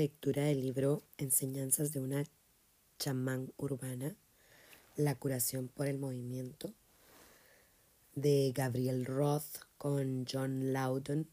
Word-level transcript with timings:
lectura 0.00 0.44
del 0.44 0.62
libro 0.62 1.02
Enseñanzas 1.18 1.92
de 1.92 2.00
una 2.00 2.24
chamán 2.98 3.52
urbana, 3.58 4.16
La 4.96 5.14
curación 5.14 5.68
por 5.68 5.88
el 5.88 5.98
movimiento, 5.98 6.72
de 8.14 8.50
Gabriel 8.54 9.04
Roth 9.04 9.58
con 9.76 10.24
John 10.26 10.72
Loudon, 10.72 11.28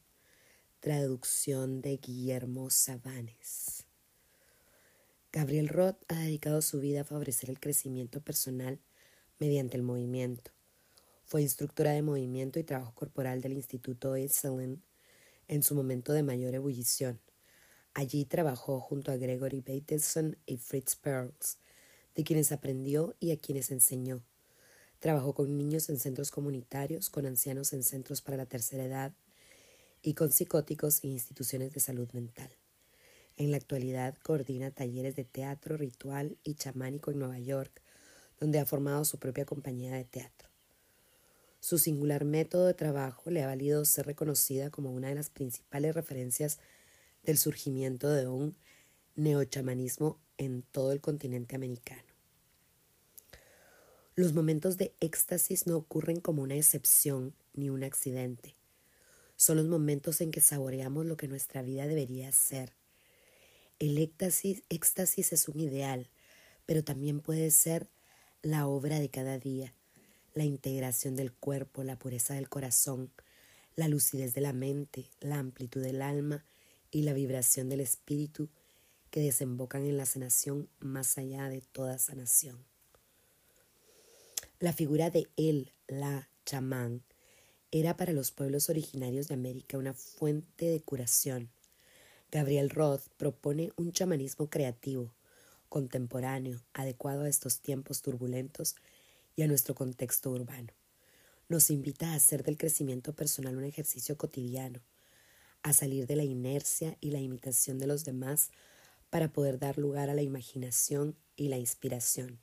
traducción 0.82 1.80
de 1.80 1.96
Guillermo 1.96 2.70
Sabanes. 2.70 3.86
Gabriel 5.32 5.70
Roth 5.70 6.04
ha 6.10 6.20
dedicado 6.20 6.61
su 6.61 6.82
vida 6.82 7.02
a 7.02 7.06
favorecer 7.06 7.50
el 7.50 7.61
crecimiento 7.61 8.20
personal 8.20 8.82
mediante 9.39 9.78
el 9.78 9.84
movimiento. 9.84 10.52
Fue 11.24 11.42
instructora 11.42 11.92
de 11.92 12.02
movimiento 12.02 12.60
y 12.60 12.65
trabajo 12.65 12.93
corporal 12.93 13.39
del 13.39 13.54
Instituto 13.54 14.18
Esalen 14.18 14.84
en 15.47 15.64
su 15.64 15.74
momento 15.74 16.11
de 16.11 16.24
mayor 16.24 16.54
ebullición. 16.54 17.21
Allí 17.97 18.25
trabajó 18.25 18.79
junto 18.79 19.11
a 19.11 19.18
Gregory 19.18 19.61
Bateson 19.61 20.38
y 20.46 20.57
Fritz 20.57 20.96
Perls, 20.96 21.57
de 22.14 22.24
quienes 22.24 22.51
aprendió 22.51 23.15
y 23.19 23.32
a 23.32 23.38
quienes 23.38 23.71
enseñó. 23.71 24.21
Trabajó 25.00 25.33
con 25.33 25.57
niños 25.57 25.89
en 25.89 25.97
centros 25.97 26.29
comunitarios, 26.29 27.10
con 27.10 27.25
ancianos 27.25 27.74
en 27.74 27.82
centros 27.82 28.21
para 28.21 28.38
la 28.38 28.46
tercera 28.46 28.83
edad 28.83 29.14
y 30.04 30.14
con 30.14 30.32
psicóticos 30.32 31.04
e 31.04 31.07
instituciones 31.07 31.74
de 31.74 31.79
salud 31.79 32.08
mental. 32.14 32.52
En 33.36 33.50
la 33.50 33.58
actualidad 33.58 34.14
coordina 34.22 34.69
talleres 34.69 35.16
de 35.16 35.23
teatro 35.23 35.75
ritual 35.75 36.38
y 36.44 36.53
chamánico 36.53 37.09
en 37.09 37.17
Nueva 37.17 37.39
York, 37.39 37.81
donde 38.39 38.59
ha 38.59 38.67
formado 38.67 39.05
su 39.05 39.17
propia 39.17 39.45
compañía 39.45 39.95
de 39.95 40.05
teatro. 40.05 40.50
Su 41.59 41.80
singular 41.80 42.25
método 42.25 42.67
de 42.67 42.75
trabajo 42.75 43.31
le 43.31 43.41
ha 43.41 43.47
valido 43.47 43.83
ser 43.86 44.05
reconocida 44.05 44.69
como 44.69 44.91
una 44.91 45.07
de 45.07 45.16
las 45.16 45.31
principales 45.31 45.95
referencias 45.95 46.59
del 47.28 47.38
surgimiento 47.38 48.09
de 48.09 48.25
un 48.25 48.56
neochamanismo 49.16 50.17
en 50.38 50.64
todo 50.64 50.94
el 50.94 51.02
continente 51.02 51.58
americano. 51.58 52.02
Los 54.16 54.34
momentos 54.34 54.78
de 54.78 54.94
éxtasis 55.02 55.67
no 55.67 55.75
ocurren 55.75 56.22
como 56.22 56.42
una 56.42 56.56
excepción 56.56 57.36
ni 57.53 57.69
un 57.69 57.84
accidente. 57.84 58.56
Son 59.36 59.58
los 59.58 59.67
momentos 59.67 60.22
en 60.22 60.31
que 60.31 60.39
saboreamos 60.39 61.06
lo 61.06 61.17
que 61.17 61.28
nuestra 61.28 61.61
vida 61.61 61.86
debería 61.86 62.31
ser. 62.31 62.72
El 63.78 63.97
éxtasis, 63.97 64.64
éxtasis 64.69 65.34
es 65.34 65.50
un 65.50 65.59
ideal, 65.59 66.08
pero 66.66 66.84
también 66.84 67.19
puede 67.19 67.52
ser 67.52 67.88
la 68.41 68.67
obra 68.67 69.00
de 69.00 69.09
cada 69.09 69.38
día, 69.38 69.73
la 70.34 70.45
integración 70.45 71.17
del 71.17 71.34
cuerpo, 71.34 71.84
la 71.84 72.00
pureza 72.00 72.36
del 72.36 72.47
corazón, 72.47 73.12
la 73.75 73.89
lucidez 73.89 74.34
de 74.34 74.41
la 74.41 74.53
mente, 74.53 75.09
la 75.19 75.39
amplitud 75.39 75.81
del 75.81 76.02
alma 76.02 76.45
y 76.91 77.03
la 77.03 77.13
vibración 77.13 77.69
del 77.69 77.81
espíritu 77.81 78.49
que 79.09 79.21
desembocan 79.21 79.85
en 79.85 79.97
la 79.97 80.05
sanación 80.05 80.69
más 80.80 81.17
allá 81.17 81.49
de 81.49 81.61
toda 81.61 81.97
sanación. 81.97 82.63
La 84.59 84.73
figura 84.73 85.09
de 85.09 85.27
él, 85.38 85.71
la 85.88 86.29
chamán, 86.45 87.03
era 87.71 87.97
para 87.97 88.13
los 88.13 88.31
pueblos 88.31 88.69
originarios 88.69 89.27
de 89.27 89.35
América 89.35 89.77
una 89.77 89.94
fuente 89.94 90.66
de 90.66 90.81
curación. 90.81 91.49
Gabriel 92.31 92.69
Roth 92.69 93.07
propone 93.17 93.72
un 93.75 93.91
chamanismo 93.91 94.49
creativo, 94.49 95.13
contemporáneo, 95.69 96.61
adecuado 96.73 97.23
a 97.23 97.29
estos 97.29 97.59
tiempos 97.59 98.01
turbulentos 98.01 98.75
y 99.35 99.44
a 99.44 99.47
nuestro 99.47 99.75
contexto 99.75 100.31
urbano. 100.31 100.73
Nos 101.49 101.69
invita 101.69 102.11
a 102.11 102.16
hacer 102.16 102.44
del 102.44 102.57
crecimiento 102.57 103.13
personal 103.13 103.55
un 103.55 103.63
ejercicio 103.63 104.17
cotidiano, 104.17 104.81
a 105.63 105.73
salir 105.73 106.08
de 106.08 106.16
la 106.16 106.23
inercia 106.23 106.97
y 107.02 107.11
la 107.11 107.19
imitación 107.19 107.77
de 107.80 107.88
los 107.88 108.05
demás 108.05 108.51
para 109.09 109.31
poder 109.31 109.59
dar 109.59 109.78
lugar 109.78 110.09
a 110.09 110.13
la 110.13 110.22
imaginación 110.22 111.16
y 111.35 111.50
la 111.50 111.57
inspiración. 111.57 112.40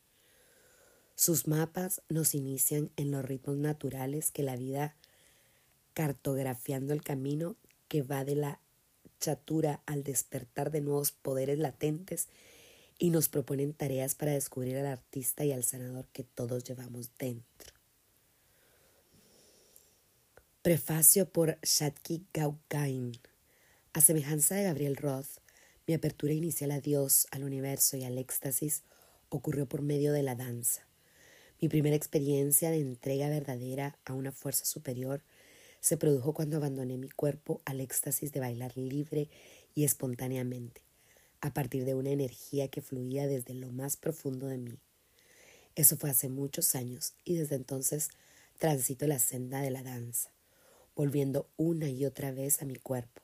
Sus 1.14 1.46
mapas 1.46 2.02
nos 2.08 2.34
inician 2.34 2.90
en 2.96 3.10
los 3.10 3.24
ritmos 3.24 3.56
naturales 3.56 4.30
que 4.30 4.42
la 4.42 4.56
vida 4.56 4.96
cartografiando 5.92 6.92
el 6.92 7.02
camino 7.02 7.56
que 7.88 8.02
va 8.02 8.24
de 8.24 8.34
la 8.34 8.60
chatura 9.20 9.82
al 9.86 10.02
despertar 10.02 10.70
de 10.70 10.80
nuevos 10.80 11.12
poderes 11.12 11.58
latentes 11.58 12.28
y 12.98 13.10
nos 13.10 13.28
proponen 13.28 13.72
tareas 13.74 14.14
para 14.14 14.32
descubrir 14.32 14.76
al 14.76 14.86
artista 14.86 15.44
y 15.44 15.52
al 15.52 15.64
sanador 15.64 16.08
que 16.08 16.24
todos 16.24 16.64
llevamos 16.64 17.10
dentro. 17.18 17.73
Prefacio 20.64 21.28
por 21.28 21.58
Shatki 21.62 22.24
Gaukain. 22.32 23.12
A 23.92 24.00
semejanza 24.00 24.54
de 24.54 24.62
Gabriel 24.62 24.96
Roth, 24.96 25.42
mi 25.86 25.92
apertura 25.92 26.32
inicial 26.32 26.70
a 26.70 26.80
Dios, 26.80 27.26
al 27.32 27.44
universo 27.44 27.98
y 27.98 28.04
al 28.04 28.16
éxtasis 28.16 28.82
ocurrió 29.28 29.68
por 29.68 29.82
medio 29.82 30.14
de 30.14 30.22
la 30.22 30.36
danza. 30.36 30.88
Mi 31.60 31.68
primera 31.68 31.94
experiencia 31.94 32.70
de 32.70 32.78
entrega 32.78 33.28
verdadera 33.28 33.98
a 34.06 34.14
una 34.14 34.32
fuerza 34.32 34.64
superior 34.64 35.22
se 35.80 35.98
produjo 35.98 36.32
cuando 36.32 36.56
abandoné 36.56 36.96
mi 36.96 37.10
cuerpo 37.10 37.60
al 37.66 37.82
éxtasis 37.82 38.32
de 38.32 38.40
bailar 38.40 38.74
libre 38.74 39.28
y 39.74 39.84
espontáneamente, 39.84 40.80
a 41.42 41.52
partir 41.52 41.84
de 41.84 41.94
una 41.94 42.08
energía 42.08 42.68
que 42.68 42.80
fluía 42.80 43.26
desde 43.26 43.52
lo 43.52 43.70
más 43.70 43.98
profundo 43.98 44.46
de 44.46 44.56
mí. 44.56 44.78
Eso 45.74 45.98
fue 45.98 46.08
hace 46.08 46.30
muchos 46.30 46.74
años 46.74 47.12
y 47.22 47.34
desde 47.34 47.56
entonces 47.56 48.08
transito 48.56 49.06
la 49.06 49.18
senda 49.18 49.60
de 49.60 49.70
la 49.70 49.82
danza 49.82 50.30
volviendo 50.94 51.48
una 51.56 51.88
y 51.88 52.04
otra 52.04 52.32
vez 52.32 52.62
a 52.62 52.64
mi 52.64 52.76
cuerpo, 52.76 53.22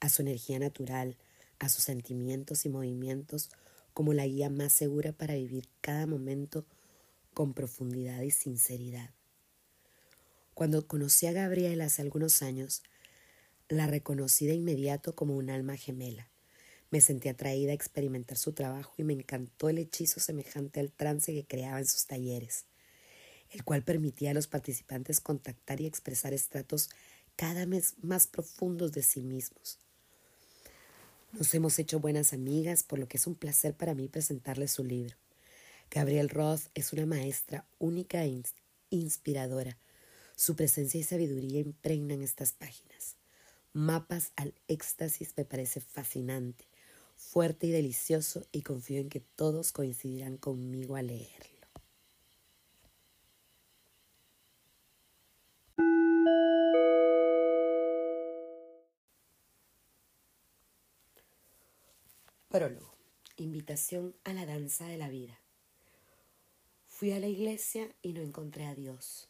a 0.00 0.08
su 0.08 0.22
energía 0.22 0.58
natural, 0.58 1.16
a 1.58 1.68
sus 1.68 1.84
sentimientos 1.84 2.64
y 2.64 2.68
movimientos 2.68 3.50
como 3.92 4.12
la 4.12 4.26
guía 4.26 4.50
más 4.50 4.72
segura 4.72 5.12
para 5.12 5.34
vivir 5.34 5.68
cada 5.80 6.06
momento 6.06 6.66
con 7.32 7.54
profundidad 7.54 8.22
y 8.22 8.30
sinceridad. 8.30 9.10
Cuando 10.54 10.86
conocí 10.86 11.26
a 11.26 11.32
Gabriel 11.32 11.80
hace 11.80 12.02
algunos 12.02 12.42
años, 12.42 12.82
la 13.68 13.86
reconocí 13.86 14.46
de 14.46 14.54
inmediato 14.54 15.14
como 15.14 15.36
un 15.36 15.50
alma 15.50 15.76
gemela. 15.76 16.28
Me 16.90 17.00
sentí 17.00 17.28
atraída 17.28 17.72
a 17.72 17.74
experimentar 17.74 18.36
su 18.36 18.52
trabajo 18.52 18.94
y 18.98 19.04
me 19.04 19.14
encantó 19.14 19.68
el 19.68 19.78
hechizo 19.78 20.20
semejante 20.20 20.80
al 20.80 20.92
trance 20.92 21.32
que 21.32 21.44
creaba 21.44 21.78
en 21.78 21.86
sus 21.86 22.06
talleres 22.06 22.66
el 23.54 23.62
cual 23.62 23.82
permitía 23.82 24.32
a 24.32 24.34
los 24.34 24.48
participantes 24.48 25.20
contactar 25.20 25.80
y 25.80 25.86
expresar 25.86 26.32
estratos 26.32 26.90
cada 27.36 27.66
vez 27.66 27.94
más 28.02 28.26
profundos 28.26 28.92
de 28.92 29.02
sí 29.02 29.22
mismos. 29.22 29.78
Nos 31.32 31.52
hemos 31.54 31.78
hecho 31.78 31.98
buenas 31.98 32.32
amigas, 32.32 32.84
por 32.84 32.98
lo 32.98 33.08
que 33.08 33.16
es 33.16 33.26
un 33.26 33.34
placer 33.34 33.74
para 33.74 33.94
mí 33.94 34.08
presentarles 34.08 34.70
su 34.70 34.84
libro. 34.84 35.16
Gabriel 35.90 36.28
Roth 36.28 36.62
es 36.74 36.92
una 36.92 37.06
maestra 37.06 37.66
única 37.78 38.24
e 38.24 38.42
inspiradora. 38.90 39.76
Su 40.36 40.56
presencia 40.56 41.00
y 41.00 41.02
sabiduría 41.02 41.60
impregnan 41.60 42.22
estas 42.22 42.52
páginas. 42.52 43.16
Mapas 43.72 44.32
al 44.36 44.54
éxtasis 44.68 45.34
me 45.36 45.44
parece 45.44 45.80
fascinante, 45.80 46.66
fuerte 47.16 47.66
y 47.66 47.70
delicioso 47.70 48.46
y 48.52 48.62
confío 48.62 49.00
en 49.00 49.08
que 49.08 49.20
todos 49.20 49.72
coincidirán 49.72 50.36
conmigo 50.36 50.96
al 50.96 51.08
leerlo. 51.08 51.53
Prólogo. 62.54 62.94
Invitación 63.36 64.14
a 64.22 64.32
la 64.32 64.46
danza 64.46 64.86
de 64.86 64.96
la 64.96 65.08
vida. 65.08 65.40
Fui 66.86 67.10
a 67.10 67.18
la 67.18 67.26
iglesia 67.26 67.92
y 68.00 68.12
no 68.12 68.20
encontré 68.20 68.66
a 68.66 68.76
Dios. 68.76 69.28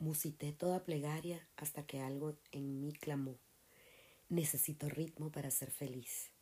Musité 0.00 0.50
toda 0.50 0.82
plegaria 0.82 1.46
hasta 1.56 1.86
que 1.86 2.00
algo 2.00 2.34
en 2.50 2.80
mí 2.80 2.92
clamó. 2.92 3.38
Necesito 4.28 4.88
ritmo 4.88 5.30
para 5.30 5.52
ser 5.52 5.70
feliz. 5.70 6.32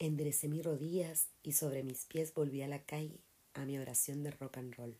Enderecé 0.00 0.48
mis 0.48 0.64
rodillas 0.64 1.28
y 1.44 1.52
sobre 1.52 1.84
mis 1.84 2.04
pies 2.06 2.34
volví 2.34 2.62
a 2.62 2.66
la 2.66 2.82
calle 2.82 3.20
a 3.52 3.64
mi 3.64 3.78
oración 3.78 4.24
de 4.24 4.32
rock 4.32 4.58
and 4.58 4.74
roll. 4.74 4.96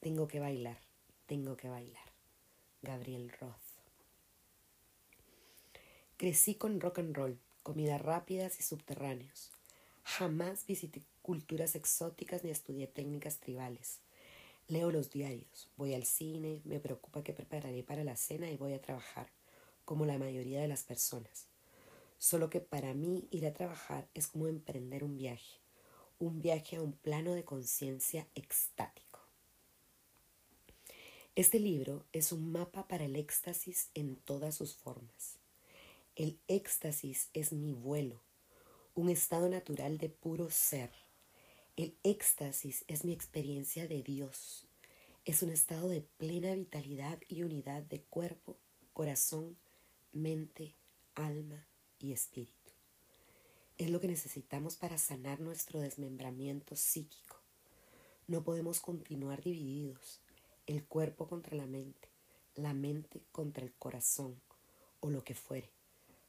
Tengo 0.00 0.28
que 0.28 0.38
bailar, 0.38 0.80
tengo 1.24 1.56
que 1.56 1.70
bailar. 1.70 2.12
Gabriel 2.82 3.32
Roth. 3.40 3.56
Crecí 6.18 6.56
con 6.56 6.78
rock 6.78 6.98
and 6.98 7.16
roll, 7.16 7.38
comidas 7.62 8.02
rápidas 8.02 8.60
y 8.60 8.62
subterráneos. 8.64 9.57
Jamás 10.16 10.64
visité 10.64 11.02
culturas 11.20 11.74
exóticas 11.74 12.42
ni 12.42 12.50
estudié 12.50 12.86
técnicas 12.86 13.40
tribales. 13.40 14.00
Leo 14.66 14.90
los 14.90 15.10
diarios, 15.10 15.68
voy 15.76 15.92
al 15.92 16.04
cine, 16.04 16.62
me 16.64 16.80
preocupa 16.80 17.22
que 17.22 17.34
prepararé 17.34 17.82
para 17.82 18.04
la 18.04 18.16
cena 18.16 18.50
y 18.50 18.56
voy 18.56 18.72
a 18.72 18.80
trabajar, 18.80 19.28
como 19.84 20.06
la 20.06 20.16
mayoría 20.16 20.62
de 20.62 20.68
las 20.68 20.82
personas. 20.82 21.46
Solo 22.16 22.48
que 22.48 22.60
para 22.60 22.94
mí 22.94 23.28
ir 23.30 23.46
a 23.46 23.52
trabajar 23.52 24.08
es 24.14 24.28
como 24.28 24.48
emprender 24.48 25.04
un 25.04 25.18
viaje, 25.18 25.60
un 26.18 26.40
viaje 26.40 26.76
a 26.76 26.82
un 26.82 26.94
plano 26.94 27.34
de 27.34 27.44
conciencia 27.44 28.26
extático. 28.34 29.20
Este 31.36 31.60
libro 31.60 32.06
es 32.14 32.32
un 32.32 32.50
mapa 32.50 32.88
para 32.88 33.04
el 33.04 33.14
éxtasis 33.14 33.90
en 33.92 34.16
todas 34.16 34.54
sus 34.54 34.74
formas. 34.74 35.36
El 36.16 36.38
éxtasis 36.48 37.28
es 37.34 37.52
mi 37.52 37.72
vuelo, 37.72 38.22
un 38.98 39.10
estado 39.10 39.48
natural 39.48 39.96
de 39.96 40.08
puro 40.08 40.50
ser. 40.50 40.90
El 41.76 41.96
éxtasis 42.02 42.84
es 42.88 43.04
mi 43.04 43.12
experiencia 43.12 43.86
de 43.86 44.02
Dios. 44.02 44.66
Es 45.24 45.44
un 45.44 45.50
estado 45.50 45.88
de 45.88 46.00
plena 46.00 46.52
vitalidad 46.56 47.20
y 47.28 47.44
unidad 47.44 47.84
de 47.84 48.02
cuerpo, 48.02 48.56
corazón, 48.94 49.56
mente, 50.10 50.74
alma 51.14 51.64
y 52.00 52.10
espíritu. 52.10 52.72
Es 53.76 53.88
lo 53.88 54.00
que 54.00 54.08
necesitamos 54.08 54.74
para 54.74 54.98
sanar 54.98 55.38
nuestro 55.38 55.78
desmembramiento 55.78 56.74
psíquico. 56.74 57.36
No 58.26 58.42
podemos 58.42 58.80
continuar 58.80 59.44
divididos, 59.44 60.22
el 60.66 60.84
cuerpo 60.84 61.28
contra 61.28 61.56
la 61.56 61.66
mente, 61.66 62.08
la 62.56 62.74
mente 62.74 63.22
contra 63.30 63.62
el 63.62 63.72
corazón 63.74 64.40
o 64.98 65.08
lo 65.08 65.22
que 65.22 65.36
fuere. 65.36 65.77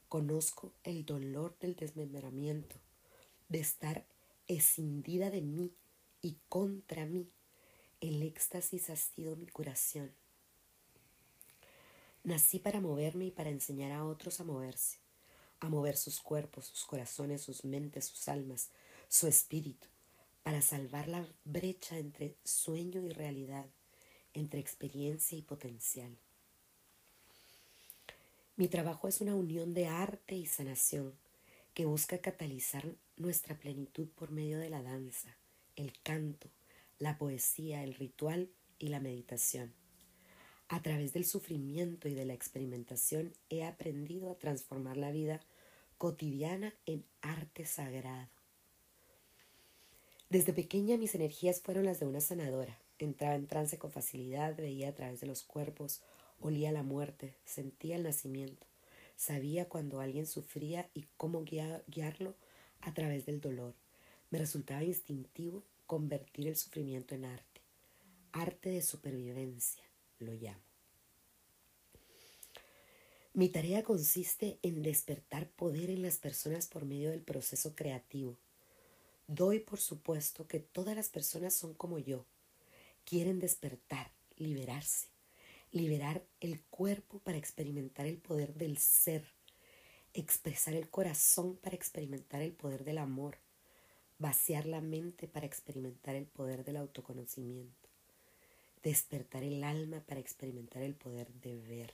Conozco 0.09 0.73
el 0.83 1.06
dolor 1.06 1.56
del 1.59 1.75
desmembramiento, 1.75 2.75
de 3.47 3.59
estar 3.59 4.07
escindida 4.47 5.29
de 5.29 5.41
mí 5.41 5.71
y 6.19 6.39
contra 6.50 7.06
mí. 7.06 7.29
El 8.01 8.23
éxtasis 8.23 8.89
ha 8.89 8.95
sido 8.95 9.35
mi 9.35 9.45
curación. 9.45 10.11
Nací 12.23 12.57
para 12.57 12.81
moverme 12.81 13.27
y 13.27 13.31
para 13.31 13.51
enseñar 13.51 13.91
a 13.91 14.03
otros 14.03 14.39
a 14.39 14.44
moverse, 14.44 14.97
a 15.59 15.69
mover 15.69 15.95
sus 15.95 16.21
cuerpos, 16.21 16.65
sus 16.65 16.85
corazones, 16.85 17.44
sus 17.44 17.63
mentes, 17.63 18.05
sus 18.05 18.27
almas, 18.29 18.71
su 19.09 19.27
espíritu, 19.27 19.88
para 20.41 20.63
salvar 20.63 21.07
la 21.07 21.23
brecha 21.45 22.00
entre 22.00 22.35
sueño 22.44 23.03
y 23.03 23.09
realidad, 23.09 23.67
entre 24.33 24.59
experiencia 24.59 25.38
y 25.38 25.44
potencial. 25.44 26.17
Mi 28.59 28.67
trabajo 28.67 29.07
es 29.07 29.21
una 29.21 29.35
unión 29.35 29.73
de 29.73 29.88
arte 29.88 30.35
y 30.35 30.45
sanación 30.45 31.13
que 31.73 31.85
busca 31.85 32.17
catalizar 32.17 32.94
nuestra 33.15 33.57
plenitud 33.57 34.09
por 34.09 34.31
medio 34.31 34.59
de 34.59 34.69
la 34.69 34.83
danza, 34.83 35.38
el 35.77 35.94
canto, 36.03 36.50
la 36.97 37.17
poesía, 37.17 37.85
el 37.85 37.94
ritual 37.94 38.50
y 38.77 38.89
la 38.89 39.00
meditación. 39.00 39.71
A 40.67 40.81
través 40.81 41.13
del 41.13 41.23
sufrimiento 41.23 42.09
y 42.09 42.13
de 42.13 42.25
la 42.25 42.33
experimentación 42.33 43.31
he 43.50 43.63
aprendido 43.63 44.29
a 44.29 44.38
transformar 44.38 44.97
la 44.97 45.12
vida 45.12 45.39
cotidiana 45.97 46.73
en 46.85 47.05
arte 47.21 47.63
sagrado. 47.63 48.27
Desde 50.29 50.51
pequeña 50.51 50.97
mis 50.97 51.15
energías 51.15 51.62
fueron 51.62 51.85
las 51.85 52.01
de 52.01 52.07
una 52.07 52.19
sanadora. 52.19 52.77
Entraba 52.97 53.35
en 53.35 53.47
trance 53.47 53.77
con 53.77 53.94
facilidad, 53.94 54.57
veía 54.57 54.89
a 54.89 54.95
través 54.95 55.21
de 55.21 55.27
los 55.27 55.44
cuerpos, 55.44 56.01
Olía 56.41 56.71
la 56.71 56.83
muerte, 56.83 57.36
sentía 57.45 57.95
el 57.95 58.03
nacimiento, 58.03 58.65
sabía 59.15 59.68
cuando 59.68 60.00
alguien 60.00 60.25
sufría 60.25 60.89
y 60.94 61.06
cómo 61.18 61.44
guiarlo 61.44 62.36
a 62.81 62.94
través 62.94 63.25
del 63.25 63.41
dolor. 63.41 63.75
Me 64.30 64.39
resultaba 64.39 64.83
instintivo 64.83 65.63
convertir 65.86 66.47
el 66.47 66.56
sufrimiento 66.56 67.15
en 67.15 67.25
arte. 67.25 67.62
Arte 68.31 68.69
de 68.69 68.81
supervivencia, 68.81 69.83
lo 70.19 70.33
llamo. 70.33 70.62
Mi 73.33 73.50
tarea 73.50 73.83
consiste 73.83 74.59
en 74.63 74.81
despertar 74.81 75.50
poder 75.50 75.89
en 75.89 76.01
las 76.01 76.18
personas 76.18 76.68
por 76.68 76.86
medio 76.86 77.09
del 77.12 77.21
proceso 77.21 77.75
creativo. 77.75 78.38
Doy 79.27 79.59
por 79.59 79.80
supuesto 79.80 80.47
que 80.47 80.59
todas 80.59 80.95
las 80.95 81.09
personas 81.09 81.53
son 81.53 81.74
como 81.74 82.00
yo. 82.00 82.25
Quieren 83.06 83.39
despertar, 83.39 84.12
liberarse, 84.38 85.07
liberar 85.71 86.24
el 86.39 86.62
cuerpo 86.63 87.19
para 87.19 87.38
experimentar 87.38 88.07
el 88.07 88.18
poder 88.18 88.56
del 88.56 88.77
ser, 88.77 89.25
expresar 90.13 90.74
el 90.74 90.89
corazón 90.89 91.57
para 91.57 91.75
experimentar 91.75 92.42
el 92.42 92.54
poder 92.54 92.83
del 92.83 92.98
amor, 92.98 93.38
vaciar 94.18 94.66
la 94.66 94.81
mente 94.81 95.27
para 95.27 95.45
experimentar 95.45 96.16
el 96.16 96.25
poder 96.25 96.63
del 96.63 96.77
autoconocimiento, 96.77 97.89
despertar 98.83 99.44
el 99.44 99.63
alma 99.63 100.01
para 100.01 100.19
experimentar 100.19 100.81
el 100.81 100.95
poder 100.95 101.31
de 101.33 101.56
ver, 101.57 101.94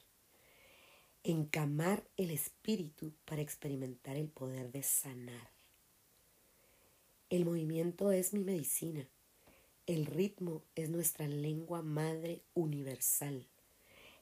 encamar 1.23 2.03
el 2.15 2.31
espíritu 2.31 3.11
para 3.25 3.41
experimentar 3.41 4.15
el 4.15 4.29
poder 4.29 4.71
de 4.71 4.83
sanar. 4.83 5.49
El 7.29 7.43
movimiento 7.43 8.11
es 8.11 8.33
mi 8.33 8.43
medicina. 8.43 9.09
El 9.87 10.05
ritmo 10.05 10.63
es 10.75 10.89
nuestra 10.89 11.27
lengua 11.27 11.81
madre 11.81 12.41
universal 12.53 13.47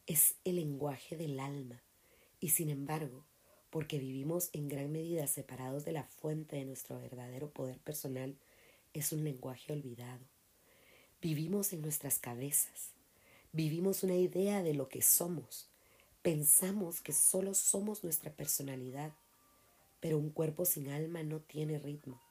es 0.08 0.36
el 0.44 0.56
lenguaje 0.58 1.16
del 1.16 1.40
alma 1.40 1.82
y 2.40 2.50
sin 2.50 2.70
embargo, 2.70 3.24
porque 3.70 4.00
vivimos 4.00 4.50
en 4.54 4.68
gran 4.68 4.92
medida 4.92 5.28
separados 5.28 5.86
de 5.86 5.94
la 5.94 6.04
fuente 6.04 6.58
de 6.58 6.66
nuestro 6.66 7.00
verdadero 7.00 7.50
poder 7.50 7.80
personal, 7.80 8.36
es 8.94 9.14
un 9.14 9.24
lenguaje 9.24 9.72
olvidado. 9.72 10.20
Vivimos 11.22 11.72
en 11.72 11.82
nuestras 11.82 12.20
cabezas, 12.20 12.92
vivimos 13.54 14.04
una 14.04 14.16
idea 14.16 14.62
de 14.62 14.74
lo 14.74 14.90
que 14.90 15.02
somos, 15.02 15.70
pensamos 16.22 17.00
que 17.00 17.14
solo 17.14 17.54
somos 17.54 18.04
nuestra 18.04 18.32
personalidad, 18.32 19.14
pero 20.02 20.18
un 20.18 20.32
cuerpo 20.32 20.66
sin 20.66 20.90
alma 20.90 21.24
no 21.24 21.40
tiene 21.40 21.80
ritmo. 21.80 22.22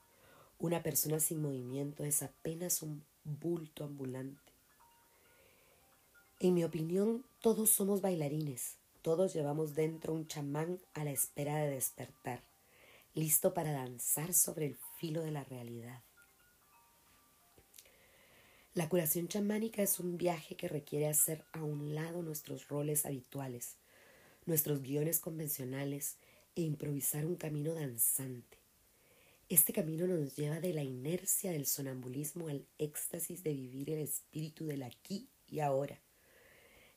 Una 0.59 0.83
persona 0.83 1.21
sin 1.21 1.41
movimiento 1.41 2.05
es 2.05 2.23
apenas 2.23 2.83
un 2.83 3.03
bulto 3.25 3.85
ambulante. 3.85 4.42
En 6.43 6.55
mi 6.55 6.65
opinión, 6.65 7.25
todos 7.41 7.71
somos 7.71 8.01
bailarines, 8.01 8.75
todos 9.01 9.33
llevamos 9.33 9.77
dentro 9.77 10.13
un 10.13 10.27
chamán 10.27 10.81
a 10.93 11.05
la 11.05 11.13
espera 11.13 11.59
de 11.59 11.71
despertar, 11.71 12.43
listo 13.15 13.55
para 13.55 13.71
danzar 13.71 14.35
sobre 14.35 14.67
el 14.67 14.77
filo 14.99 15.23
de 15.23 15.31
la 15.31 15.45
realidad. 15.45 16.03
La 18.75 18.89
curación 18.89 19.29
chamánica 19.29 19.85
es 19.85 20.01
un 20.01 20.19
viaje 20.19 20.57
que 20.57 20.67
requiere 20.67 21.07
hacer 21.07 21.45
a 21.53 21.63
un 21.63 21.95
lado 21.95 22.25
nuestros 22.25 22.67
roles 22.67 23.07
habituales, 23.07 23.77
nuestros 24.45 24.83
guiones 24.83 25.21
convencionales 25.21 26.17
e 26.57 26.63
improvisar 26.63 27.25
un 27.25 27.37
camino 27.37 27.73
danzante. 27.73 28.59
Este 29.49 29.73
camino 29.73 30.09
nos 30.09 30.35
lleva 30.35 30.59
de 30.59 30.75
la 30.75 30.83
inercia 30.83 31.53
del 31.53 31.67
sonambulismo 31.67 32.49
al 32.49 32.67
éxtasis 32.79 33.45
de 33.45 33.53
vivir 33.53 33.91
el 33.91 34.01
espíritu 34.01 34.67
del 34.67 34.83
aquí 34.83 35.29
y 35.47 35.61
ahora 35.61 36.01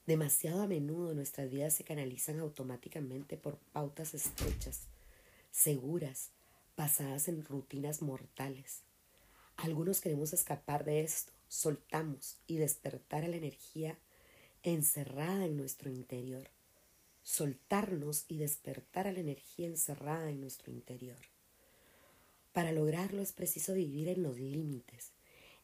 Demasiado 0.05 0.61
a 0.61 0.67
menudo 0.67 1.15
nuestras 1.15 1.49
vidas 1.49 1.73
se 1.73 1.83
canalizan 1.83 2.39
automáticamente 2.39 3.37
por 3.37 3.57
pautas 3.57 4.13
estrechas, 4.13 4.81
seguras, 5.49 6.29
basadas 6.77 7.27
en 7.27 7.43
rutinas 7.43 8.03
mortales. 8.03 8.81
Algunos 9.57 10.01
queremos 10.01 10.31
escapar 10.31 10.85
de 10.85 11.01
esto, 11.01 11.33
soltamos 11.47 12.37
y 12.45 12.57
despertar 12.57 13.23
a 13.23 13.29
la 13.29 13.37
energía 13.37 13.97
encerrada 14.61 15.45
en 15.45 15.57
nuestro 15.57 15.89
interior. 15.89 16.49
Soltarnos 17.23 18.25
y 18.27 18.37
despertar 18.37 19.07
a 19.07 19.11
la 19.11 19.21
energía 19.21 19.65
encerrada 19.65 20.29
en 20.29 20.39
nuestro 20.39 20.71
interior. 20.71 21.17
Para 22.53 22.71
lograrlo 22.71 23.23
es 23.23 23.31
preciso 23.31 23.73
vivir 23.73 24.07
en 24.09 24.21
los 24.21 24.37
límites, 24.37 25.09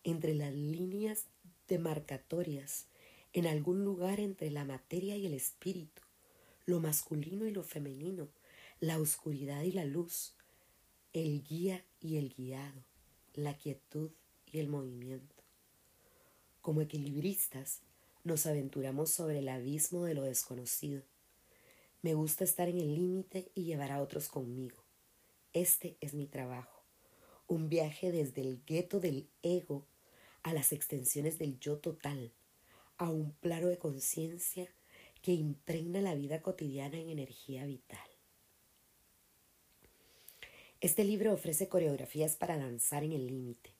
entre 0.03 0.33
las 0.33 0.51
líneas 0.51 1.25
demarcatorias 1.67 2.87
en 3.33 3.47
algún 3.47 3.83
lugar 3.83 4.19
entre 4.19 4.51
la 4.51 4.65
materia 4.65 5.15
y 5.15 5.25
el 5.25 5.33
espíritu, 5.33 6.01
lo 6.65 6.79
masculino 6.79 7.45
y 7.45 7.51
lo 7.51 7.63
femenino, 7.63 8.29
la 8.79 8.99
oscuridad 8.99 9.63
y 9.63 9.71
la 9.71 9.85
luz, 9.85 10.35
el 11.13 11.43
guía 11.43 11.85
y 11.99 12.17
el 12.17 12.33
guiado, 12.33 12.83
la 13.33 13.57
quietud 13.57 14.11
y 14.51 14.59
el 14.59 14.67
movimiento. 14.67 15.35
Como 16.61 16.81
equilibristas, 16.81 17.81
nos 18.23 18.45
aventuramos 18.45 19.11
sobre 19.11 19.39
el 19.39 19.49
abismo 19.49 20.05
de 20.05 20.13
lo 20.13 20.23
desconocido. 20.23 21.03
Me 22.01 22.13
gusta 22.13 22.43
estar 22.43 22.67
en 22.67 22.79
el 22.79 22.95
límite 22.95 23.51
y 23.55 23.63
llevar 23.63 23.91
a 23.91 24.01
otros 24.01 24.27
conmigo. 24.27 24.77
Este 25.53 25.97
es 26.01 26.13
mi 26.13 26.27
trabajo, 26.27 26.83
un 27.47 27.69
viaje 27.69 28.11
desde 28.11 28.41
el 28.41 28.63
gueto 28.65 28.99
del 28.99 29.29
ego 29.41 29.85
a 30.43 30.53
las 30.53 30.71
extensiones 30.71 31.39
del 31.39 31.59
yo 31.59 31.77
total, 31.77 32.31
a 33.01 33.09
un 33.09 33.31
plano 33.31 33.67
de 33.67 33.79
conciencia 33.79 34.71
que 35.23 35.31
impregna 35.31 36.01
la 36.01 36.13
vida 36.13 36.43
cotidiana 36.43 36.99
en 36.99 37.09
energía 37.09 37.65
vital. 37.65 38.07
Este 40.81 41.03
libro 41.03 41.33
ofrece 41.33 41.67
coreografías 41.67 42.35
para 42.35 42.59
danzar 42.59 43.03
en 43.03 43.13
el 43.13 43.25
límite, 43.25 43.71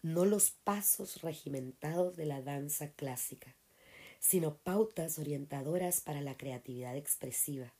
no 0.00 0.24
los 0.24 0.52
pasos 0.52 1.20
regimentados 1.20 2.16
de 2.16 2.24
la 2.24 2.40
danza 2.40 2.92
clásica, 2.92 3.54
sino 4.20 4.56
pautas 4.56 5.18
orientadoras 5.18 6.00
para 6.00 6.22
la 6.22 6.38
creatividad 6.38 6.96
expresiva. 6.96 7.74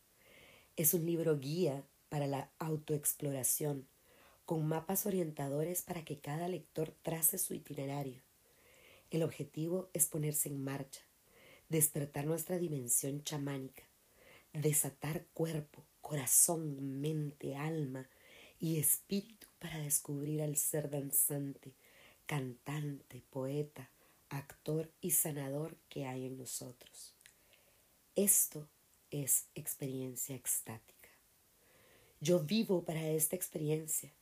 Es 0.77 0.93
un 0.93 1.07
libro 1.07 1.39
guía 1.39 1.87
para 2.11 2.27
la 2.27 2.51
autoexploración, 2.59 3.89
con 4.45 4.69
mapas 4.69 5.07
orientadores 5.07 5.81
para 5.81 6.05
que 6.05 6.19
cada 6.21 6.49
lector 6.49 6.95
trace 7.03 7.39
su 7.39 7.55
itinerario 7.55 8.26
el 9.11 9.23
objetivo 9.23 9.89
es 9.93 10.07
ponerse 10.07 10.49
en 10.49 10.63
marcha, 10.63 11.03
despertar 11.69 12.27
nuestra 12.27 12.59
dimensión 12.59 13.23
chamánica, 13.25 13.85
desatar 14.53 15.27
cuerpo, 15.33 15.85
corazón, 16.01 17.01
mente, 17.01 17.57
alma 17.57 18.09
y 18.59 18.79
espíritu 18.79 19.47
para 19.59 19.79
descubrir 19.79 20.43
al 20.43 20.57
ser 20.57 20.91
danzante, 20.91 21.75
cantante, 22.27 23.23
poeta, 23.31 23.91
actor 24.29 24.91
y 25.01 25.13
sanador 25.13 25.77
que 25.89 26.07
hay 26.07 26.27
en 26.27 26.39
nosotros. 26.39 27.15
Esto 28.15 28.69
es 29.11 29.47
experiencia 29.55 30.35
extática. 30.35 31.11
Yo 32.21 32.41
vivo 32.41 32.85
para 32.85 33.07
esta 33.09 33.37
experiencia. 33.37 34.13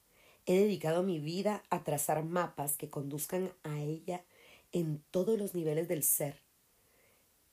He 0.47 0.59
dedicado 0.59 1.03
mi 1.03 1.21
vida 1.21 1.63
a 1.71 1.85
trazar 1.85 2.23
mapas 2.25 2.77
que 2.77 2.91
conduzcan 2.91 3.53
a 3.63 3.81
ella 3.81 4.25
en 4.75 5.05
todos 5.13 5.39
los 5.39 5.55
niveles 5.55 5.87
del 5.87 6.03
ser. 6.03 6.43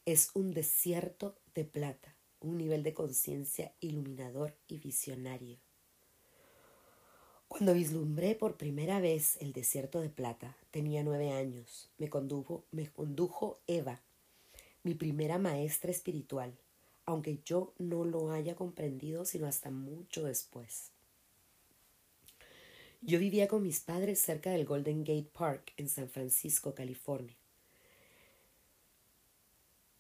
Es 0.06 0.32
un 0.34 0.56
desierto 0.56 1.38
de 1.54 1.64
plata, 1.64 2.18
un 2.40 2.58
nivel 2.58 2.82
de 2.82 2.96
conciencia 2.96 3.76
iluminador 3.80 4.58
y 4.68 4.80
visionario. 4.80 5.60
Cuando 7.48 7.76
vislumbré 7.76 8.34
por 8.34 8.58
primera 8.58 9.00
vez 9.00 9.38
el 9.40 9.54
desierto 9.54 10.02
de 10.02 10.10
plata, 10.10 10.58
tenía 10.72 11.04
nueve 11.04 11.32
años. 11.32 11.92
Me 12.00 12.10
condujo, 12.10 12.66
me 12.72 12.92
condujo 12.92 13.60
Eva, 13.68 14.02
mi 14.82 14.96
primera 14.96 15.38
maestra 15.38 15.92
espiritual, 15.92 16.58
aunque 17.06 17.40
yo 17.46 17.76
no 17.78 18.04
lo 18.04 18.32
haya 18.32 18.56
comprendido 18.56 19.26
sino 19.26 19.46
hasta 19.46 19.70
mucho 19.70 20.24
después. 20.24 20.90
Yo 23.04 23.18
vivía 23.18 23.48
con 23.48 23.64
mis 23.64 23.80
padres 23.80 24.22
cerca 24.22 24.52
del 24.52 24.64
Golden 24.64 25.04
Gate 25.04 25.32
Park 25.34 25.74
en 25.76 25.90
San 25.90 26.08
Francisco, 26.08 26.76
California. 26.76 27.36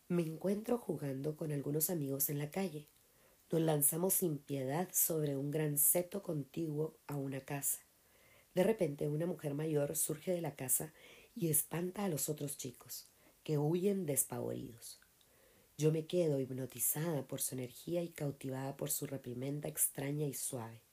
Me 0.07 0.21
encuentro 0.21 0.77
jugando 0.77 1.35
con 1.35 1.51
algunos 1.51 1.89
amigos 1.89 2.29
en 2.29 2.37
la 2.37 2.51
calle. 2.51 2.85
Nos 3.51 3.61
lanzamos 3.61 4.13
sin 4.13 4.37
piedad 4.37 4.87
sobre 4.93 5.35
un 5.35 5.49
gran 5.49 5.79
seto 5.79 6.21
contiguo 6.21 6.95
a 7.07 7.15
una 7.15 7.39
casa. 7.41 7.79
De 8.53 8.63
repente 8.63 9.07
una 9.07 9.25
mujer 9.25 9.55
mayor 9.55 9.95
surge 9.95 10.31
de 10.31 10.41
la 10.41 10.55
casa 10.55 10.93
y 11.33 11.49
espanta 11.49 12.05
a 12.05 12.09
los 12.09 12.29
otros 12.29 12.55
chicos, 12.55 13.07
que 13.43 13.57
huyen 13.57 14.05
despavoridos. 14.05 14.99
Yo 15.75 15.91
me 15.91 16.05
quedo 16.05 16.39
hipnotizada 16.39 17.27
por 17.27 17.41
su 17.41 17.55
energía 17.55 18.03
y 18.03 18.09
cautivada 18.09 18.77
por 18.77 18.91
su 18.91 19.07
reprimenda 19.07 19.69
extraña 19.69 20.27
y 20.27 20.35
suave. 20.35 20.90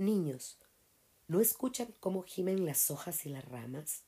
Niños, 0.00 0.56
¿no 1.28 1.42
escuchan 1.42 1.94
cómo 2.00 2.22
gimen 2.22 2.64
las 2.64 2.90
hojas 2.90 3.26
y 3.26 3.28
las 3.28 3.44
ramas? 3.44 4.04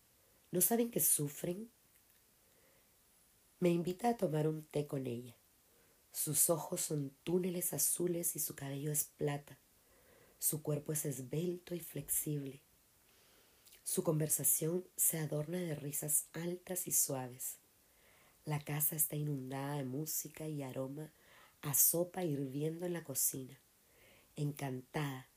¿No 0.50 0.62
saben 0.62 0.90
que 0.90 1.00
sufren? 1.00 1.70
Me 3.60 3.68
invita 3.68 4.08
a 4.08 4.16
tomar 4.16 4.48
un 4.48 4.64
té 4.64 4.86
con 4.86 5.06
ella. 5.06 5.36
Sus 6.10 6.48
ojos 6.48 6.80
son 6.80 7.14
túneles 7.24 7.74
azules 7.74 8.36
y 8.36 8.38
su 8.38 8.54
cabello 8.54 8.90
es 8.90 9.04
plata. 9.04 9.58
Su 10.38 10.62
cuerpo 10.62 10.94
es 10.94 11.04
esbelto 11.04 11.74
y 11.74 11.80
flexible. 11.80 12.62
Su 13.84 14.02
conversación 14.02 14.88
se 14.96 15.18
adorna 15.18 15.58
de 15.58 15.74
risas 15.74 16.24
altas 16.32 16.86
y 16.88 16.92
suaves. 16.92 17.58
La 18.46 18.60
casa 18.60 18.96
está 18.96 19.16
inundada 19.16 19.76
de 19.76 19.84
música 19.84 20.48
y 20.48 20.62
aroma 20.62 21.12
a 21.60 21.74
sopa 21.74 22.24
hirviendo 22.24 22.86
en 22.86 22.94
la 22.94 23.04
cocina. 23.04 23.60
Encantada, 24.36 25.28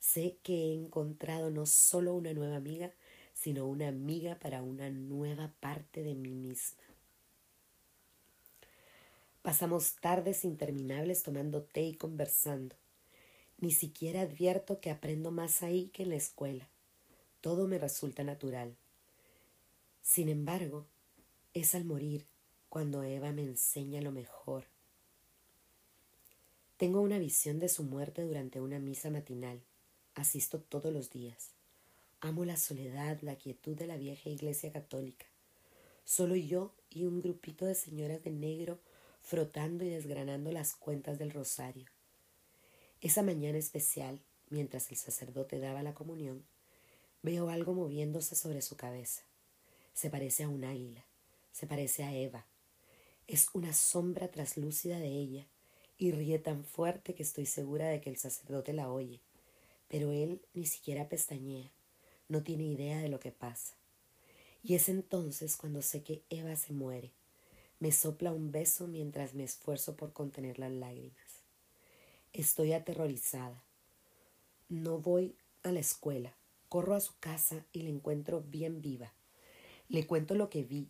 Sé 0.00 0.38
que 0.42 0.54
he 0.54 0.74
encontrado 0.74 1.50
no 1.50 1.66
solo 1.66 2.14
una 2.14 2.32
nueva 2.32 2.56
amiga, 2.56 2.90
sino 3.34 3.66
una 3.66 3.88
amiga 3.88 4.38
para 4.38 4.62
una 4.62 4.90
nueva 4.90 5.52
parte 5.60 6.02
de 6.02 6.14
mí 6.14 6.34
misma. 6.34 6.82
Pasamos 9.42 9.96
tardes 9.96 10.44
interminables 10.44 11.22
tomando 11.22 11.62
té 11.62 11.82
y 11.82 11.94
conversando. 11.94 12.76
Ni 13.58 13.70
siquiera 13.70 14.22
advierto 14.22 14.80
que 14.80 14.90
aprendo 14.90 15.30
más 15.30 15.62
ahí 15.62 15.88
que 15.88 16.02
en 16.02 16.10
la 16.10 16.16
escuela. 16.16 16.68
Todo 17.40 17.66
me 17.68 17.78
resulta 17.78 18.24
natural. 18.24 18.74
Sin 20.02 20.28
embargo, 20.28 20.86
es 21.54 21.74
al 21.74 21.84
morir 21.84 22.26
cuando 22.68 23.02
Eva 23.02 23.32
me 23.32 23.42
enseña 23.42 24.00
lo 24.00 24.12
mejor. 24.12 24.64
Tengo 26.76 27.00
una 27.00 27.18
visión 27.18 27.58
de 27.58 27.68
su 27.68 27.82
muerte 27.82 28.22
durante 28.22 28.60
una 28.60 28.78
misa 28.78 29.10
matinal. 29.10 29.60
Asisto 30.20 30.60
todos 30.60 30.92
los 30.92 31.08
días. 31.08 31.48
Amo 32.20 32.44
la 32.44 32.58
soledad, 32.58 33.18
la 33.22 33.36
quietud 33.36 33.74
de 33.74 33.86
la 33.86 33.96
vieja 33.96 34.28
iglesia 34.28 34.70
católica. 34.70 35.24
Solo 36.04 36.36
yo 36.36 36.74
y 36.90 37.06
un 37.06 37.22
grupito 37.22 37.64
de 37.64 37.74
señoras 37.74 38.22
de 38.22 38.30
negro 38.30 38.78
frotando 39.22 39.82
y 39.82 39.88
desgranando 39.88 40.52
las 40.52 40.74
cuentas 40.74 41.18
del 41.18 41.30
rosario. 41.30 41.86
Esa 43.00 43.22
mañana 43.22 43.56
especial, 43.56 44.20
mientras 44.50 44.90
el 44.90 44.98
sacerdote 44.98 45.58
daba 45.58 45.82
la 45.82 45.94
comunión, 45.94 46.44
veo 47.22 47.48
algo 47.48 47.72
moviéndose 47.72 48.34
sobre 48.34 48.60
su 48.60 48.76
cabeza. 48.76 49.22
Se 49.94 50.10
parece 50.10 50.42
a 50.42 50.50
un 50.50 50.64
águila, 50.64 51.02
se 51.50 51.66
parece 51.66 52.04
a 52.04 52.14
Eva. 52.14 52.44
Es 53.26 53.48
una 53.54 53.72
sombra 53.72 54.28
traslúcida 54.28 54.98
de 54.98 55.08
ella 55.08 55.46
y 55.96 56.12
ríe 56.12 56.38
tan 56.38 56.66
fuerte 56.66 57.14
que 57.14 57.22
estoy 57.22 57.46
segura 57.46 57.88
de 57.88 58.02
que 58.02 58.10
el 58.10 58.18
sacerdote 58.18 58.74
la 58.74 58.92
oye 58.92 59.22
pero 59.90 60.12
él 60.12 60.40
ni 60.54 60.66
siquiera 60.66 61.08
pestañea, 61.08 61.68
no 62.28 62.44
tiene 62.44 62.62
idea 62.62 63.00
de 63.00 63.08
lo 63.08 63.18
que 63.18 63.32
pasa. 63.32 63.74
Y 64.62 64.76
es 64.76 64.88
entonces 64.88 65.56
cuando 65.56 65.82
sé 65.82 66.04
que 66.04 66.22
Eva 66.30 66.54
se 66.54 66.72
muere. 66.72 67.10
Me 67.80 67.90
sopla 67.90 68.32
un 68.32 68.52
beso 68.52 68.86
mientras 68.86 69.34
me 69.34 69.42
esfuerzo 69.42 69.96
por 69.96 70.12
contener 70.12 70.60
las 70.60 70.70
lágrimas. 70.70 71.42
Estoy 72.32 72.72
aterrorizada. 72.72 73.64
No 74.68 74.98
voy 74.98 75.34
a 75.64 75.72
la 75.72 75.80
escuela. 75.80 76.32
Corro 76.68 76.94
a 76.94 77.00
su 77.00 77.18
casa 77.18 77.64
y 77.72 77.82
la 77.82 77.88
encuentro 77.88 78.42
bien 78.42 78.80
viva. 78.80 79.12
Le 79.88 80.06
cuento 80.06 80.36
lo 80.36 80.50
que 80.50 80.62
vi 80.62 80.88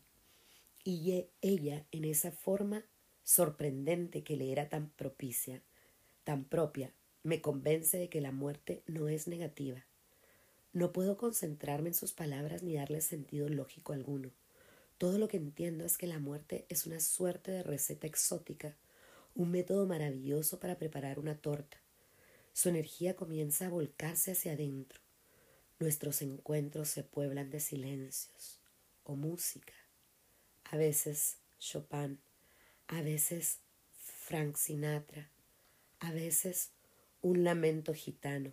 y 0.85 1.13
e, 1.13 1.31
ella, 1.41 1.87
en 1.91 2.05
esa 2.05 2.33
forma 2.33 2.85
sorprendente 3.25 4.23
que 4.23 4.37
le 4.37 4.53
era 4.53 4.69
tan 4.69 4.91
propicia, 4.91 5.63
tan 6.25 6.45
propia, 6.45 6.93
me 7.23 7.41
convence 7.41 7.99
de 7.99 8.09
que 8.09 8.21
la 8.21 8.33
muerte 8.33 8.83
no 8.87 9.09
es 9.09 9.29
negativa. 9.29 9.85
No 10.73 10.93
puedo 10.93 11.17
concentrarme 11.17 11.89
en 11.89 11.95
sus 11.95 12.13
palabras 12.13 12.63
ni 12.63 12.75
darle 12.75 13.01
sentido 13.01 13.49
lógico 13.49 13.93
alguno. 13.93 14.31
Todo 14.99 15.19
lo 15.19 15.29
que 15.29 15.37
entiendo 15.37 15.85
es 15.85 15.99
que 15.99 16.07
la 16.07 16.19
muerte 16.19 16.67
es 16.69 16.87
una 16.87 17.01
suerte 17.01 17.51
de 17.51 17.63
receta 17.63 18.07
exótica, 18.07 18.77
un 19.35 19.51
método 19.51 19.87
maravilloso 19.87 20.61
para 20.61 20.77
preparar 20.77 21.19
una 21.19 21.37
torta. 21.37 21.79
Su 22.53 22.69
energía 22.69 23.17
comienza 23.17 23.67
a 23.67 23.71
volcarse 23.71 24.33
hacia 24.33 24.53
adentro. 24.53 25.01
Nuestros 25.79 26.23
encuentros 26.23 26.89
se 26.89 27.03
pueblan 27.03 27.51
de 27.51 27.61
silencios 27.61 28.61
o 29.05 29.17
música. 29.17 29.73
A 30.65 30.77
veces 30.77 31.39
Chopin, 31.59 32.21
a 32.87 33.03
veces 33.03 33.59
Frank 33.93 34.57
Sinatra, 34.57 35.31
a 36.01 36.13
veces 36.13 36.71
un 37.23 37.45
lamento 37.45 37.93
gitano. 37.93 38.51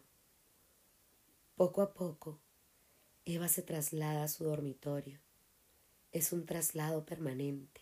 Poco 1.56 1.82
a 1.82 1.94
poco, 1.94 2.38
Eva 3.24 3.48
se 3.48 3.62
traslada 3.62 4.24
a 4.24 4.28
su 4.28 4.44
dormitorio. 4.44 5.20
Es 6.12 6.34
un 6.34 6.46
traslado 6.46 7.06
permanente. 7.06 7.80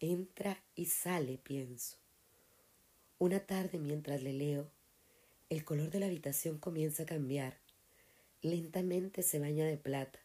Entra 0.00 0.60
y 0.74 0.86
sale, 0.86 1.38
pienso. 1.38 1.96
Una 3.18 3.38
tarde 3.38 3.78
mientras 3.78 4.20
le 4.22 4.32
leo, 4.32 4.68
el 5.48 5.64
color 5.64 5.90
de 5.90 6.00
la 6.00 6.06
habitación 6.06 6.58
comienza 6.58 7.04
a 7.04 7.06
cambiar. 7.06 7.58
Lentamente 8.42 9.22
se 9.22 9.38
baña 9.38 9.64
de 9.64 9.76
plata. 9.76 10.18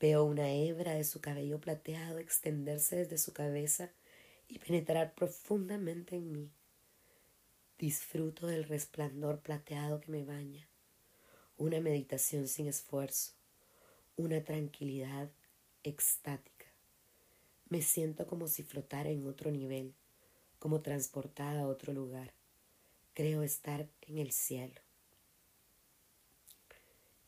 Veo 0.00 0.24
una 0.24 0.50
hebra 0.52 0.94
de 0.94 1.04
su 1.04 1.20
cabello 1.20 1.60
plateado 1.60 2.18
extenderse 2.18 2.96
desde 2.96 3.18
su 3.18 3.34
cabeza 3.34 3.90
y 4.48 4.58
penetrar 4.58 5.14
profundamente 5.14 6.16
en 6.16 6.32
mí. 6.32 6.50
Disfruto 7.78 8.46
del 8.46 8.64
resplandor 8.64 9.40
plateado 9.40 10.00
que 10.00 10.10
me 10.10 10.24
baña, 10.24 10.66
una 11.58 11.78
meditación 11.78 12.48
sin 12.48 12.68
esfuerzo, 12.68 13.32
una 14.16 14.42
tranquilidad 14.42 15.30
extática. 15.82 16.64
Me 17.68 17.82
siento 17.82 18.26
como 18.26 18.48
si 18.48 18.62
flotara 18.62 19.10
en 19.10 19.26
otro 19.26 19.50
nivel, 19.50 19.94
como 20.58 20.80
transportada 20.80 21.60
a 21.60 21.66
otro 21.66 21.92
lugar. 21.92 22.32
Creo 23.12 23.42
estar 23.42 23.86
en 24.00 24.16
el 24.16 24.32
cielo. 24.32 24.80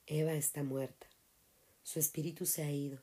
Eva 0.06 0.32
está 0.32 0.62
muerta. 0.62 1.06
Su 1.82 1.98
espíritu 1.98 2.46
se 2.46 2.62
ha 2.62 2.70
ido. 2.70 3.02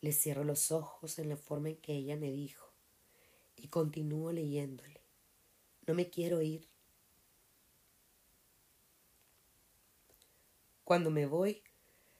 Le 0.00 0.12
cierro 0.12 0.44
los 0.44 0.70
ojos 0.70 1.18
en 1.18 1.30
la 1.30 1.36
forma 1.36 1.70
en 1.70 1.76
que 1.78 1.94
ella 1.94 2.16
me 2.16 2.30
dijo 2.30 2.70
y 3.56 3.66
continúo 3.66 4.30
leyéndole. 4.30 4.93
No 5.86 5.94
me 5.94 6.08
quiero 6.08 6.40
ir. 6.40 6.66
Cuando 10.84 11.10
me 11.10 11.26
voy, 11.26 11.62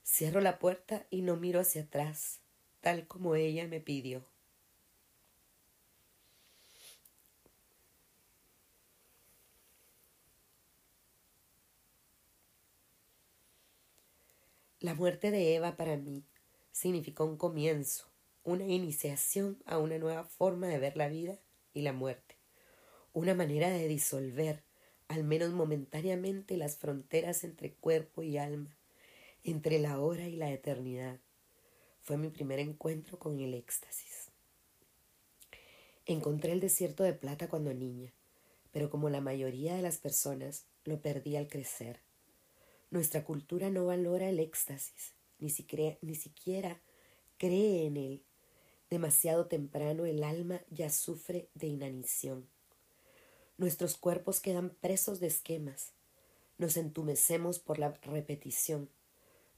cierro 0.04 0.40
la 0.40 0.58
puerta 0.58 1.06
y 1.10 1.22
no 1.22 1.36
miro 1.36 1.60
hacia 1.60 1.82
atrás, 1.82 2.40
tal 2.80 3.06
como 3.06 3.34
ella 3.34 3.66
me 3.68 3.80
pidió. 3.80 4.24
La 14.80 14.94
muerte 14.94 15.30
de 15.30 15.54
Eva 15.54 15.76
para 15.76 15.96
mí 15.96 16.26
significó 16.70 17.24
un 17.24 17.38
comienzo, 17.38 18.10
una 18.42 18.66
iniciación 18.66 19.62
a 19.64 19.78
una 19.78 19.96
nueva 19.98 20.24
forma 20.24 20.66
de 20.66 20.78
ver 20.78 20.98
la 20.98 21.08
vida 21.08 21.38
y 21.72 21.80
la 21.80 21.94
muerte 21.94 22.33
una 23.14 23.34
manera 23.34 23.70
de 23.70 23.86
disolver, 23.86 24.64
al 25.06 25.22
menos 25.22 25.52
momentáneamente, 25.52 26.56
las 26.56 26.76
fronteras 26.76 27.44
entre 27.44 27.72
cuerpo 27.72 28.24
y 28.24 28.38
alma, 28.38 28.76
entre 29.44 29.78
la 29.78 30.00
hora 30.00 30.26
y 30.26 30.36
la 30.36 30.50
eternidad. 30.50 31.20
Fue 32.02 32.18
mi 32.18 32.28
primer 32.28 32.58
encuentro 32.58 33.18
con 33.18 33.38
el 33.38 33.54
éxtasis. 33.54 34.30
Encontré 36.06 36.52
el 36.52 36.60
desierto 36.60 37.04
de 37.04 37.12
plata 37.12 37.48
cuando 37.48 37.72
niña, 37.72 38.12
pero 38.72 38.90
como 38.90 39.08
la 39.08 39.20
mayoría 39.20 39.76
de 39.76 39.82
las 39.82 39.98
personas, 39.98 40.66
lo 40.84 41.00
perdí 41.00 41.36
al 41.36 41.46
crecer. 41.46 42.00
Nuestra 42.90 43.24
cultura 43.24 43.70
no 43.70 43.86
valora 43.86 44.28
el 44.28 44.40
éxtasis, 44.40 45.14
ni, 45.38 45.54
ni 46.02 46.14
siquiera 46.16 46.80
cree 47.38 47.86
en 47.86 47.96
él. 47.96 48.22
Demasiado 48.90 49.46
temprano 49.46 50.04
el 50.04 50.24
alma 50.24 50.60
ya 50.70 50.90
sufre 50.90 51.48
de 51.54 51.68
inanición. 51.68 52.48
Nuestros 53.56 53.96
cuerpos 53.96 54.40
quedan 54.40 54.70
presos 54.70 55.20
de 55.20 55.28
esquemas. 55.28 55.92
Nos 56.58 56.76
entumecemos 56.76 57.60
por 57.60 57.78
la 57.78 57.92
repetición. 58.02 58.90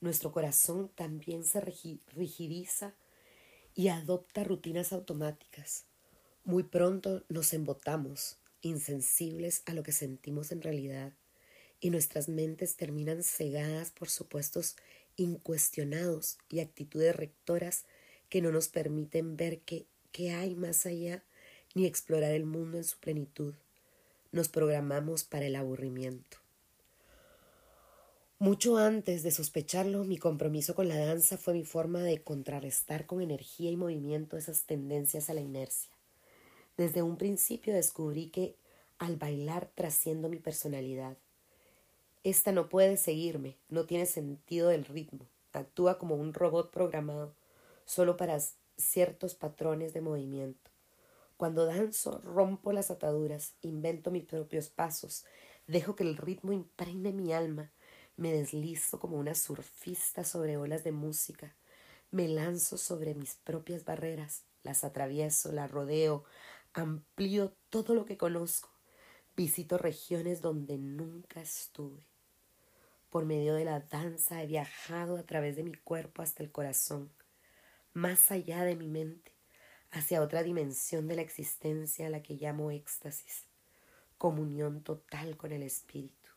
Nuestro 0.01 0.33
corazón 0.33 0.91
también 0.95 1.45
se 1.45 1.61
rigidiza 1.61 2.95
y 3.75 3.89
adopta 3.89 4.45
rutinas 4.45 4.93
automáticas. 4.93 5.87
Muy 6.45 6.63
pronto 6.63 7.25
nos 7.29 7.55
embotamos, 7.55 8.37
insensibles 8.61 9.63
a 9.65 9.73
lo 9.73 9.83
que 9.83 9.93
sentimos 9.93 10.53
en 10.53 10.61
realidad, 10.61 11.15
y 11.81 11.91
nuestras 11.91 12.29
mentes 12.29 12.77
terminan 12.77 13.23
cegadas 13.23 13.91
por 13.91 14.09
supuestos 14.09 14.77
incuestionados 15.17 16.39
y 16.51 16.61
actitudes 16.61 17.17
rectoras 17.17 17.85
que 18.29 18.43
no 18.43 18.53
nos 18.53 18.69
permiten 18.69 19.37
ver 19.37 19.61
qué, 19.61 19.87
hay 20.33 20.55
más 20.55 20.87
allá 20.87 21.25
ni 21.75 21.87
explorar 21.87 22.33
el 22.33 22.45
mundo 22.45 22.79
en 22.79 22.85
su 22.85 22.99
plenitud. 22.99 23.55
Nos 24.37 24.51
programamos 24.51 25.25
para 25.25 25.47
el 25.47 25.57
aburrimiento. 25.57 26.37
Mucho 28.39 28.77
antes 28.77 29.23
de 29.23 29.31
sospecharlo, 29.31 30.05
mi 30.05 30.19
compromiso 30.19 30.75
con 30.75 30.89
la 30.89 30.99
danza 30.99 31.39
fue 31.39 31.55
mi 31.55 31.65
forma 31.65 32.03
de 32.03 32.23
contrarrestar 32.23 33.07
con 33.07 33.23
energía 33.23 33.71
y 33.71 33.79
movimiento 33.79 34.37
esas 34.37 34.65
tendencias 34.65 35.31
a 35.31 35.33
la 35.33 35.41
inercia. 35.41 35.91
Desde 36.77 37.01
un 37.01 37.17
principio 37.17 37.73
descubrí 37.73 38.29
que 38.29 38.57
al 38.99 39.17
bailar 39.17 39.71
trasciendo 39.75 40.29
mi 40.29 40.37
personalidad. 40.37 41.17
Esta 42.23 42.53
no 42.53 42.69
puede 42.69 42.99
seguirme, 42.99 43.57
no 43.71 43.87
tiene 43.87 44.05
sentido 44.05 44.69
del 44.69 44.85
ritmo, 44.85 45.25
actúa 45.55 45.97
como 45.97 46.15
un 46.15 46.35
robot 46.35 46.71
programado, 46.71 47.33
solo 47.87 48.19
para 48.19 48.39
ciertos 48.77 49.35
patrones 49.35 49.95
de 49.95 50.03
movimiento. 50.03 50.76
Cuando 51.37 51.67
danzo, 51.67 52.21
rompo 52.25 52.73
las 52.73 52.91
ataduras, 52.91 53.55
invento 53.61 54.11
mis 54.11 54.25
propios 54.25 54.69
pasos, 54.69 55.25
dejo 55.67 55.95
que 55.95 56.05
el 56.05 56.17
ritmo 56.17 56.53
impregne 56.53 57.13
mi 57.13 57.33
alma, 57.33 57.73
me 58.17 58.33
deslizo 58.33 58.99
como 58.99 59.19
una 59.19 59.35
surfista 59.35 60.25
sobre 60.25 60.57
olas 60.57 60.83
de 60.85 60.93
música. 60.93 61.55
Me 62.11 62.29
lanzo 62.29 62.79
sobre 62.79 63.15
mis 63.15 63.35
propias 63.35 63.85
barreras, 63.85 64.45
las 64.63 64.85
atravieso, 64.85 65.53
las 65.53 65.71
rodeo, 65.71 66.25
amplío 66.73 67.53
todo 67.69 67.95
lo 67.95 68.07
que 68.07 68.17
conozco. 68.17 68.71
Visito 69.37 69.77
regiones 69.77 70.41
donde 70.41 70.79
nunca 70.79 71.43
estuve. 71.43 72.07
Por 73.11 73.27
medio 73.27 73.55
de 73.55 73.67
la 73.67 73.81
danza 73.81 74.43
he 74.43 74.47
viajado 74.47 75.19
a 75.19 75.25
través 75.25 75.57
de 75.57 75.63
mi 75.63 75.75
cuerpo 75.75 76.23
hasta 76.23 76.43
el 76.43 76.51
corazón, 76.51 77.13
más 77.93 78.31
allá 78.31 78.65
de 78.65 78.77
mi 78.77 78.89
mente, 78.89 79.36
hacia 79.91 80.23
otra 80.23 80.43
dimensión 80.43 81.09
de 81.09 81.17
la 81.17 81.23
existencia 81.23 82.07
a 82.07 82.11
la 82.11 82.23
que 82.23 82.35
llamo 82.35 82.71
éxtasis, 82.71 83.45
comunión 84.19 84.83
total 84.83 85.37
con 85.37 85.53
el 85.53 85.63
espíritu. 85.63 86.31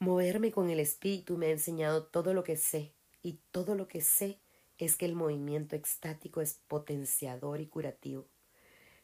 Moverme 0.00 0.52
con 0.52 0.70
el 0.70 0.78
espíritu 0.78 1.36
me 1.36 1.46
ha 1.46 1.50
enseñado 1.50 2.04
todo 2.04 2.32
lo 2.32 2.44
que 2.44 2.56
sé, 2.56 2.92
y 3.22 3.40
todo 3.50 3.74
lo 3.74 3.88
que 3.88 4.00
sé 4.00 4.38
es 4.78 4.96
que 4.96 5.06
el 5.06 5.14
movimiento 5.14 5.74
extático 5.74 6.40
es 6.40 6.54
potenciador 6.68 7.60
y 7.60 7.66
curativo. 7.66 8.26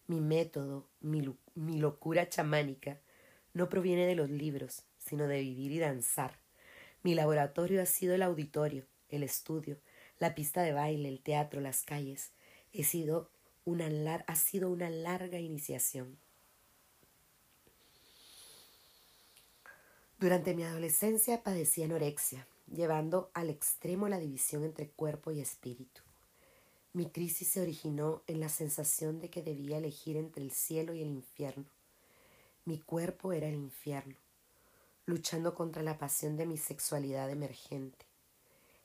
Mi 0.07 0.20
método, 0.20 0.87
mi, 1.01 1.35
mi, 1.55 1.79
locura 1.79 2.29
chamánica, 2.29 3.01
no 3.55 3.68
proviene 3.68 4.07
de 4.07 4.14
los 4.14 4.31
libros, 4.31 4.85
sino 4.99 5.27
de 5.27 5.40
vivir 5.40 5.73
y 5.73 5.79
danzar. 5.79 6.38
Mi 7.03 7.14
laboratorio 7.14 7.83
ha 7.83 7.87
sido 7.87 8.14
el 8.14 8.23
auditorio, 8.23 8.87
el 9.09 9.23
estudio, 9.23 9.79
la 10.25 10.35
pista 10.35 10.63
de 10.63 10.73
baile, 10.73 11.11
el 11.11 11.21
teatro, 11.21 11.61
las 11.61 11.83
calles. 11.83 12.31
He 12.73 12.83
sido 12.83 13.29
una 13.67 14.25
ha 14.27 14.37
sido 14.37 14.71
una 14.71 14.89
larga 14.89 15.39
iniciación. 15.39 16.17
Durante 20.19 20.55
mi 20.55 20.63
adolescencia 20.63 21.43
padecí 21.43 21.83
anorexia, 21.83 22.47
llevando 22.73 23.31
al 23.35 23.51
extremo 23.51 24.09
la 24.09 24.19
división 24.19 24.65
entre 24.65 24.89
cuerpo 24.89 25.31
y 25.31 25.41
espíritu. 25.41 26.01
Mi 26.95 27.11
crisis 27.11 27.49
se 27.49 27.61
originó 27.61 28.23
en 28.27 28.41
la 28.41 28.49
sensación 28.49 29.21
de 29.21 29.29
que 29.29 29.43
debía 29.43 29.77
elegir 29.77 30.17
entre 30.17 30.43
el 30.43 30.53
cielo 30.53 30.95
y 30.95 31.03
el 31.03 31.11
infierno. 31.11 31.67
Mi 32.65 32.79
cuerpo 32.79 33.35
era 33.35 33.47
el 33.47 33.57
infierno, 33.57 34.17
luchando 35.05 35.55
contra 35.55 35.83
la 35.83 35.99
pasión 35.99 36.39
de 36.39 36.47
mi 36.47 36.57
sexualidad 36.57 37.29
emergente. 37.29 38.07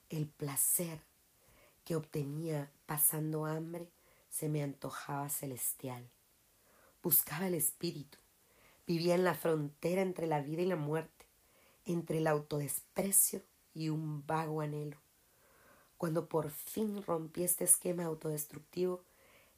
El 0.10 0.28
placer 0.28 1.00
que 1.84 1.96
obtenía 1.96 2.72
pasando 2.86 3.46
hambre 3.46 3.90
se 4.30 4.50
me 4.50 4.64
antojaba 4.64 5.30
celestial. 5.30 6.10
Buscaba 7.02 7.48
el 7.48 7.56
espíritu, 7.56 8.18
vivía 8.86 9.16
en 9.16 9.24
la 9.24 9.34
frontera 9.34 10.02
entre 10.02 10.28
la 10.28 10.42
vida 10.42 10.62
y 10.62 10.66
la 10.66 10.76
muerte 10.76 11.20
entre 11.86 12.20
el 12.20 12.28
autodesprecio 12.28 13.42
y 13.74 13.90
un 13.90 14.26
vago 14.26 14.62
anhelo. 14.62 14.98
Cuando 15.98 16.30
por 16.30 16.52
fin 16.52 17.04
rompí 17.04 17.44
este 17.44 17.64
esquema 17.64 18.06
autodestructivo, 18.06 19.02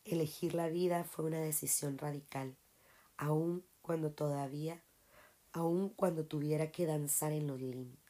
elegir 0.05 0.55
la 0.55 0.69
vida 0.69 1.03
fue 1.03 1.25
una 1.25 1.39
decisión 1.39 1.97
radical, 1.97 2.55
aun 3.17 3.63
cuando 3.81 4.12
todavía, 4.12 4.81
aun 5.51 5.89
cuando 5.89 6.25
tuviera 6.25 6.71
que 6.71 6.86
danzar 6.86 7.34
en 7.34 7.47
los 7.47 7.60
límites. 7.60 8.00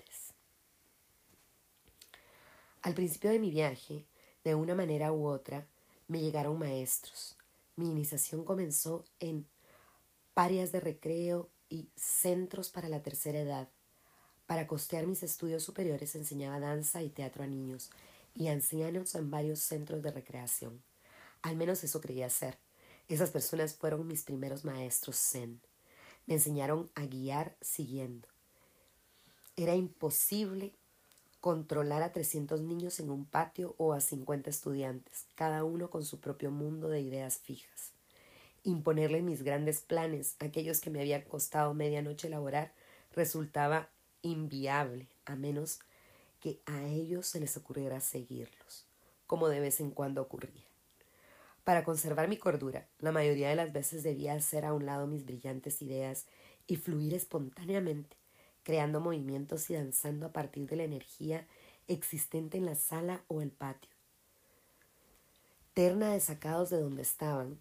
Al 2.82 2.94
principio 2.94 3.30
de 3.30 3.40
mi 3.40 3.52
viaje, 3.52 4.06
de 4.44 4.56
una 4.56 4.76
manera 4.76 5.12
u 5.12 5.28
otra, 5.28 5.68
me 6.08 6.20
llegaron 6.20 6.60
maestros. 6.60 7.38
Mi 7.76 7.90
iniciación 7.90 8.44
comenzó 8.44 9.06
en 9.20 9.48
parias 10.34 10.72
de 10.72 10.80
recreo 10.80 11.50
y 11.70 11.90
centros 11.96 12.70
para 12.70 12.90
la 12.90 13.02
tercera 13.02 13.40
edad 13.40 13.70
para 14.52 14.68
costear 14.68 15.08
mis 15.08 15.24
estudios 15.24 15.64
superiores 15.64 16.14
enseñaba 16.14 16.60
danza 16.60 17.02
y 17.02 17.10
teatro 17.10 17.42
a 17.42 17.48
niños 17.48 17.90
y 18.36 18.50
ancianos 18.50 19.16
en 19.16 19.32
varios 19.32 19.62
centros 19.62 20.04
de 20.04 20.12
recreación. 20.12 20.84
Al 21.42 21.56
menos 21.56 21.86
eso 21.86 22.02
creía 22.02 22.30
ser. 22.30 22.58
Esas 23.08 23.32
personas 23.32 23.76
fueron 23.76 24.06
mis 24.06 24.24
primeros 24.24 24.66
maestros 24.66 25.16
zen. 25.16 25.62
Me 26.26 26.34
enseñaron 26.34 26.92
a 26.96 27.06
guiar 27.06 27.56
siguiendo. 27.62 28.28
Era 29.56 29.74
imposible 29.74 30.74
controlar 31.42 32.04
a 32.04 32.12
300 32.12 32.62
niños 32.62 33.00
en 33.00 33.10
un 33.10 33.26
patio 33.26 33.74
o 33.78 33.94
a 33.94 34.00
50 34.00 34.50
estudiantes, 34.50 35.26
cada 35.36 35.64
uno 35.64 35.90
con 35.90 36.06
su 36.06 36.20
propio 36.20 36.52
mundo 36.52 36.88
de 36.88 37.02
ideas 37.02 37.40
fijas. 37.40 37.92
Imponerle 38.64 39.24
mis 39.24 39.42
grandes 39.42 39.82
planes, 39.82 40.36
aquellos 40.40 40.80
que 40.80 40.92
me 40.92 41.02
habían 41.02 41.24
costado 41.24 41.74
medianoche 41.74 42.28
elaborar, 42.28 42.72
resultaba 43.14 43.90
inviable, 44.22 45.08
a 45.26 45.36
menos 45.36 45.80
que 46.40 46.62
a 46.68 46.84
ellos 46.84 47.26
se 47.26 47.40
les 47.40 47.58
ocurriera 47.58 48.00
seguirlos, 48.02 48.86
como 49.26 49.50
de 49.50 49.60
vez 49.60 49.80
en 49.80 49.90
cuando 49.90 50.22
ocurría. 50.22 50.66
Para 51.64 51.84
conservar 51.84 52.28
mi 52.28 52.38
cordura, 52.38 52.88
la 53.00 53.12
mayoría 53.12 53.50
de 53.50 53.56
las 53.56 53.74
veces 53.74 54.04
debía 54.04 54.34
hacer 54.34 54.64
a 54.64 54.74
un 54.74 54.86
lado 54.86 55.08
mis 55.08 55.26
brillantes 55.26 55.82
ideas 55.82 56.28
y 56.68 56.76
fluir 56.76 57.16
espontáneamente, 57.16 58.21
creando 58.64 59.00
movimientos 59.00 59.70
y 59.70 59.74
danzando 59.74 60.28
a 60.28 60.34
partir 60.34 60.68
de 60.68 60.76
la 60.76 60.84
energía 60.84 61.48
existente 61.88 62.58
en 62.58 62.66
la 62.66 62.76
sala 62.76 63.24
o 63.28 63.42
el 63.42 63.52
patio. 63.52 63.90
Terna 65.74 66.14
de 66.14 66.20
sacados 66.20 66.70
de 66.70 66.80
donde 66.80 67.02
estaban, 67.02 67.60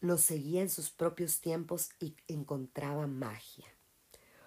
los 0.00 0.20
seguía 0.20 0.62
en 0.62 0.70
sus 0.70 0.90
propios 0.90 1.40
tiempos 1.40 1.90
y 1.98 2.14
encontraba 2.28 3.06
magia. 3.06 3.66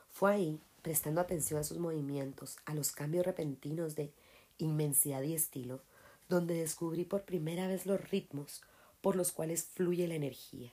Fue 0.10 0.32
ahí 0.34 0.62
prestando 0.82 1.22
atención 1.22 1.60
a 1.60 1.64
sus 1.64 1.78
movimientos, 1.78 2.58
a 2.66 2.74
los 2.74 2.92
cambios 2.92 3.26
repentinos 3.26 3.96
de 3.96 4.14
inmensidad 4.58 5.22
y 5.24 5.34
estilo, 5.34 5.82
donde 6.30 6.54
descubrí 6.56 7.04
por 7.04 7.24
primera 7.24 7.68
vez 7.68 7.86
los 7.86 8.10
ritmos 8.10 8.62
por 9.02 9.16
los 9.16 9.32
cuales 9.32 9.66
fluye 9.66 10.08
la 10.08 10.16
energía. 10.16 10.72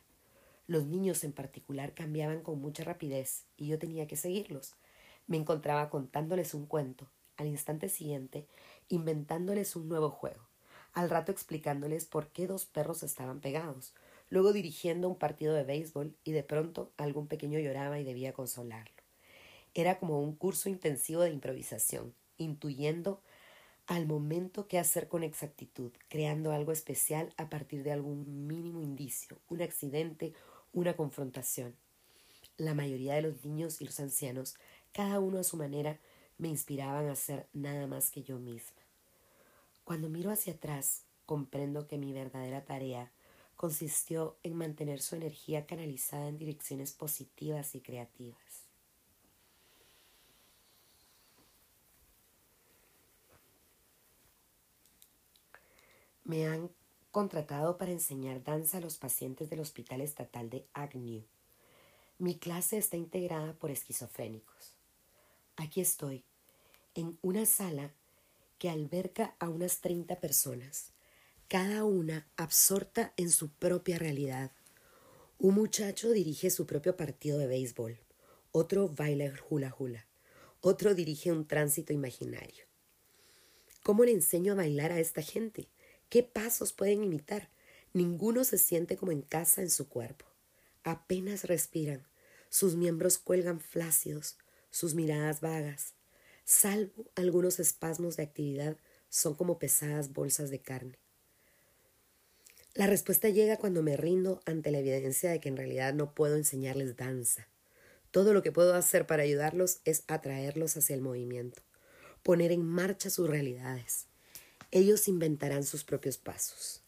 Los 0.67 0.85
niños 0.85 1.25
en 1.25 1.33
particular 1.33 1.95
cambiaban 1.95 2.43
con 2.43 2.61
mucha 2.61 2.85
rapidez 2.85 3.45
y 3.57 3.69
yo 3.69 3.79
tenía 3.79 4.07
que 4.07 4.17
seguirlos. 4.17 4.75
Me 5.29 5.37
encontraba 5.37 5.89
contándoles 5.91 6.55
un 6.55 6.67
cuento 6.67 7.09
al 7.37 7.47
instante 7.47 7.89
siguiente 7.89 8.49
inventándoles 8.89 9.77
un 9.77 9.89
nuevo 9.89 10.11
juego, 10.11 10.49
al 10.93 11.11
rato 11.11 11.31
explicándoles 11.31 12.07
por 12.07 12.29
qué 12.29 12.47
dos 12.47 12.67
perros 12.67 13.03
estaban 13.03 13.41
pegados, 13.41 13.95
luego 14.31 14.53
dirigiendo 14.53 15.09
un 15.09 15.17
partido 15.17 15.55
de 15.55 15.65
béisbol 15.65 16.17
y 16.25 16.33
de 16.33 16.43
pronto 16.43 16.91
algún 16.97 17.29
pequeño 17.29 17.61
lloraba 17.61 18.01
y 18.01 18.05
debía 18.05 18.33
consolarlo. 18.33 18.97
Era 19.75 19.99
como 19.99 20.21
un 20.21 20.35
curso 20.35 20.69
intensivo 20.69 21.23
de 21.23 21.31
improvisación, 21.31 22.15
intuyendo 22.39 23.21
al 23.87 24.07
momento 24.07 24.69
qué 24.69 24.79
hacer 24.79 25.09
con 25.09 25.23
exactitud, 25.23 25.93
creando 26.09 26.53
algo 26.53 26.73
especial 26.73 27.33
a 27.37 27.49
partir 27.49 27.83
de 27.83 27.93
algún 27.93 28.47
mínimo 28.47 28.83
indicio, 28.83 29.39
un 29.49 29.63
accidente, 29.63 30.35
una 30.73 30.95
confrontación. 30.95 31.75
La 32.57 32.75
mayoría 32.75 33.15
de 33.15 33.23
los 33.23 33.45
niños 33.45 33.81
y 33.81 33.85
los 33.85 33.99
ancianos, 34.01 34.57
cada 34.93 35.21
uno 35.21 35.39
a 35.39 35.45
su 35.45 35.57
manera, 35.57 35.99
me 36.39 36.49
inspiraban 36.49 37.09
a 37.09 37.17
ser 37.17 37.49
nada 37.53 37.87
más 37.87 38.11
que 38.11 38.23
yo 38.23 38.39
misma. 38.39 38.83
Cuando 39.85 40.09
miro 40.09 40.31
hacia 40.31 40.55
atrás, 40.55 41.05
comprendo 41.27 41.87
que 41.87 41.99
mi 41.99 42.13
verdadera 42.13 42.65
tarea 42.65 43.11
consistió 43.57 44.37
en 44.45 44.55
mantener 44.55 45.01
su 45.01 45.17
energía 45.17 45.67
canalizada 45.67 46.29
en 46.29 46.39
direcciones 46.39 46.93
positivas 46.93 47.75
y 47.75 47.81
creativas. 47.81 48.69
Me 56.25 56.47
han 56.47 56.71
contratado 57.11 57.79
para 57.79 57.91
enseñar 57.91 58.45
danza 58.45 58.79
a 58.79 58.81
los 58.81 58.97
pacientes 58.97 59.51
del 59.51 59.61
Hospital 59.61 60.03
Estatal 60.03 60.51
de 60.51 60.67
Agnew. 60.73 61.25
Mi 62.19 62.39
clase 62.39 62.79
está 62.79 62.97
integrada 62.97 63.55
por 63.55 63.71
esquizofrénicos. 63.71 64.78
Aquí 65.61 65.81
estoy, 65.81 66.23
en 66.95 67.19
una 67.21 67.45
sala 67.45 67.93
que 68.59 68.71
alberga 68.71 69.35
a 69.41 69.49
unas 69.49 69.81
30 69.81 70.21
personas, 70.21 70.93
cada 71.49 71.83
una 71.83 72.29
absorta 72.37 73.13
en 73.17 73.29
su 73.29 73.51
propia 73.51 73.99
realidad. 73.99 74.53
Un 75.37 75.57
muchacho 75.57 76.13
dirige 76.13 76.51
su 76.51 76.65
propio 76.65 76.97
partido 76.97 77.39
de 77.39 77.49
béisbol, 77.49 77.99
otro 78.53 78.89
baila 78.89 79.35
hula 79.51 79.75
hula, 79.77 80.07
otro 80.61 80.95
dirige 80.95 81.33
un 81.33 81.45
tránsito 81.45 81.93
imaginario. 81.93 82.65
¿Cómo 83.83 84.05
le 84.05 84.13
enseño 84.13 84.53
a 84.53 84.57
bailar 84.57 84.93
a 84.93 85.01
esta 85.01 85.23
gente? 85.23 85.67
¿Qué 86.09 86.23
pasos 86.23 86.73
pueden 86.73 87.03
imitar? 87.03 87.51
Ninguno 87.93 88.45
se 88.45 88.59
siente 88.59 88.97
como 88.97 89.11
en 89.11 89.23
casa 89.23 89.61
en 89.61 89.71
su 89.71 89.89
cuerpo. 89.89 90.25
Apenas 90.85 91.47
respiran, 91.47 92.07
sus 92.49 92.77
miembros 92.77 93.19
cuelgan 93.19 93.59
flácidos, 93.59 94.37
sus 94.79 94.95
miradas 94.95 95.41
vagas, 95.41 95.95
salvo 96.45 97.11
algunos 97.17 97.59
espasmos 97.59 98.17
de 98.17 98.23
actividad, 98.23 98.77
son 99.09 99.35
como 99.35 99.59
pesadas 99.59 100.13
bolsas 100.13 100.51
de 100.51 100.61
carne. 100.61 100.97
La 102.75 102.87
respuesta 102.87 103.29
llega 103.29 103.57
cuando 103.57 103.83
me 103.83 103.97
rindo 103.97 104.41
ante 104.47 104.71
la 104.71 104.79
evidencia 104.79 105.33
de 105.33 105.41
que 105.41 105.49
en 105.49 105.57
realidad 105.57 105.95
no 105.95 106.15
puedo 106.15 106.37
enseñarles 106.37 106.97
danza. 106.97 107.49
Todo 108.13 108.33
lo 108.33 108.45
que 108.45 108.53
puedo 108.53 108.73
hacer 108.77 109.05
para 109.05 109.25
ayudarlos 109.25 109.81
es 109.85 110.05
atraerlos 110.07 110.77
hacia 110.77 110.95
el 110.95 111.01
movimiento, 111.01 111.61
poner 112.23 112.53
en 112.53 112.65
marcha 112.65 113.11
sus 113.11 113.29
realidades. 113.29 114.07
Ellos 114.71 115.09
inventarán 115.09 115.65
sus 115.65 115.83
propios 115.83 116.19
pasos. 116.19 116.85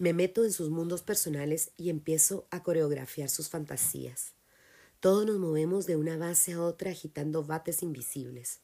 Me 0.00 0.12
meto 0.14 0.44
en 0.44 0.50
sus 0.50 0.68
mundos 0.68 1.02
personales 1.02 1.70
y 1.76 1.90
empiezo 1.90 2.48
a 2.50 2.64
coreografiar 2.64 3.28
sus 3.28 3.48
fantasías. 3.48 4.32
Todos 5.00 5.24
nos 5.24 5.38
movemos 5.38 5.86
de 5.86 5.96
una 5.96 6.18
base 6.18 6.52
a 6.52 6.60
otra 6.60 6.90
agitando 6.90 7.42
bates 7.42 7.82
invisibles. 7.82 8.60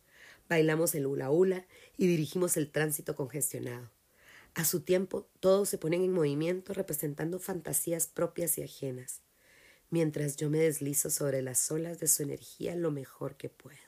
Bailamos 0.50 0.94
el 0.94 1.06
hula 1.06 1.30
hula 1.30 1.66
y 1.96 2.06
dirigimos 2.06 2.58
el 2.58 2.70
tránsito 2.70 3.16
congestionado. 3.16 3.90
A 4.54 4.66
su 4.66 4.80
tiempo, 4.80 5.26
todos 5.40 5.70
se 5.70 5.78
ponen 5.78 6.02
en 6.02 6.12
movimiento 6.12 6.74
representando 6.74 7.38
fantasías 7.38 8.06
propias 8.06 8.58
y 8.58 8.62
ajenas, 8.62 9.22
mientras 9.88 10.36
yo 10.36 10.50
me 10.50 10.58
deslizo 10.58 11.08
sobre 11.08 11.40
las 11.40 11.70
olas 11.70 12.00
de 12.00 12.06
su 12.06 12.22
energía 12.22 12.76
lo 12.76 12.90
mejor 12.90 13.36
que 13.36 13.48
puedo. 13.48 13.78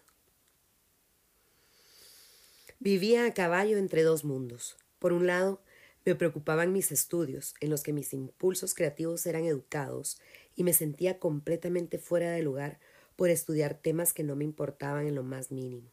Vivía 2.80 3.26
a 3.26 3.34
caballo 3.34 3.76
entre 3.76 4.04
dos 4.04 4.24
mundos. 4.24 4.76
Por 4.98 5.12
un 5.12 5.26
lado, 5.26 5.60
me 6.04 6.14
preocupaban 6.14 6.72
mis 6.72 6.92
estudios, 6.92 7.54
en 7.60 7.68
los 7.68 7.82
que 7.82 7.92
mis 7.92 8.14
impulsos 8.14 8.72
creativos 8.72 9.26
eran 9.26 9.44
educados, 9.44 10.18
y 10.58 10.64
me 10.64 10.72
sentía 10.72 11.20
completamente 11.20 11.98
fuera 11.98 12.32
de 12.32 12.42
lugar 12.42 12.80
por 13.14 13.30
estudiar 13.30 13.80
temas 13.80 14.12
que 14.12 14.24
no 14.24 14.34
me 14.34 14.42
importaban 14.42 15.06
en 15.06 15.14
lo 15.14 15.22
más 15.22 15.52
mínimo. 15.52 15.92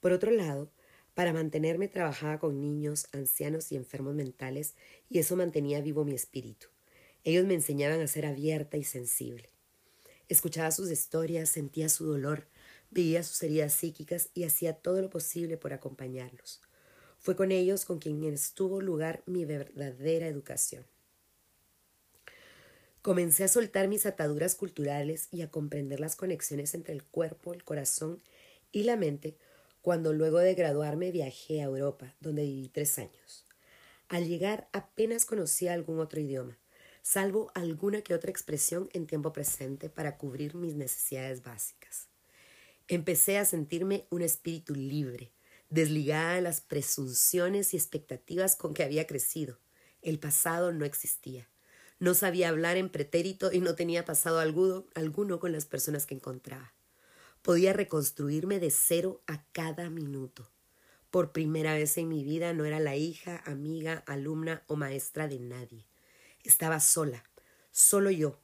Por 0.00 0.12
otro 0.12 0.30
lado, 0.30 0.70
para 1.14 1.32
mantenerme 1.32 1.88
trabajaba 1.88 2.38
con 2.38 2.60
niños, 2.60 3.06
ancianos 3.12 3.72
y 3.72 3.76
enfermos 3.76 4.14
mentales, 4.14 4.74
y 5.08 5.18
eso 5.18 5.34
mantenía 5.34 5.80
vivo 5.80 6.04
mi 6.04 6.14
espíritu. 6.14 6.66
Ellos 7.24 7.46
me 7.46 7.54
enseñaban 7.54 8.02
a 8.02 8.06
ser 8.06 8.26
abierta 8.26 8.76
y 8.76 8.84
sensible. 8.84 9.48
Escuchaba 10.28 10.72
sus 10.72 10.90
historias, 10.90 11.48
sentía 11.48 11.88
su 11.88 12.04
dolor, 12.04 12.48
veía 12.90 13.22
sus 13.22 13.42
heridas 13.42 13.72
psíquicas 13.72 14.28
y 14.34 14.44
hacía 14.44 14.74
todo 14.74 15.00
lo 15.00 15.08
posible 15.08 15.56
por 15.56 15.72
acompañarlos. 15.72 16.60
Fue 17.18 17.34
con 17.34 17.50
ellos 17.50 17.86
con 17.86 17.98
quien 17.98 18.22
estuvo 18.24 18.82
lugar 18.82 19.22
mi 19.24 19.46
verdadera 19.46 20.26
educación. 20.26 20.84
Comencé 23.06 23.44
a 23.44 23.48
soltar 23.48 23.86
mis 23.86 24.04
ataduras 24.04 24.56
culturales 24.56 25.28
y 25.30 25.42
a 25.42 25.48
comprender 25.48 26.00
las 26.00 26.16
conexiones 26.16 26.74
entre 26.74 26.92
el 26.92 27.04
cuerpo, 27.04 27.54
el 27.54 27.62
corazón 27.62 28.20
y 28.72 28.82
la 28.82 28.96
mente 28.96 29.36
cuando 29.80 30.12
luego 30.12 30.40
de 30.40 30.54
graduarme 30.54 31.12
viajé 31.12 31.60
a 31.60 31.66
Europa, 31.66 32.16
donde 32.18 32.42
viví 32.42 32.68
tres 32.68 32.98
años. 32.98 33.46
Al 34.08 34.26
llegar 34.26 34.68
apenas 34.72 35.24
conocía 35.24 35.72
algún 35.72 36.00
otro 36.00 36.20
idioma, 36.20 36.58
salvo 37.00 37.52
alguna 37.54 38.02
que 38.02 38.12
otra 38.12 38.32
expresión 38.32 38.88
en 38.92 39.06
tiempo 39.06 39.32
presente 39.32 39.88
para 39.88 40.18
cubrir 40.18 40.56
mis 40.56 40.74
necesidades 40.74 41.44
básicas. 41.44 42.08
Empecé 42.88 43.38
a 43.38 43.44
sentirme 43.44 44.08
un 44.10 44.22
espíritu 44.22 44.74
libre, 44.74 45.30
desligada 45.70 46.34
de 46.34 46.42
las 46.42 46.60
presunciones 46.60 47.72
y 47.72 47.76
expectativas 47.76 48.56
con 48.56 48.74
que 48.74 48.82
había 48.82 49.06
crecido. 49.06 49.60
El 50.02 50.18
pasado 50.18 50.72
no 50.72 50.84
existía. 50.84 51.48
No 51.98 52.14
sabía 52.14 52.50
hablar 52.50 52.76
en 52.76 52.90
pretérito 52.90 53.52
y 53.52 53.60
no 53.60 53.74
tenía 53.74 54.04
pasado 54.04 54.38
alguno, 54.38 54.86
alguno 54.94 55.40
con 55.40 55.52
las 55.52 55.64
personas 55.64 56.04
que 56.04 56.14
encontraba. 56.14 56.74
Podía 57.42 57.72
reconstruirme 57.72 58.58
de 58.58 58.70
cero 58.70 59.22
a 59.26 59.44
cada 59.52 59.88
minuto. 59.88 60.50
Por 61.10 61.32
primera 61.32 61.74
vez 61.74 61.96
en 61.96 62.08
mi 62.08 62.24
vida 62.24 62.52
no 62.52 62.64
era 62.66 62.80
la 62.80 62.96
hija, 62.96 63.42
amiga, 63.46 64.02
alumna 64.06 64.62
o 64.66 64.76
maestra 64.76 65.28
de 65.28 65.38
nadie. 65.38 65.86
Estaba 66.44 66.80
sola, 66.80 67.24
solo 67.70 68.10
yo, 68.10 68.40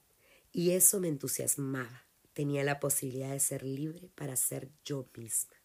y 0.52 0.70
eso 0.70 0.98
me 1.00 1.08
entusiasmaba. 1.08 2.06
Tenía 2.32 2.64
la 2.64 2.80
posibilidad 2.80 3.30
de 3.32 3.40
ser 3.40 3.62
libre 3.62 4.08
para 4.14 4.36
ser 4.36 4.70
yo 4.84 5.06
misma. 5.14 5.56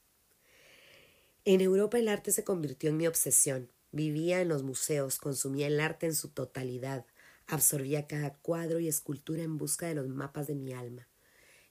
En 1.46 1.62
Europa 1.62 1.98
el 1.98 2.10
arte 2.10 2.34
se 2.34 2.44
convirtió 2.44 2.90
en 2.90 2.98
mi 2.98 3.08
obsesión. 3.08 3.72
Vivía 3.94 4.42
en 4.42 4.50
los 4.50 4.64
museos, 4.64 5.18
consumía 5.18 5.68
el 5.68 5.80
arte 5.80 6.08
en 6.08 6.16
su 6.16 6.28
totalidad, 6.28 7.06
absorbía 7.48 8.08
cada 8.08 8.36
cuadro 8.36 8.80
y 8.80 8.88
escultura 8.88 9.44
en 9.44 9.58
busca 9.58 9.88
de 9.88 9.96
los 9.96 10.08
mapas 10.08 10.48
de 10.48 10.56
mi 10.56 10.74
alma. 10.74 11.08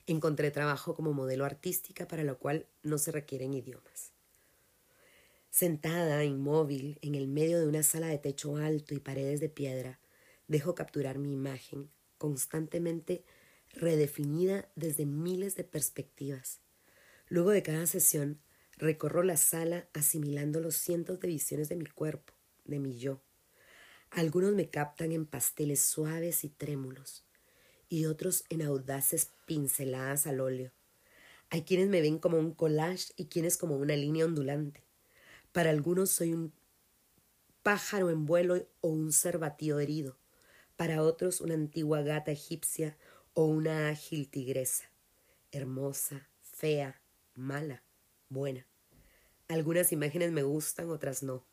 Encontré 0.07 0.51
trabajo 0.51 0.95
como 0.95 1.13
modelo 1.13 1.45
artística 1.45 2.09
para 2.09 2.25
lo 2.25 2.39
cual 2.39 2.67
no 2.83 2.99
se 2.99 3.13
requieren 3.13 3.55
idiomas. 3.55 4.13
Sentada, 5.51 6.23
inmóvil, 6.25 6.99
en 7.03 7.15
el 7.15 7.29
medio 7.29 7.59
de 7.59 7.67
una 7.67 7.83
sala 7.83 8.09
de 8.09 8.19
techo 8.19 8.57
alto 8.57 8.95
y 8.95 9.01
paredes 9.01 9.41
de 9.41 9.49
piedra, 9.49 9.99
dejo 10.49 10.75
capturar 10.75 11.19
mi 11.19 11.33
imagen, 11.33 11.91
constantemente 12.19 13.25
redefinida 13.73 14.69
desde 14.75 15.07
miles 15.07 15.57
de 15.57 15.65
perspectivas. 15.65 16.61
Luego 17.29 17.51
de 17.51 17.63
cada 17.63 17.87
sesión, 17.87 18.41
recorro 18.77 19.23
la 19.23 19.37
sala 19.37 19.89
asimilando 19.93 20.61
los 20.61 20.77
cientos 20.77 21.21
de 21.21 21.29
visiones 21.29 21.69
de 21.69 21.77
mi 21.77 21.87
cuerpo, 21.87 22.35
de 22.65 22.79
mi 22.79 22.99
yo. 22.99 23.26
Algunos 24.17 24.55
me 24.55 24.71
captan 24.71 25.13
en 25.13 25.27
pasteles 25.27 25.83
suaves 25.83 26.43
y 26.43 26.49
trémulos 26.49 27.27
y 27.91 28.07
otros 28.07 28.45
en 28.49 28.63
audaces 28.63 29.29
pinceladas 29.45 30.27
al 30.27 30.41
óleo. 30.41 30.73
Hay 31.51 31.65
quienes 31.65 31.89
me 31.89 32.01
ven 32.01 32.19
como 32.19 32.39
un 32.39 32.55
collage 32.55 33.13
y 33.19 33.27
quienes 33.27 33.59
como 33.59 33.77
una 33.77 33.95
línea 33.95 34.25
ondulante. 34.25 34.83
Para 35.53 35.69
algunos 35.69 36.13
soy 36.13 36.33
un 36.33 36.55
pájaro 37.63 38.09
en 38.09 38.25
vuelo 38.25 38.67
o 38.81 38.89
un 38.89 39.13
cervatío 39.13 39.81
herido. 39.81 40.17
Para 40.77 41.03
otros 41.03 41.43
una 41.43 41.53
antigua 41.53 42.01
gata 42.01 42.33
egipcia 42.33 42.97
o 43.35 43.45
una 43.45 43.91
ágil 43.91 44.31
tigresa. 44.31 44.91
Hermosa, 45.53 46.27
fea, 46.41 47.03
mala, 47.35 47.83
buena. 48.31 48.67
Algunas 49.47 49.93
imágenes 49.93 50.33
me 50.33 50.43
gustan, 50.43 50.89
otras 50.89 51.23
no. 51.23 51.45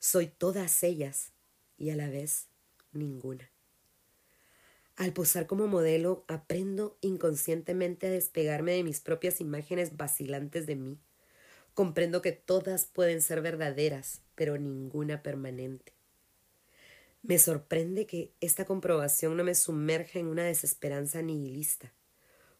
Soy 0.00 0.26
todas 0.26 0.82
ellas 0.82 1.32
y 1.82 1.90
a 1.90 1.96
la 1.96 2.08
vez 2.08 2.46
ninguna. 2.92 3.50
Al 4.94 5.12
posar 5.12 5.48
como 5.48 5.66
modelo, 5.66 6.24
aprendo 6.28 6.96
inconscientemente 7.00 8.06
a 8.06 8.10
despegarme 8.10 8.72
de 8.72 8.84
mis 8.84 9.00
propias 9.00 9.40
imágenes 9.40 9.96
vacilantes 9.96 10.66
de 10.66 10.76
mí. 10.76 11.00
Comprendo 11.74 12.22
que 12.22 12.30
todas 12.30 12.86
pueden 12.86 13.20
ser 13.20 13.42
verdaderas, 13.42 14.20
pero 14.36 14.58
ninguna 14.58 15.24
permanente. 15.24 15.92
Me 17.22 17.40
sorprende 17.40 18.06
que 18.06 18.32
esta 18.40 18.64
comprobación 18.64 19.36
no 19.36 19.42
me 19.42 19.56
sumerja 19.56 20.20
en 20.20 20.26
una 20.26 20.44
desesperanza 20.44 21.20
nihilista. 21.20 21.92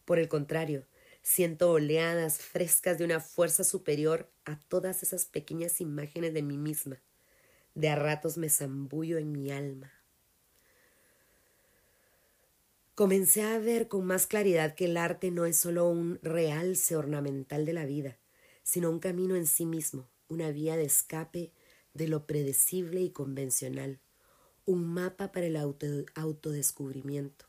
Por 0.03 0.19
el 0.19 0.27
contrario, 0.27 0.85
siento 1.21 1.71
oleadas 1.71 2.39
frescas 2.39 2.97
de 2.97 3.05
una 3.05 3.21
fuerza 3.21 3.63
superior 3.63 4.29
a 4.43 4.59
todas 4.67 5.01
esas 5.01 5.25
pequeñas 5.25 5.79
imágenes 5.79 6.33
de 6.33 6.41
mí 6.41 6.57
misma. 6.57 7.01
De 7.75 7.89
a 7.89 7.95
ratos 7.95 8.37
me 8.37 8.49
zambullo 8.49 9.17
en 9.17 9.31
mi 9.31 9.51
alma. 9.51 9.91
Comencé 12.95 13.41
a 13.41 13.57
ver 13.57 13.87
con 13.87 14.05
más 14.05 14.27
claridad 14.27 14.75
que 14.75 14.85
el 14.85 14.97
arte 14.97 15.31
no 15.31 15.45
es 15.45 15.57
solo 15.57 15.89
un 15.89 16.19
realce 16.21 16.95
ornamental 16.95 17.65
de 17.65 17.73
la 17.73 17.85
vida, 17.85 18.19
sino 18.61 18.91
un 18.91 18.99
camino 18.99 19.35
en 19.35 19.47
sí 19.47 19.65
mismo, 19.65 20.07
una 20.27 20.51
vía 20.51 20.77
de 20.77 20.83
escape 20.83 21.51
de 21.95 22.07
lo 22.07 22.27
predecible 22.27 23.01
y 23.01 23.09
convencional, 23.09 23.99
un 24.65 24.85
mapa 24.85 25.31
para 25.31 25.47
el 25.47 25.55
autodescubrimiento. 25.55 27.45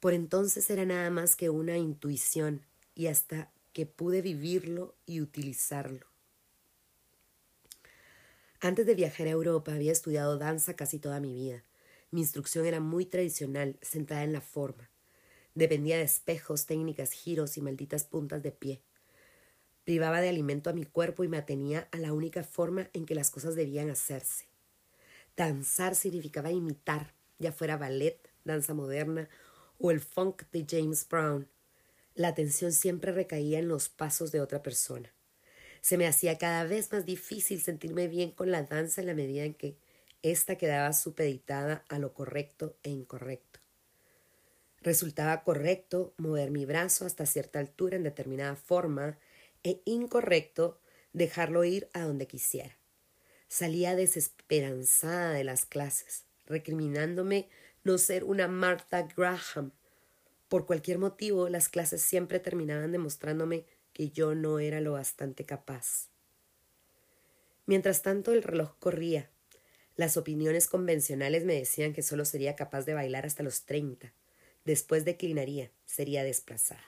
Por 0.00 0.14
entonces 0.14 0.70
era 0.70 0.86
nada 0.86 1.10
más 1.10 1.36
que 1.36 1.50
una 1.50 1.76
intuición 1.76 2.64
y 2.94 3.08
hasta 3.08 3.52
que 3.74 3.84
pude 3.84 4.22
vivirlo 4.22 4.96
y 5.04 5.20
utilizarlo. 5.20 6.06
Antes 8.62 8.84
de 8.84 8.94
viajar 8.94 9.26
a 9.26 9.30
Europa 9.30 9.72
había 9.72 9.90
estudiado 9.90 10.36
danza 10.36 10.76
casi 10.76 10.98
toda 10.98 11.18
mi 11.18 11.32
vida. 11.32 11.64
Mi 12.10 12.20
instrucción 12.20 12.66
era 12.66 12.78
muy 12.78 13.06
tradicional, 13.06 13.78
centrada 13.80 14.22
en 14.22 14.34
la 14.34 14.42
forma. 14.42 14.90
Dependía 15.54 15.96
de 15.96 16.02
espejos, 16.02 16.66
técnicas, 16.66 17.12
giros 17.12 17.56
y 17.56 17.62
malditas 17.62 18.04
puntas 18.04 18.42
de 18.42 18.52
pie. 18.52 18.82
Privaba 19.84 20.20
de 20.20 20.28
alimento 20.28 20.68
a 20.68 20.74
mi 20.74 20.84
cuerpo 20.84 21.24
y 21.24 21.28
me 21.28 21.38
atenía 21.38 21.88
a 21.90 21.96
la 21.96 22.12
única 22.12 22.44
forma 22.44 22.90
en 22.92 23.06
que 23.06 23.14
las 23.14 23.30
cosas 23.30 23.54
debían 23.54 23.88
hacerse. 23.88 24.50
Danzar 25.38 25.94
significaba 25.94 26.52
imitar, 26.52 27.14
ya 27.38 27.52
fuera 27.52 27.78
ballet, 27.78 28.30
danza 28.44 28.74
moderna 28.74 29.30
o 29.78 29.90
el 29.90 30.00
funk 30.00 30.42
de 30.52 30.66
James 30.68 31.08
Brown. 31.08 31.48
La 32.14 32.28
atención 32.28 32.72
siempre 32.72 33.12
recaía 33.12 33.58
en 33.58 33.68
los 33.68 33.88
pasos 33.88 34.32
de 34.32 34.42
otra 34.42 34.62
persona. 34.62 35.14
Se 35.80 35.96
me 35.96 36.06
hacía 36.06 36.38
cada 36.38 36.64
vez 36.64 36.92
más 36.92 37.06
difícil 37.06 37.60
sentirme 37.60 38.08
bien 38.08 38.30
con 38.30 38.50
la 38.50 38.62
danza 38.62 39.00
en 39.00 39.06
la 39.06 39.14
medida 39.14 39.44
en 39.44 39.54
que 39.54 39.76
esta 40.22 40.56
quedaba 40.56 40.92
supeditada 40.92 41.84
a 41.88 41.98
lo 41.98 42.12
correcto 42.12 42.76
e 42.82 42.90
incorrecto. 42.90 43.60
Resultaba 44.82 45.42
correcto 45.42 46.14
mover 46.16 46.50
mi 46.50 46.64
brazo 46.64 47.04
hasta 47.04 47.26
cierta 47.26 47.58
altura 47.58 47.96
en 47.96 48.02
determinada 48.02 48.56
forma 48.56 49.18
e 49.62 49.82
incorrecto 49.84 50.80
dejarlo 51.12 51.64
ir 51.64 51.88
a 51.92 52.02
donde 52.02 52.26
quisiera. 52.26 52.76
Salía 53.48 53.96
desesperanzada 53.96 55.32
de 55.32 55.44
las 55.44 55.66
clases, 55.66 56.24
recriminándome 56.46 57.48
no 57.84 57.98
ser 57.98 58.24
una 58.24 58.48
Martha 58.48 59.08
Graham. 59.16 59.72
Por 60.48 60.66
cualquier 60.66 60.98
motivo, 60.98 61.48
las 61.48 61.68
clases 61.68 62.02
siempre 62.02 62.40
terminaban 62.40 62.92
demostrándome 62.92 63.66
que 63.92 64.10
yo 64.10 64.34
no 64.34 64.58
era 64.58 64.80
lo 64.80 64.92
bastante 64.92 65.44
capaz. 65.44 66.08
Mientras 67.66 68.02
tanto, 68.02 68.32
el 68.32 68.42
reloj 68.42 68.76
corría 68.78 69.30
las 70.00 70.16
opiniones 70.16 70.66
convencionales 70.66 71.44
me 71.44 71.54
decían 71.54 71.92
que 71.92 72.02
solo 72.02 72.24
sería 72.24 72.56
capaz 72.56 72.86
de 72.86 72.94
bailar 72.94 73.26
hasta 73.26 73.42
los 73.42 73.66
treinta. 73.66 74.14
Después 74.64 75.04
declinaría, 75.04 75.70
sería 75.84 76.24
desplazada. 76.24 76.82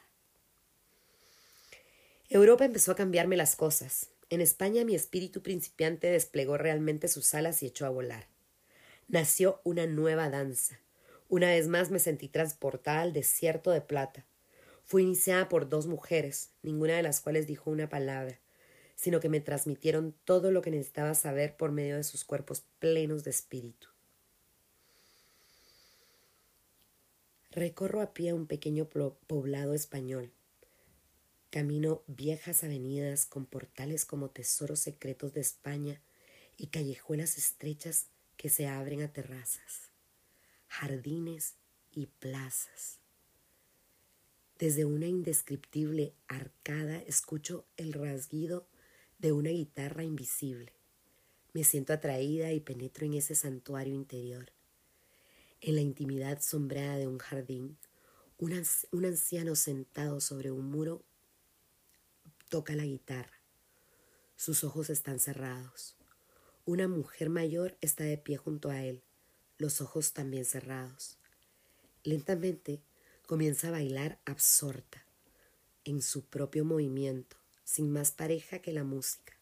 Europa 2.31 2.65
empezó 2.65 2.93
a 2.93 2.97
cambiarme 2.97 3.37
las 3.37 3.55
cosas. 3.55 4.09
En 4.31 4.41
España 4.41 4.87
mi 4.87 4.95
espíritu 4.95 5.43
principiante 5.43 6.07
desplegó 6.07 6.57
realmente 6.57 7.07
sus 7.07 7.35
alas 7.35 7.62
y 7.62 7.67
echó 7.67 7.85
a 7.85 7.91
volar. 7.91 8.29
Nació 9.09 9.61
una 9.62 9.87
nueva 9.87 10.31
danza. 10.31 10.81
Una 11.29 11.49
vez 11.49 11.69
más 11.69 11.91
me 11.91 11.99
sentí 11.99 12.29
transportada 12.29 13.03
al 13.03 13.12
desierto 13.12 13.73
de 13.73 13.83
plata. 13.83 14.25
Fui 14.93 15.05
iniciada 15.05 15.49
por 15.49 15.71
dos 15.71 15.87
mujeres, 15.87 16.51
ninguna 16.63 16.97
de 16.97 17.03
las 17.03 17.23
cuales 17.23 17.47
dijo 17.47 17.71
una 17.71 17.89
palabra 17.89 18.43
sino 19.03 19.19
que 19.19 19.29
me 19.29 19.41
transmitieron 19.41 20.15
todo 20.25 20.53
lo 20.53 20.63
que 20.63 20.71
necesitaba 20.71 21.15
saber 21.15 21.57
por 21.57 21.73
medio 21.73 21.97
de 21.97 22.05
sus 22.05 22.25
cuerpos 22.25 22.65
plenos 22.79 23.25
de 23.25 23.31
espíritu. 23.31 23.89
Recorro 27.51 28.01
a 28.01 28.15
pie 28.15 28.33
un 28.33 28.47
pequeño 28.47 28.89
poblado 29.27 29.75
español. 29.75 30.31
Camino 31.51 32.05
viejas 32.07 32.63
avenidas 32.63 33.27
con 33.27 33.45
portales 33.45 34.05
como 34.05 34.31
tesoros 34.31 34.79
secretos 34.79 35.35
de 35.35 35.41
España 35.41 36.01
y 36.57 36.69
callejuelas 36.69 37.39
estrechas 37.39 38.07
que 38.37 38.51
se 38.51 38.69
abren 38.69 39.03
a 39.03 39.13
terrazas, 39.13 39.91
jardines 40.69 41.57
y 41.91 42.07
plazas. 42.07 43.02
Desde 44.62 44.85
una 44.85 45.09
indescriptible 45.09 46.14
arcada 46.29 46.98
escucho 47.09 47.64
el 47.77 47.92
rasguido 47.92 48.64
de 49.18 49.33
una 49.33 49.51
guitarra 49.51 50.05
invisible. 50.05 50.72
Me 51.53 51.64
siento 51.64 51.92
atraída 51.92 52.53
y 52.53 52.61
penetro 52.61 53.05
en 53.05 53.14
ese 53.14 53.35
santuario 53.35 53.92
interior. 53.92 54.53
En 55.61 55.75
la 55.75 55.81
intimidad 55.81 56.40
sombreada 56.40 56.96
de 56.96 57.09
un 57.09 57.18
jardín, 57.18 57.77
un, 58.38 58.53
un 58.92 59.05
anciano 59.05 59.57
sentado 59.57 60.20
sobre 60.20 60.53
un 60.53 60.70
muro 60.70 61.03
toca 62.48 62.77
la 62.77 62.85
guitarra. 62.85 63.40
Sus 64.37 64.62
ojos 64.62 64.90
están 64.90 65.18
cerrados. 65.18 65.96
Una 66.66 66.87
mujer 66.87 67.31
mayor 67.31 67.77
está 67.81 68.05
de 68.05 68.16
pie 68.16 68.37
junto 68.37 68.70
a 68.70 68.81
él, 68.85 69.03
los 69.59 69.81
ojos 69.81 70.12
también 70.12 70.44
cerrados. 70.44 71.18
Lentamente 72.05 72.81
comienza 73.33 73.68
a 73.68 73.71
bailar 73.71 74.18
absorta 74.27 75.07
en 75.87 76.03
su 76.03 76.27
propio 76.27 76.66
movimiento 76.66 77.38
sin 77.64 77.90
más 77.90 78.12
pareja 78.12 78.59
que 78.59 78.75
la 78.75 78.85
música. 78.85 79.33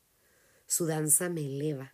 Su 0.68 0.86
danza 0.86 1.28
me 1.28 1.44
eleva. 1.44 1.92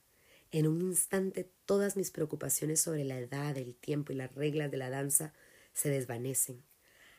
En 0.51 0.67
un 0.67 0.83
instante 0.83 1.51
todas 1.65 1.97
mis 1.97 2.11
preocupaciones 2.11 2.83
sobre 2.83 3.05
la 3.05 3.19
edad, 3.19 3.57
el 3.57 3.75
tiempo 3.75 4.13
y 4.13 4.17
las 4.17 4.35
reglas 4.35 4.71
de 4.71 4.77
la 4.77 4.91
danza 4.91 5.33
se 5.73 5.89
desvanecen. 5.89 6.63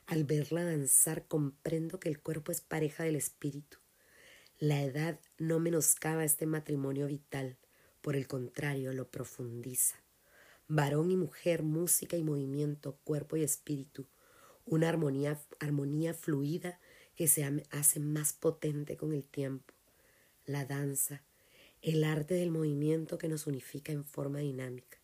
Al 0.06 0.26
verla 0.26 0.64
danzar 0.64 1.26
comprendo 1.26 2.00
que 2.00 2.10
el 2.10 2.20
cuerpo 2.20 2.52
es 2.52 2.62
pareja 2.62 3.04
del 3.04 3.16
espíritu. 3.16 3.80
La 4.60 4.84
edad 4.84 5.20
no 5.40 5.60
menoscaba 5.60 6.24
este 6.24 6.46
matrimonio 6.46 7.08
vital, 7.08 7.58
por 8.02 8.16
el 8.16 8.28
contrario, 8.28 8.94
lo 8.94 9.10
profundiza. 9.10 9.96
Varón 10.68 11.10
y 11.10 11.18
mujer, 11.18 11.64
música 11.64 12.16
y 12.16 12.22
movimiento, 12.22 13.00
cuerpo 13.04 13.38
y 13.38 13.42
espíritu, 13.42 14.08
una 14.68 14.90
armonía, 14.90 15.40
armonía 15.60 16.14
fluida 16.14 16.80
que 17.16 17.28
se 17.28 17.44
hace 17.72 18.00
más 18.00 18.34
potente 18.34 18.98
con 18.98 19.14
el 19.14 19.24
tiempo. 19.24 19.74
La 20.46 20.66
danza, 20.66 21.24
el 21.82 22.04
arte 22.04 22.36
del 22.36 22.52
movimiento 22.52 23.18
que 23.18 23.28
nos 23.28 23.48
unifica 23.48 23.92
en 23.92 24.06
forma 24.06 24.40
dinámica. 24.40 24.98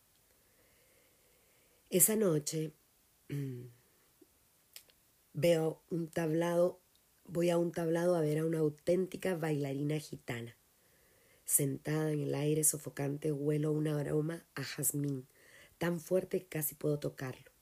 Esa 1.90 2.16
noche 2.16 2.72
veo 5.32 5.82
un 5.90 6.08
tablado, 6.08 6.80
voy 7.24 7.50
a 7.50 7.58
un 7.58 7.72
tablado 7.72 8.16
a 8.16 8.20
ver 8.20 8.38
a 8.38 8.44
una 8.44 8.58
auténtica 8.58 9.34
bailarina 9.34 9.98
gitana. 9.98 10.56
Sentada 11.44 12.12
en 12.12 12.20
el 12.20 12.34
aire 12.34 12.64
sofocante 12.64 13.32
huelo 13.32 13.72
un 13.72 13.88
aroma 13.88 14.44
a 14.54 14.62
jazmín, 14.62 15.26
tan 15.78 16.00
fuerte 16.00 16.40
que 16.40 16.48
casi 16.48 16.74
puedo 16.74 16.98
tocarlo. 16.98 17.53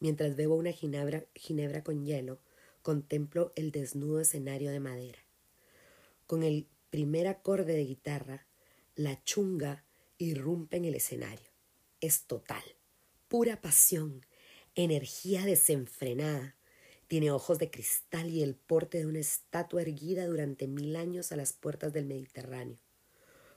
Mientras 0.00 0.36
bebo 0.36 0.54
una 0.54 0.72
ginebra, 0.72 1.24
ginebra 1.34 1.82
con 1.82 2.04
hielo, 2.04 2.40
contemplo 2.82 3.52
el 3.56 3.72
desnudo 3.72 4.20
escenario 4.20 4.70
de 4.70 4.80
madera. 4.80 5.18
Con 6.26 6.42
el 6.42 6.68
primer 6.90 7.26
acorde 7.26 7.74
de 7.74 7.84
guitarra, 7.84 8.46
la 8.94 9.22
chunga 9.24 9.84
irrumpe 10.18 10.76
en 10.76 10.84
el 10.84 10.94
escenario. 10.94 11.50
Es 12.00 12.24
total, 12.24 12.62
pura 13.28 13.60
pasión, 13.60 14.24
energía 14.74 15.44
desenfrenada. 15.44 16.54
Tiene 17.08 17.30
ojos 17.30 17.58
de 17.58 17.70
cristal 17.70 18.30
y 18.30 18.42
el 18.42 18.54
porte 18.54 18.98
de 18.98 19.06
una 19.06 19.20
estatua 19.20 19.82
erguida 19.82 20.26
durante 20.26 20.68
mil 20.68 20.94
años 20.96 21.32
a 21.32 21.36
las 21.36 21.52
puertas 21.52 21.92
del 21.92 22.06
Mediterráneo, 22.06 22.78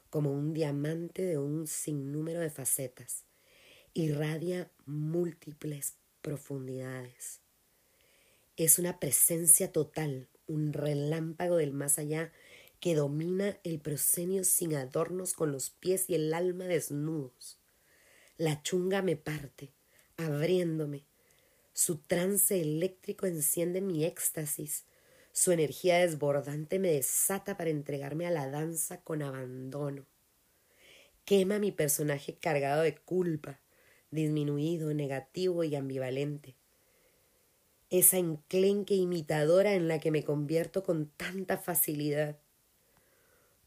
como 0.09 0.31
un 0.31 0.53
diamante 0.53 1.23
de 1.23 1.37
un 1.37 1.67
sinnúmero 1.67 2.39
de 2.39 2.49
facetas. 2.49 3.25
Irradia 3.93 4.71
múltiples 4.85 5.97
profundidades. 6.21 7.41
Es 8.57 8.79
una 8.79 8.99
presencia 8.99 9.71
total, 9.71 10.29
un 10.47 10.73
relámpago 10.73 11.57
del 11.57 11.73
más 11.73 11.99
allá 11.99 12.31
que 12.79 12.95
domina 12.95 13.59
el 13.63 13.79
proscenio 13.79 14.43
sin 14.43 14.75
adornos 14.75 15.33
con 15.33 15.51
los 15.51 15.69
pies 15.69 16.09
y 16.09 16.15
el 16.15 16.33
alma 16.33 16.65
desnudos. 16.65 17.59
La 18.37 18.63
chunga 18.63 19.01
me 19.01 19.15
parte, 19.15 19.71
abriéndome. 20.17 21.05
Su 21.73 21.99
trance 21.99 22.59
eléctrico 22.59 23.27
enciende 23.27 23.81
mi 23.81 24.03
éxtasis. 24.03 24.85
Su 25.31 25.51
energía 25.51 25.99
desbordante 25.99 26.79
me 26.79 26.91
desata 26.91 27.55
para 27.55 27.69
entregarme 27.69 28.25
a 28.25 28.31
la 28.31 28.49
danza 28.49 29.01
con 29.01 29.21
abandono. 29.21 30.05
Quema 31.23 31.59
mi 31.59 31.71
personaje 31.71 32.35
cargado 32.37 32.81
de 32.81 32.95
culpa, 32.97 33.59
disminuido, 34.11 34.93
negativo 34.93 35.63
y 35.63 35.75
ambivalente. 35.75 36.55
Esa 37.89 38.17
enclenque 38.17 38.95
imitadora 38.95 39.73
en 39.73 39.87
la 39.87 39.99
que 39.99 40.11
me 40.11 40.23
convierto 40.23 40.83
con 40.83 41.07
tanta 41.07 41.57
facilidad. 41.57 42.37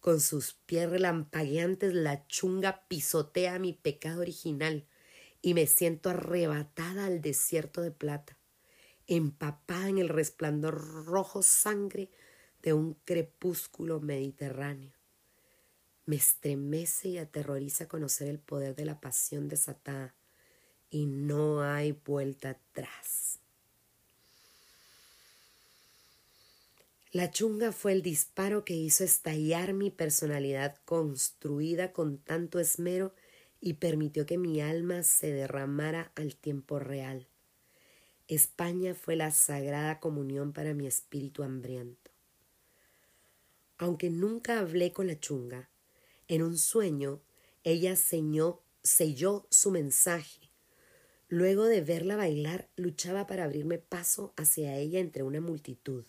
Con 0.01 0.21
sus 0.21 0.55
pies 0.67 0.89
relampagueantes 0.89 1.95
la 1.95 2.27
chunga 2.29 2.87
pisotea 2.89 3.59
mi 3.59 3.73
pecado 3.73 4.21
original 4.21 4.87
y 5.43 5.55
me 5.55 5.67
siento 5.67 6.11
arrebatada 6.11 7.07
al 7.07 7.21
desierto 7.21 7.81
de 7.83 7.91
plata 7.91 8.39
empapada 9.07 9.89
en 9.89 9.99
el 9.99 10.09
resplandor 10.09 11.05
rojo 11.07 11.43
sangre 11.43 12.11
de 12.63 12.73
un 12.73 12.95
crepúsculo 13.05 14.01
mediterráneo. 14.01 14.93
Me 16.07 16.17
estremece 16.17 17.09
y 17.09 17.19
aterroriza 17.19 17.89
conocer 17.89 18.29
el 18.29 18.39
poder 18.39 18.75
de 18.75 18.85
la 18.85 19.01
pasión 19.01 19.49
desatada 19.49 20.15
y 20.91 21.07
no 21.07 21.63
hay 21.63 21.93
vuelta 21.93 22.51
atrás. 22.51 23.39
La 27.15 27.31
chunga 27.31 27.71
fue 27.71 27.93
el 27.93 28.03
disparo 28.03 28.65
que 28.65 28.75
hizo 28.75 29.05
estallar 29.05 29.73
mi 29.73 29.91
personalidad 29.91 30.77
construida 30.85 31.93
con 31.93 32.19
tanto 32.19 32.59
esmero 32.59 33.15
y 33.61 33.75
permitió 33.75 34.27
que 34.27 34.37
mi 34.37 34.61
alma 34.61 35.05
se 35.05 35.33
derramara 35.33 36.11
al 36.17 36.35
tiempo 36.35 36.81
real. 36.81 37.29
España 38.27 38.95
fue 38.95 39.17
la 39.17 39.31
sagrada 39.31 40.01
comunión 40.01 40.53
para 40.53 40.75
mi 40.75 40.87
espíritu 40.87 41.43
hambriento. 41.43 42.11
Aunque 43.79 44.11
nunca 44.11 44.59
hablé 44.59 44.93
con 44.93 45.07
la 45.07 45.19
chunga, 45.21 45.69
en 46.27 46.43
un 46.43 46.59
sueño 46.59 47.21
ella 47.65 47.97
selló 47.97 49.47
su 49.51 49.71
mensaje. 49.71 50.44
Luego 51.29 51.65
de 51.65 51.81
verla 51.81 52.17
bailar, 52.17 52.69
luchaba 52.77 53.27
para 53.27 53.45
abrirme 53.45 53.79
paso 53.79 54.35
hacia 54.37 54.77
ella 54.77 55.01
entre 55.01 55.23
una 55.23 55.41
multitud. 55.41 56.05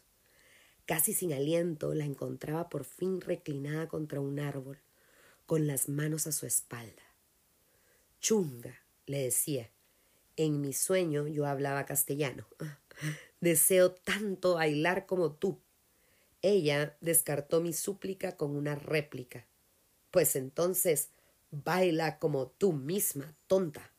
Casi 0.86 1.14
sin 1.14 1.34
aliento, 1.34 1.94
la 1.94 2.06
encontraba 2.06 2.70
por 2.70 2.84
fin 2.84 3.22
reclinada 3.22 3.88
contra 3.88 4.20
un 4.20 4.40
árbol, 4.40 4.78
con 5.46 5.68
las 5.68 5.90
manos 5.90 6.28
a 6.28 6.32
su 6.32 6.46
espalda. 6.46 7.02
Chunga, 8.20 8.82
le 9.06 9.20
decía, 9.20 9.72
en 10.36 10.62
mi 10.62 10.74
sueño 10.74 11.28
yo 11.28 11.46
hablaba 11.46 11.86
castellano. 11.86 12.46
Deseo 13.40 13.92
tanto 13.92 14.56
bailar 14.56 15.06
como 15.06 15.32
tú. 15.32 15.60
Ella 16.42 16.98
descartó 17.02 17.62
mi 17.62 17.74
súplica 17.74 18.36
con 18.36 18.56
una 18.56 18.76
réplica. 18.76 19.48
Pues 20.12 20.36
entonces 20.36 21.10
baila 21.52 22.20
como 22.20 22.48
tú 22.48 22.74
misma, 22.74 23.36
tonta. 23.48 23.95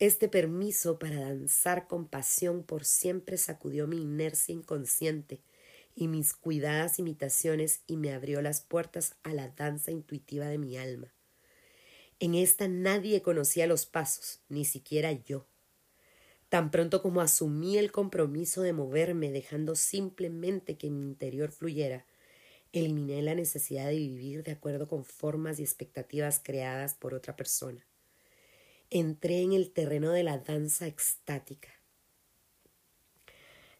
Este 0.00 0.28
permiso 0.28 0.98
para 0.98 1.20
danzar 1.20 1.86
con 1.86 2.08
pasión 2.08 2.64
por 2.64 2.84
siempre 2.84 3.36
sacudió 3.36 3.86
mi 3.86 4.02
inercia 4.02 4.52
inconsciente 4.52 5.40
y 5.94 6.08
mis 6.08 6.34
cuidadas 6.34 6.98
imitaciones 6.98 7.82
y 7.86 7.96
me 7.96 8.12
abrió 8.12 8.42
las 8.42 8.60
puertas 8.60 9.14
a 9.22 9.32
la 9.32 9.50
danza 9.50 9.92
intuitiva 9.92 10.46
de 10.46 10.58
mi 10.58 10.76
alma. 10.76 11.14
En 12.18 12.34
esta 12.34 12.66
nadie 12.66 13.22
conocía 13.22 13.68
los 13.68 13.86
pasos, 13.86 14.40
ni 14.48 14.64
siquiera 14.64 15.12
yo. 15.12 15.46
Tan 16.48 16.72
pronto 16.72 17.00
como 17.00 17.20
asumí 17.20 17.78
el 17.78 17.92
compromiso 17.92 18.62
de 18.62 18.72
moverme, 18.72 19.30
dejando 19.30 19.76
simplemente 19.76 20.76
que 20.76 20.90
mi 20.90 21.02
interior 21.02 21.52
fluyera, 21.52 22.04
eliminé 22.72 23.22
la 23.22 23.36
necesidad 23.36 23.86
de 23.86 23.96
vivir 23.96 24.42
de 24.42 24.52
acuerdo 24.52 24.88
con 24.88 25.04
formas 25.04 25.60
y 25.60 25.62
expectativas 25.62 26.40
creadas 26.42 26.94
por 26.94 27.14
otra 27.14 27.36
persona. 27.36 27.86
Entré 28.96 29.42
en 29.42 29.52
el 29.52 29.72
terreno 29.72 30.12
de 30.12 30.22
la 30.22 30.38
danza 30.38 30.86
extática. 30.86 31.68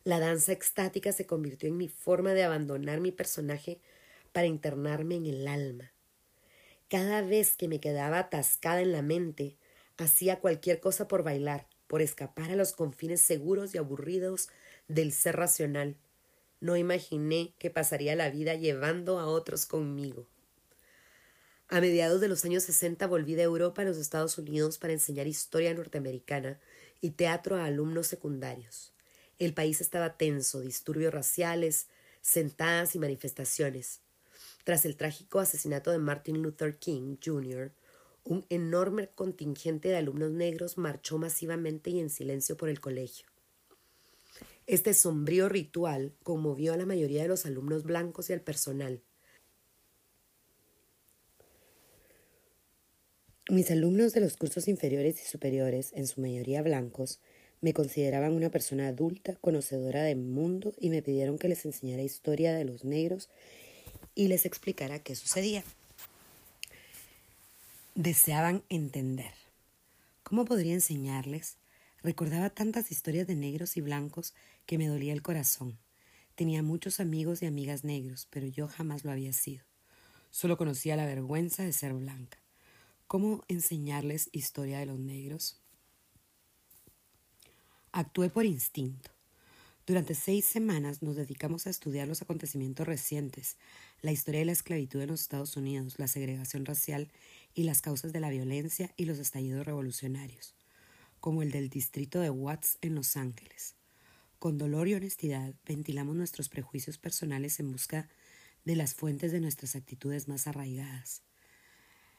La 0.02 0.18
danza 0.18 0.50
extática 0.50 1.12
se 1.12 1.24
convirtió 1.24 1.68
en 1.68 1.76
mi 1.76 1.86
forma 1.86 2.34
de 2.34 2.42
abandonar 2.42 2.98
mi 2.98 3.12
personaje 3.12 3.80
para 4.32 4.48
internarme 4.48 5.14
en 5.14 5.26
el 5.26 5.46
alma. 5.46 5.92
Cada 6.88 7.22
vez 7.22 7.56
que 7.56 7.68
me 7.68 7.78
quedaba 7.78 8.18
atascada 8.18 8.80
en 8.80 8.90
la 8.90 9.02
mente, 9.02 9.56
hacía 9.98 10.40
cualquier 10.40 10.80
cosa 10.80 11.06
por 11.06 11.22
bailar, 11.22 11.68
por 11.86 12.02
escapar 12.02 12.50
a 12.50 12.56
los 12.56 12.72
confines 12.72 13.20
seguros 13.20 13.72
y 13.72 13.78
aburridos 13.78 14.48
del 14.88 15.12
ser 15.12 15.36
racional. 15.36 15.96
No 16.58 16.76
imaginé 16.76 17.54
que 17.60 17.70
pasaría 17.70 18.16
la 18.16 18.30
vida 18.30 18.54
llevando 18.54 19.20
a 19.20 19.26
otros 19.26 19.64
conmigo. 19.64 20.26
A 21.74 21.80
mediados 21.80 22.20
de 22.20 22.28
los 22.28 22.44
años 22.44 22.62
sesenta 22.62 23.08
volví 23.08 23.34
de 23.34 23.42
Europa 23.42 23.82
a 23.82 23.84
los 23.84 23.96
Estados 23.96 24.38
Unidos 24.38 24.78
para 24.78 24.92
enseñar 24.92 25.26
historia 25.26 25.74
norteamericana 25.74 26.60
y 27.00 27.10
teatro 27.10 27.56
a 27.56 27.64
alumnos 27.64 28.06
secundarios. 28.06 28.92
El 29.40 29.54
país 29.54 29.80
estaba 29.80 30.16
tenso, 30.16 30.60
disturbios 30.60 31.12
raciales, 31.12 31.88
sentadas 32.20 32.94
y 32.94 33.00
manifestaciones. 33.00 34.02
Tras 34.62 34.84
el 34.84 34.94
trágico 34.94 35.40
asesinato 35.40 35.90
de 35.90 35.98
Martin 35.98 36.42
Luther 36.42 36.78
King 36.78 37.16
Jr., 37.20 37.72
un 38.22 38.46
enorme 38.50 39.08
contingente 39.12 39.88
de 39.88 39.96
alumnos 39.96 40.30
negros 40.30 40.78
marchó 40.78 41.18
masivamente 41.18 41.90
y 41.90 41.98
en 41.98 42.08
silencio 42.08 42.56
por 42.56 42.68
el 42.68 42.78
colegio. 42.78 43.26
Este 44.68 44.94
sombrío 44.94 45.48
ritual 45.48 46.14
conmovió 46.22 46.72
a 46.72 46.76
la 46.76 46.86
mayoría 46.86 47.22
de 47.22 47.28
los 47.30 47.46
alumnos 47.46 47.82
blancos 47.82 48.30
y 48.30 48.32
al 48.32 48.42
personal. 48.42 49.02
Mis 53.50 53.70
alumnos 53.70 54.14
de 54.14 54.20
los 54.20 54.38
cursos 54.38 54.68
inferiores 54.68 55.22
y 55.22 55.26
superiores, 55.26 55.92
en 55.92 56.06
su 56.06 56.22
mayoría 56.22 56.62
blancos, 56.62 57.20
me 57.60 57.74
consideraban 57.74 58.32
una 58.32 58.48
persona 58.48 58.88
adulta, 58.88 59.36
conocedora 59.36 60.02
del 60.02 60.16
mundo 60.16 60.72
y 60.80 60.88
me 60.88 61.02
pidieron 61.02 61.36
que 61.38 61.48
les 61.48 61.66
enseñara 61.66 62.00
historia 62.00 62.54
de 62.54 62.64
los 62.64 62.84
negros 62.84 63.28
y 64.14 64.28
les 64.28 64.46
explicara 64.46 64.98
qué 64.98 65.14
sucedía. 65.14 65.62
Deseaban 67.94 68.62
entender. 68.70 69.34
¿Cómo 70.22 70.46
podría 70.46 70.72
enseñarles? 70.72 71.58
Recordaba 72.02 72.48
tantas 72.48 72.90
historias 72.90 73.26
de 73.26 73.34
negros 73.34 73.76
y 73.76 73.82
blancos 73.82 74.32
que 74.64 74.78
me 74.78 74.88
dolía 74.88 75.12
el 75.12 75.20
corazón. 75.20 75.76
Tenía 76.34 76.62
muchos 76.62 76.98
amigos 76.98 77.42
y 77.42 77.46
amigas 77.46 77.84
negros, 77.84 78.26
pero 78.30 78.46
yo 78.46 78.68
jamás 78.68 79.04
lo 79.04 79.10
había 79.10 79.34
sido. 79.34 79.64
Solo 80.30 80.56
conocía 80.56 80.96
la 80.96 81.04
vergüenza 81.04 81.62
de 81.62 81.74
ser 81.74 81.92
blanca. 81.92 82.43
¿Cómo 83.06 83.44
enseñarles 83.48 84.30
historia 84.32 84.78
de 84.78 84.86
los 84.86 84.98
negros? 84.98 85.60
Actué 87.92 88.30
por 88.30 88.46
instinto. 88.46 89.10
Durante 89.86 90.14
seis 90.14 90.46
semanas 90.46 91.02
nos 91.02 91.14
dedicamos 91.14 91.66
a 91.66 91.70
estudiar 91.70 92.08
los 92.08 92.22
acontecimientos 92.22 92.86
recientes, 92.86 93.58
la 94.00 94.10
historia 94.10 94.40
de 94.40 94.46
la 94.46 94.52
esclavitud 94.52 95.02
en 95.02 95.10
los 95.10 95.20
Estados 95.20 95.58
Unidos, 95.58 95.98
la 95.98 96.08
segregación 96.08 96.64
racial 96.64 97.12
y 97.52 97.64
las 97.64 97.82
causas 97.82 98.14
de 98.14 98.20
la 98.20 98.30
violencia 98.30 98.94
y 98.96 99.04
los 99.04 99.18
estallidos 99.18 99.66
revolucionarios, 99.66 100.54
como 101.20 101.42
el 101.42 101.50
del 101.50 101.68
distrito 101.68 102.20
de 102.20 102.30
Watts 102.30 102.78
en 102.80 102.94
Los 102.94 103.18
Ángeles. 103.18 103.74
Con 104.38 104.56
dolor 104.56 104.88
y 104.88 104.94
honestidad 104.94 105.54
ventilamos 105.66 106.16
nuestros 106.16 106.48
prejuicios 106.48 106.96
personales 106.96 107.60
en 107.60 107.70
busca 107.70 108.08
de 108.64 108.76
las 108.76 108.94
fuentes 108.94 109.30
de 109.30 109.40
nuestras 109.40 109.76
actitudes 109.76 110.26
más 110.26 110.46
arraigadas. 110.46 111.22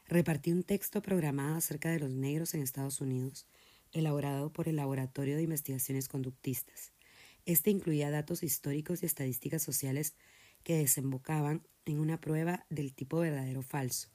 Repartí 0.07 0.51
un 0.51 0.61
texto 0.61 1.01
programado 1.01 1.55
acerca 1.55 1.89
de 1.89 1.99
los 1.99 2.11
negros 2.11 2.53
en 2.53 2.61
Estados 2.61 3.01
Unidos, 3.01 3.47
elaborado 3.91 4.53
por 4.53 4.67
el 4.67 4.75
Laboratorio 4.75 5.35
de 5.35 5.41
Investigaciones 5.41 6.07
Conductistas. 6.07 6.91
Este 7.45 7.71
incluía 7.71 8.11
datos 8.11 8.43
históricos 8.43 9.01
y 9.01 9.07
estadísticas 9.07 9.63
sociales 9.63 10.15
que 10.63 10.77
desembocaban 10.77 11.67
en 11.85 11.99
una 11.99 12.21
prueba 12.21 12.67
del 12.69 12.93
tipo 12.93 13.17
verdadero 13.17 13.63
falso. 13.63 14.09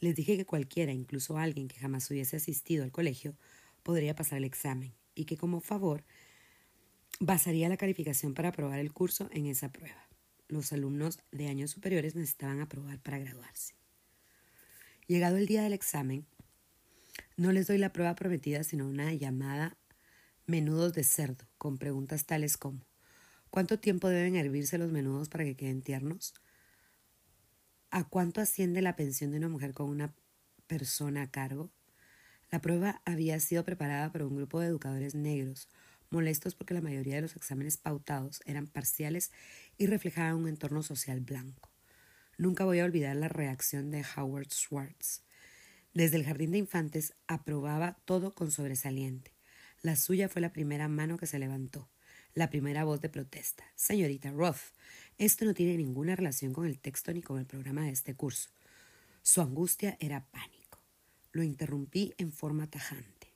Les 0.00 0.16
dije 0.16 0.36
que 0.36 0.46
cualquiera, 0.46 0.92
incluso 0.92 1.38
alguien 1.38 1.68
que 1.68 1.78
jamás 1.78 2.10
hubiese 2.10 2.36
asistido 2.36 2.82
al 2.82 2.90
colegio, 2.90 3.36
podría 3.84 4.16
pasar 4.16 4.38
el 4.38 4.44
examen 4.44 4.94
y 5.14 5.26
que 5.26 5.36
como 5.36 5.60
favor 5.60 6.04
basaría 7.20 7.68
la 7.68 7.76
calificación 7.76 8.34
para 8.34 8.48
aprobar 8.48 8.80
el 8.80 8.92
curso 8.92 9.28
en 9.32 9.46
esa 9.46 9.70
prueba. 9.70 10.08
Los 10.48 10.72
alumnos 10.72 11.20
de 11.30 11.46
años 11.46 11.70
superiores 11.70 12.16
necesitaban 12.16 12.60
aprobar 12.60 12.98
para 12.98 13.18
graduarse. 13.18 13.79
Llegado 15.10 15.38
el 15.38 15.46
día 15.46 15.64
del 15.64 15.72
examen, 15.72 16.24
no 17.36 17.50
les 17.50 17.66
doy 17.66 17.78
la 17.78 17.92
prueba 17.92 18.14
prometida, 18.14 18.62
sino 18.62 18.86
una 18.86 19.12
llamada 19.12 19.76
menudos 20.46 20.92
de 20.92 21.02
cerdo, 21.02 21.48
con 21.58 21.78
preguntas 21.78 22.26
tales 22.26 22.56
como 22.56 22.86
¿cuánto 23.50 23.80
tiempo 23.80 24.08
deben 24.08 24.36
hervirse 24.36 24.78
los 24.78 24.92
menudos 24.92 25.28
para 25.28 25.42
que 25.42 25.56
queden 25.56 25.82
tiernos? 25.82 26.32
¿A 27.90 28.04
cuánto 28.04 28.40
asciende 28.40 28.82
la 28.82 28.94
pensión 28.94 29.32
de 29.32 29.38
una 29.38 29.48
mujer 29.48 29.74
con 29.74 29.88
una 29.88 30.14
persona 30.68 31.22
a 31.22 31.30
cargo? 31.32 31.72
La 32.52 32.60
prueba 32.60 33.02
había 33.04 33.40
sido 33.40 33.64
preparada 33.64 34.12
por 34.12 34.22
un 34.22 34.36
grupo 34.36 34.60
de 34.60 34.68
educadores 34.68 35.16
negros, 35.16 35.66
molestos 36.10 36.54
porque 36.54 36.74
la 36.74 36.82
mayoría 36.82 37.16
de 37.16 37.22
los 37.22 37.34
exámenes 37.34 37.78
pautados 37.78 38.42
eran 38.46 38.68
parciales 38.68 39.32
y 39.76 39.86
reflejaban 39.86 40.36
un 40.36 40.46
entorno 40.46 40.84
social 40.84 41.18
blanco. 41.18 41.69
Nunca 42.40 42.64
voy 42.64 42.78
a 42.78 42.86
olvidar 42.86 43.14
la 43.16 43.28
reacción 43.28 43.90
de 43.90 44.02
Howard 44.16 44.48
Schwartz. 44.48 45.20
Desde 45.92 46.16
el 46.16 46.24
jardín 46.24 46.52
de 46.52 46.56
infantes 46.56 47.12
aprobaba 47.26 47.98
todo 48.06 48.34
con 48.34 48.50
sobresaliente. 48.50 49.34
La 49.82 49.94
suya 49.94 50.26
fue 50.30 50.40
la 50.40 50.50
primera 50.50 50.88
mano 50.88 51.18
que 51.18 51.26
se 51.26 51.38
levantó, 51.38 51.90
la 52.32 52.48
primera 52.48 52.84
voz 52.84 53.02
de 53.02 53.10
protesta. 53.10 53.64
Señorita 53.74 54.30
Roth, 54.30 54.72
esto 55.18 55.44
no 55.44 55.52
tiene 55.52 55.76
ninguna 55.76 56.16
relación 56.16 56.54
con 56.54 56.64
el 56.64 56.78
texto 56.78 57.12
ni 57.12 57.20
con 57.20 57.38
el 57.38 57.44
programa 57.44 57.84
de 57.84 57.90
este 57.90 58.14
curso. 58.14 58.48
Su 59.20 59.42
angustia 59.42 59.98
era 60.00 60.24
pánico. 60.30 60.82
Lo 61.32 61.42
interrumpí 61.42 62.14
en 62.16 62.32
forma 62.32 62.70
tajante. 62.70 63.34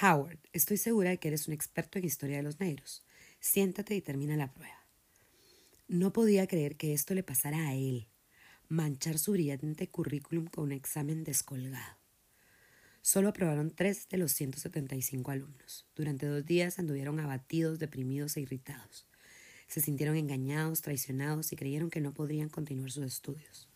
Howard, 0.00 0.38
estoy 0.54 0.78
segura 0.78 1.10
de 1.10 1.18
que 1.18 1.28
eres 1.28 1.48
un 1.48 1.52
experto 1.52 1.98
en 1.98 2.06
historia 2.06 2.38
de 2.38 2.44
los 2.44 2.60
negros. 2.60 3.04
Siéntate 3.40 3.94
y 3.94 4.00
termina 4.00 4.38
la 4.38 4.54
prueba. 4.54 4.85
No 5.88 6.12
podía 6.12 6.48
creer 6.48 6.76
que 6.76 6.92
esto 6.92 7.14
le 7.14 7.22
pasara 7.22 7.68
a 7.68 7.74
él, 7.74 8.08
manchar 8.68 9.20
su 9.20 9.30
brillante 9.30 9.88
currículum 9.88 10.46
con 10.48 10.64
un 10.64 10.72
examen 10.72 11.22
descolgado. 11.22 11.96
Solo 13.02 13.28
aprobaron 13.28 13.70
tres 13.70 14.08
de 14.08 14.18
los 14.18 14.32
175 14.32 15.30
alumnos. 15.30 15.86
Durante 15.94 16.26
dos 16.26 16.44
días 16.44 16.80
anduvieron 16.80 17.20
abatidos, 17.20 17.78
deprimidos 17.78 18.36
e 18.36 18.40
irritados. 18.40 19.06
Se 19.68 19.80
sintieron 19.80 20.16
engañados, 20.16 20.82
traicionados 20.82 21.52
y 21.52 21.56
creyeron 21.56 21.88
que 21.88 22.00
no 22.00 22.12
podrían 22.12 22.48
continuar 22.48 22.90
sus 22.90 23.04
estudios. 23.04 23.68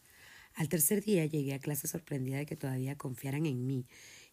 Al 0.54 0.68
tercer 0.68 1.04
día 1.04 1.24
llegué 1.26 1.54
a 1.54 1.60
clase 1.60 1.86
sorprendida 1.86 2.38
de 2.38 2.46
que 2.46 2.56
todavía 2.56 2.98
confiaran 2.98 3.46
en 3.46 3.68
mí 3.68 3.86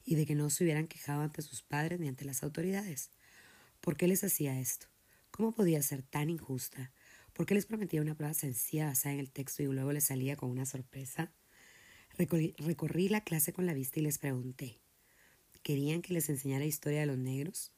y 0.03 0.15
de 0.15 0.25
que 0.25 0.33
no 0.33 0.49
se 0.49 0.63
hubieran 0.63 0.87
quejado 0.87 1.21
ante 1.21 1.43
sus 1.43 1.61
padres 1.61 1.99
ni 1.99 2.07
ante 2.07 2.25
las 2.25 2.41
autoridades. 2.41 3.11
¿Por 3.81 3.97
qué 3.97 4.07
les 4.07 4.23
hacía 4.23 4.59
esto? 4.59 4.87
¿Cómo 5.29 5.53
podía 5.53 5.83
ser 5.83 6.01
tan 6.01 6.31
injusta? 6.31 6.91
¿Por 7.37 7.45
qué 7.45 7.53
les 7.53 7.67
prometía 7.67 8.01
una 8.01 8.15
prueba 8.15 8.33
sencilla 8.33 8.87
basada 8.87 9.13
en 9.13 9.19
el 9.19 9.29
texto 9.29 9.61
y 9.61 9.67
luego 9.67 9.91
les 9.91 10.05
salía 10.05 10.35
con 10.35 10.49
una 10.49 10.65
sorpresa? 10.65 11.31
Recorrí, 12.17 13.09
la 13.09 13.21
clase 13.21 13.53
con 13.53 13.67
la 13.67 13.75
vista 13.75 13.99
y 13.99 14.03
les 14.03 14.17
pregunté, 14.17 14.81
¿querían 15.61 16.01
que 16.01 16.15
les 16.15 16.29
enseñara 16.29 16.65
historia 16.65 17.01
de 17.01 17.05
los 17.05 17.19
negros? 17.19 17.71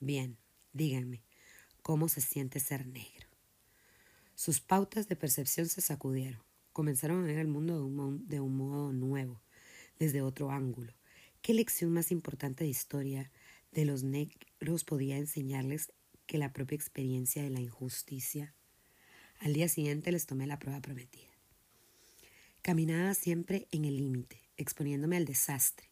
Bien, 0.00 0.36
díganme, 0.72 1.22
¿cómo 1.82 2.08
se 2.08 2.20
siente 2.20 2.58
ser 2.58 2.88
negro? 2.88 3.28
Sus 4.34 4.58
pautas 4.58 5.06
de 5.06 5.14
percepción 5.14 5.68
se 5.68 5.80
sacudieron. 5.80 6.42
Comenzaron 6.72 7.22
a 7.22 7.26
ver 7.28 7.38
el 7.38 7.46
mundo 7.46 7.88
de 8.18 8.40
un 8.40 8.56
modo 8.56 8.92
nuevo, 8.92 9.40
desde 9.96 10.22
otro 10.22 10.50
ángulo, 10.50 10.92
¿Qué 11.40 11.54
lección 11.54 11.92
más 11.92 12.10
importante 12.10 12.64
de 12.64 12.70
historia 12.70 13.30
de 13.70 13.84
los 13.84 14.02
negros 14.02 14.82
podía 14.82 15.18
enseñarles 15.18 15.92
que 16.26 16.38
la 16.38 16.52
propia 16.52 16.74
experiencia 16.74 17.44
de 17.44 17.50
la 17.50 17.60
injusticia? 17.60 18.56
Al 19.44 19.52
día 19.52 19.68
siguiente 19.68 20.10
les 20.10 20.24
tomé 20.24 20.46
la 20.46 20.58
prueba 20.58 20.80
prometida. 20.80 21.28
Caminaba 22.62 23.12
siempre 23.12 23.68
en 23.72 23.84
el 23.84 23.98
límite, 23.98 24.40
exponiéndome 24.56 25.18
al 25.18 25.26
desastre, 25.26 25.90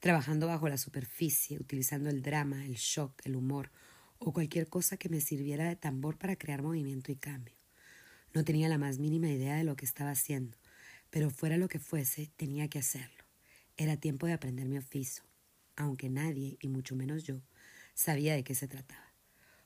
trabajando 0.00 0.48
bajo 0.48 0.68
la 0.68 0.76
superficie, 0.76 1.58
utilizando 1.58 2.10
el 2.10 2.20
drama, 2.20 2.66
el 2.66 2.74
shock, 2.74 3.14
el 3.24 3.36
humor 3.36 3.70
o 4.18 4.34
cualquier 4.34 4.68
cosa 4.68 4.98
que 4.98 5.08
me 5.08 5.22
sirviera 5.22 5.66
de 5.66 5.76
tambor 5.76 6.18
para 6.18 6.36
crear 6.36 6.60
movimiento 6.60 7.10
y 7.10 7.16
cambio. 7.16 7.54
No 8.34 8.44
tenía 8.44 8.68
la 8.68 8.76
más 8.76 8.98
mínima 8.98 9.30
idea 9.30 9.56
de 9.56 9.64
lo 9.64 9.76
que 9.76 9.86
estaba 9.86 10.10
haciendo, 10.10 10.58
pero 11.08 11.30
fuera 11.30 11.56
lo 11.56 11.68
que 11.68 11.78
fuese, 11.78 12.30
tenía 12.36 12.68
que 12.68 12.80
hacerlo. 12.80 13.24
Era 13.78 13.96
tiempo 13.96 14.26
de 14.26 14.34
aprender 14.34 14.68
mi 14.68 14.76
oficio, 14.76 15.24
aunque 15.74 16.10
nadie, 16.10 16.58
y 16.60 16.68
mucho 16.68 16.94
menos 16.96 17.24
yo, 17.24 17.40
sabía 17.94 18.34
de 18.34 18.44
qué 18.44 18.54
se 18.54 18.68
trataba. 18.68 19.09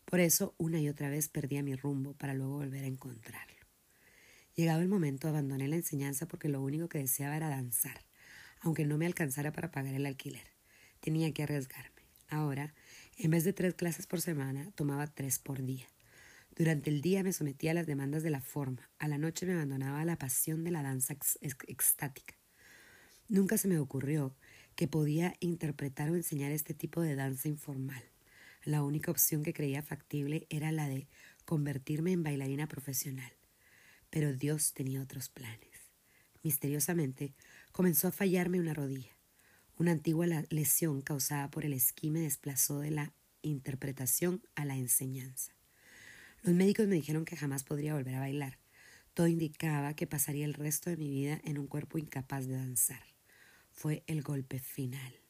Por 0.05 0.21
eso 0.21 0.55
una 0.59 0.81
y 0.81 0.89
otra 0.89 1.09
vez 1.09 1.29
perdía 1.29 1.63
mi 1.63 1.75
rumbo 1.75 2.15
para 2.15 2.35
luego 2.35 2.59
volver 2.59 2.85
a 2.85 2.89
encontrarlo. 2.89 3.57
Llegado 4.55 4.81
el 4.83 4.89
momento 4.89 5.29
abandoné 5.29 5.67
la 5.67 5.77
enseñanza 5.77 6.27
porque 6.27 6.49
lo 6.49 6.63
único 6.63 6.89
que 6.89 6.99
deseaba 6.99 7.37
era 7.37 7.49
danzar, 7.49 8.05
aunque 8.61 8.85
no 8.85 8.99
me 8.99 9.07
alcanzara 9.07 9.53
para 9.53 9.71
pagar 9.71 9.95
el 9.95 10.07
alquiler. 10.07 10.47
Tenía 11.01 11.33
que 11.33 11.43
arriesgarme. 11.43 12.03
Ahora, 12.29 12.75
en 13.19 13.31
vez 13.31 13.45
de 13.45 13.53
tres 13.53 13.75
clases 13.75 14.07
por 14.07 14.21
semana, 14.21 14.71
tomaba 14.75 15.07
tres 15.07 15.39
por 15.39 15.63
día. 15.63 15.87
Durante 16.57 16.89
el 16.89 17.01
día 17.01 17.25
me 17.25 17.33
sometía 17.33 17.73
a 17.73 17.75
las 17.75 17.87
demandas 17.87 18.23
de 18.23 18.31
la 18.31 18.41
forma, 18.41 18.89
a 18.99 19.09
la 19.09 19.19
noche 19.19 19.45
me 19.45 19.55
abandonaba 19.55 20.01
a 20.01 20.05
la 20.05 20.17
pasión 20.17 20.63
de 20.63 20.71
la 20.71 20.83
danza 20.83 21.15
extática. 21.43 22.35
Nunca 23.29 23.59
se 23.59 23.67
me 23.67 23.79
ocurrió 23.79 24.37
que 24.77 24.87
podía 24.87 25.35
interpretar 25.41 26.11
o 26.11 26.15
enseñar 26.15 26.53
este 26.53 26.75
tipo 26.75 27.01
de 27.01 27.17
danza 27.17 27.49
informal. 27.49 28.05
La 28.65 28.83
única 28.83 29.11
opción 29.11 29.43
que 29.43 29.53
creía 29.53 29.83
factible 29.83 30.47
era 30.51 30.73
la 30.73 30.89
de 30.89 31.07
convertirme 31.45 32.13
en 32.13 32.23
bailarina 32.23 32.67
profesional. 32.67 33.33
Pero 34.11 34.33
Dios 34.33 34.73
tenía 34.73 35.03
otros 35.03 35.29
planes. 35.29 35.93
Misteriosamente, 36.43 37.35
comenzó 37.73 38.09
a 38.09 38.13
fallarme 38.13 38.61
una 38.61 38.75
rodilla. 38.75 39.17
Una 39.77 39.93
antigua 39.93 40.27
lesión 40.51 41.01
causada 41.01 41.51
por 41.51 41.65
el 41.65 41.73
esquí 41.73 42.11
me 42.11 42.21
desplazó 42.21 42.81
de 42.81 42.91
la 42.91 43.13
interpretación 43.43 44.43
a 44.55 44.65
la 44.65 44.77
enseñanza. 44.77 45.53
Los 46.43 46.55
médicos 46.55 46.87
me 46.87 46.95
dijeron 46.95 47.25
que 47.25 47.37
jamás 47.37 47.65
podría 47.65 47.95
volver 47.95 48.15
a 48.15 48.21
bailar. 48.21 48.59
Todo 49.15 49.27
indicaba 49.27 49.95
que 49.95 50.07
pasaría 50.07 50.45
el 50.45 50.55
resto 50.55 50.91
de 50.91 50.97
mi 50.97 51.09
vida 51.09 51.41
en 51.45 51.59
un 51.59 51.67
cuerpo 51.67 51.99
incapaz 51.99 52.47
de 52.47 52.57
danzar 52.57 53.15
fue 53.75 54.05
el 54.07 54.23
golpe 54.23 54.61
final. 54.61 55.24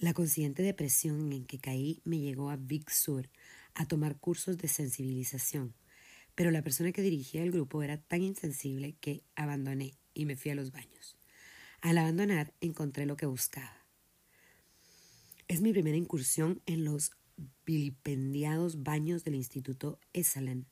La 0.00 0.14
consciente 0.14 0.62
depresión 0.62 1.30
en 1.34 1.44
que 1.44 1.58
caí 1.58 2.00
me 2.04 2.18
llegó 2.18 2.48
a 2.48 2.56
Big 2.56 2.90
Sur 2.90 3.28
a 3.74 3.84
tomar 3.84 4.16
cursos 4.16 4.56
de 4.56 4.66
sensibilización, 4.66 5.74
pero 6.34 6.50
la 6.50 6.62
persona 6.62 6.90
que 6.90 7.02
dirigía 7.02 7.42
el 7.42 7.50
grupo 7.50 7.82
era 7.82 7.98
tan 7.98 8.22
insensible 8.22 8.96
que 8.98 9.22
abandoné 9.36 9.98
y 10.14 10.24
me 10.24 10.36
fui 10.36 10.52
a 10.52 10.54
los 10.54 10.72
baños. 10.72 11.18
Al 11.82 11.98
abandonar 11.98 12.54
encontré 12.62 13.04
lo 13.04 13.18
que 13.18 13.26
buscaba. 13.26 13.76
Es 15.48 15.60
mi 15.60 15.70
primera 15.70 15.98
incursión 15.98 16.62
en 16.64 16.86
los 16.86 17.10
vilipendiados 17.66 18.82
baños 18.82 19.22
del 19.22 19.34
Instituto 19.34 20.00
Esalen. 20.14 20.64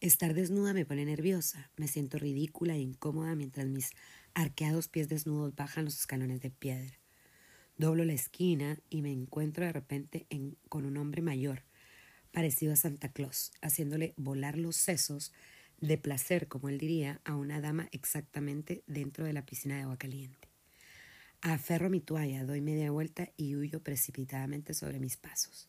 Estar 0.00 0.34
desnuda 0.34 0.72
me 0.72 0.86
pone 0.86 1.04
nerviosa, 1.04 1.72
me 1.76 1.88
siento 1.88 2.16
ridícula 2.16 2.76
e 2.76 2.80
incómoda 2.80 3.34
mientras 3.34 3.66
mis 3.66 3.90
arqueados 4.34 4.86
pies 4.86 5.08
desnudos 5.08 5.56
bajan 5.56 5.84
los 5.84 5.98
escalones 5.98 6.40
de 6.40 6.50
piedra. 6.50 6.99
Doblo 7.80 8.04
la 8.04 8.12
esquina 8.12 8.78
y 8.90 9.00
me 9.00 9.10
encuentro 9.10 9.64
de 9.64 9.72
repente 9.72 10.26
con 10.68 10.84
un 10.84 10.98
hombre 10.98 11.22
mayor, 11.22 11.62
parecido 12.30 12.74
a 12.74 12.76
Santa 12.76 13.10
Claus, 13.10 13.52
haciéndole 13.62 14.12
volar 14.18 14.58
los 14.58 14.76
sesos 14.76 15.32
de 15.80 15.96
placer, 15.96 16.46
como 16.46 16.68
él 16.68 16.76
diría, 16.76 17.22
a 17.24 17.36
una 17.36 17.62
dama 17.62 17.88
exactamente 17.92 18.84
dentro 18.86 19.24
de 19.24 19.32
la 19.32 19.46
piscina 19.46 19.76
de 19.76 19.84
agua 19.84 19.96
caliente. 19.96 20.50
Aferro 21.40 21.88
mi 21.88 22.02
toalla, 22.02 22.44
doy 22.44 22.60
media 22.60 22.90
vuelta 22.90 23.30
y 23.38 23.56
huyo 23.56 23.82
precipitadamente 23.82 24.74
sobre 24.74 25.00
mis 25.00 25.16
pasos. 25.16 25.66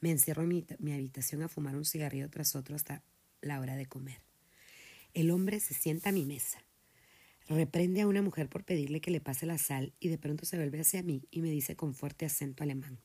Me 0.00 0.12
encierro 0.12 0.42
en 0.42 0.48
mi, 0.50 0.66
mi 0.78 0.92
habitación 0.92 1.42
a 1.42 1.48
fumar 1.48 1.74
un 1.74 1.84
cigarrillo 1.84 2.30
tras 2.30 2.54
otro 2.54 2.76
hasta 2.76 3.02
la 3.40 3.58
hora 3.58 3.74
de 3.74 3.86
comer. 3.86 4.20
El 5.12 5.32
hombre 5.32 5.58
se 5.58 5.74
sienta 5.74 6.10
a 6.10 6.12
mi 6.12 6.24
mesa. 6.24 6.62
Reprende 7.48 8.02
a 8.02 8.06
una 8.06 8.20
mujer 8.20 8.50
por 8.50 8.64
pedirle 8.64 9.00
que 9.00 9.10
le 9.10 9.22
pase 9.22 9.46
la 9.46 9.56
sal 9.56 9.94
y 10.00 10.08
de 10.08 10.18
pronto 10.18 10.44
se 10.44 10.58
vuelve 10.58 10.80
hacia 10.80 11.02
mí 11.02 11.26
y 11.30 11.40
me 11.40 11.50
dice 11.50 11.76
con 11.76 11.94
fuerte 11.94 12.26
acento 12.26 12.62
alemán. 12.62 13.00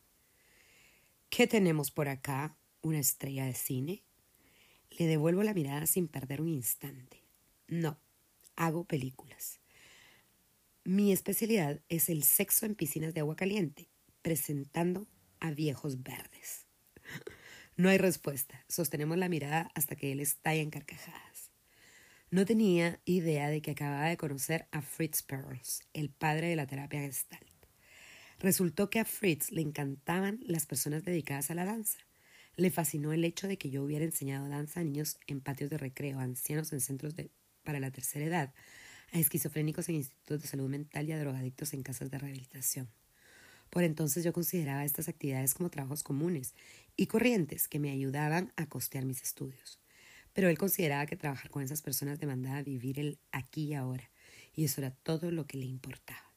¿Qué 1.29 1.47
tenemos 1.47 1.91
por 1.91 2.09
acá? 2.09 2.57
¿Una 2.81 2.99
estrella 2.99 3.45
de 3.45 3.53
cine? 3.53 4.03
Le 4.99 5.07
devuelvo 5.07 5.43
la 5.43 5.53
mirada 5.53 5.87
sin 5.87 6.09
perder 6.09 6.41
un 6.41 6.49
instante. 6.49 7.23
No, 7.69 7.97
hago 8.57 8.83
películas. 8.83 9.61
Mi 10.83 11.13
especialidad 11.13 11.79
es 11.87 12.09
el 12.09 12.23
sexo 12.23 12.65
en 12.65 12.75
piscinas 12.75 13.13
de 13.13 13.21
agua 13.21 13.37
caliente, 13.37 13.89
presentando 14.21 15.07
a 15.39 15.51
viejos 15.51 16.03
verdes. 16.03 16.67
No 17.77 17.89
hay 17.89 17.97
respuesta. 17.97 18.63
Sostenemos 18.67 19.17
la 19.17 19.29
mirada 19.29 19.71
hasta 19.73 19.95
que 19.95 20.11
él 20.11 20.19
estalla 20.19 20.61
en 20.61 20.69
carcajadas. 20.69 21.32
No 22.33 22.45
tenía 22.45 22.99
idea 23.05 23.47
de 23.51 23.61
que 23.61 23.69
acababa 23.69 24.07
de 24.07 24.17
conocer 24.17 24.67
a 24.71 24.81
Fritz 24.81 25.21
Perls, 25.21 25.83
el 25.93 26.09
padre 26.09 26.47
de 26.47 26.55
la 26.55 26.65
terapia 26.65 27.01
Gestalt. 27.01 27.45
Resultó 28.39 28.89
que 28.89 28.99
a 28.99 29.05
Fritz 29.05 29.51
le 29.51 29.61
encantaban 29.61 30.39
las 30.41 30.65
personas 30.65 31.03
dedicadas 31.03 31.51
a 31.51 31.53
la 31.53 31.63
danza. 31.63 31.99
Le 32.55 32.71
fascinó 32.71 33.13
el 33.13 33.23
hecho 33.23 33.47
de 33.47 33.59
que 33.59 33.69
yo 33.69 33.83
hubiera 33.83 34.03
enseñado 34.03 34.49
danza 34.49 34.79
a 34.79 34.83
niños 34.83 35.19
en 35.27 35.41
patios 35.41 35.69
de 35.69 35.77
recreo, 35.77 36.17
a 36.17 36.23
ancianos 36.23 36.73
en 36.73 36.81
centros 36.81 37.15
de, 37.15 37.29
para 37.61 37.79
la 37.79 37.91
tercera 37.91 38.25
edad, 38.25 38.53
a 39.11 39.19
esquizofrénicos 39.19 39.87
en 39.89 39.97
institutos 39.97 40.41
de 40.41 40.47
salud 40.47 40.69
mental 40.69 41.07
y 41.07 41.11
a 41.11 41.19
drogadictos 41.19 41.75
en 41.75 41.83
casas 41.83 42.09
de 42.09 42.17
rehabilitación. 42.17 42.89
Por 43.69 43.83
entonces 43.83 44.23
yo 44.23 44.33
consideraba 44.33 44.85
estas 44.85 45.07
actividades 45.07 45.53
como 45.53 45.69
trabajos 45.69 46.01
comunes 46.01 46.55
y 46.97 47.05
corrientes 47.05 47.67
que 47.67 47.77
me 47.77 47.91
ayudaban 47.91 48.53
a 48.55 48.65
costear 48.65 49.05
mis 49.05 49.21
estudios 49.21 49.82
pero 50.33 50.49
él 50.49 50.57
consideraba 50.57 51.05
que 51.05 51.15
trabajar 51.15 51.49
con 51.49 51.63
esas 51.63 51.81
personas 51.81 52.19
demandaba 52.19 52.61
vivir 52.61 52.99
el 52.99 53.19
aquí 53.31 53.65
y 53.65 53.73
ahora, 53.73 54.09
y 54.55 54.65
eso 54.65 54.81
era 54.81 54.91
todo 54.91 55.31
lo 55.31 55.47
que 55.47 55.57
le 55.57 55.65
importaba. 55.65 56.31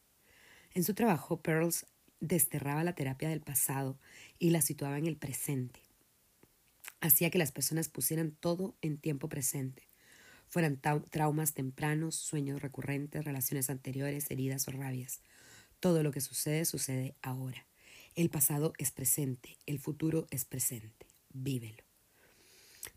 En 0.75 0.85
su 0.85 0.95
trabajo, 0.95 1.41
Pearls 1.41 1.87
desterraba 2.21 2.85
la 2.85 2.95
terapia 2.95 3.29
del 3.29 3.41
pasado 3.41 3.99
y 4.39 4.51
la 4.51 4.61
situaba 4.61 4.99
en 4.99 5.07
el 5.07 5.17
presente. 5.17 5.81
Hacía 7.01 7.31
que 7.31 7.39
las 7.39 7.53
personas 7.53 7.89
pusieran 7.89 8.33
todo 8.33 8.77
en 8.83 8.99
tiempo 8.99 9.29
presente, 9.29 9.89
fueran 10.49 10.81
traumas 11.11 11.55
tempranos, 11.55 12.15
sueños 12.15 12.63
recurrentes, 12.63 13.25
relaciones 13.25 13.69
anteriores, 13.71 14.31
heridas 14.31 14.69
o 14.69 14.71
rabias. 14.71 15.21
Todo 15.81 16.03
lo 16.03 16.13
que 16.13 16.21
sucede 16.21 16.65
sucede 16.65 17.15
ahora. 17.23 17.67
El 18.15 18.31
pasado 18.31 18.73
es 18.79 18.93
presente, 18.93 19.59
el 19.67 19.79
futuro 19.79 20.27
es 20.31 20.45
presente. 20.45 21.07
Vívelo. 21.33 21.86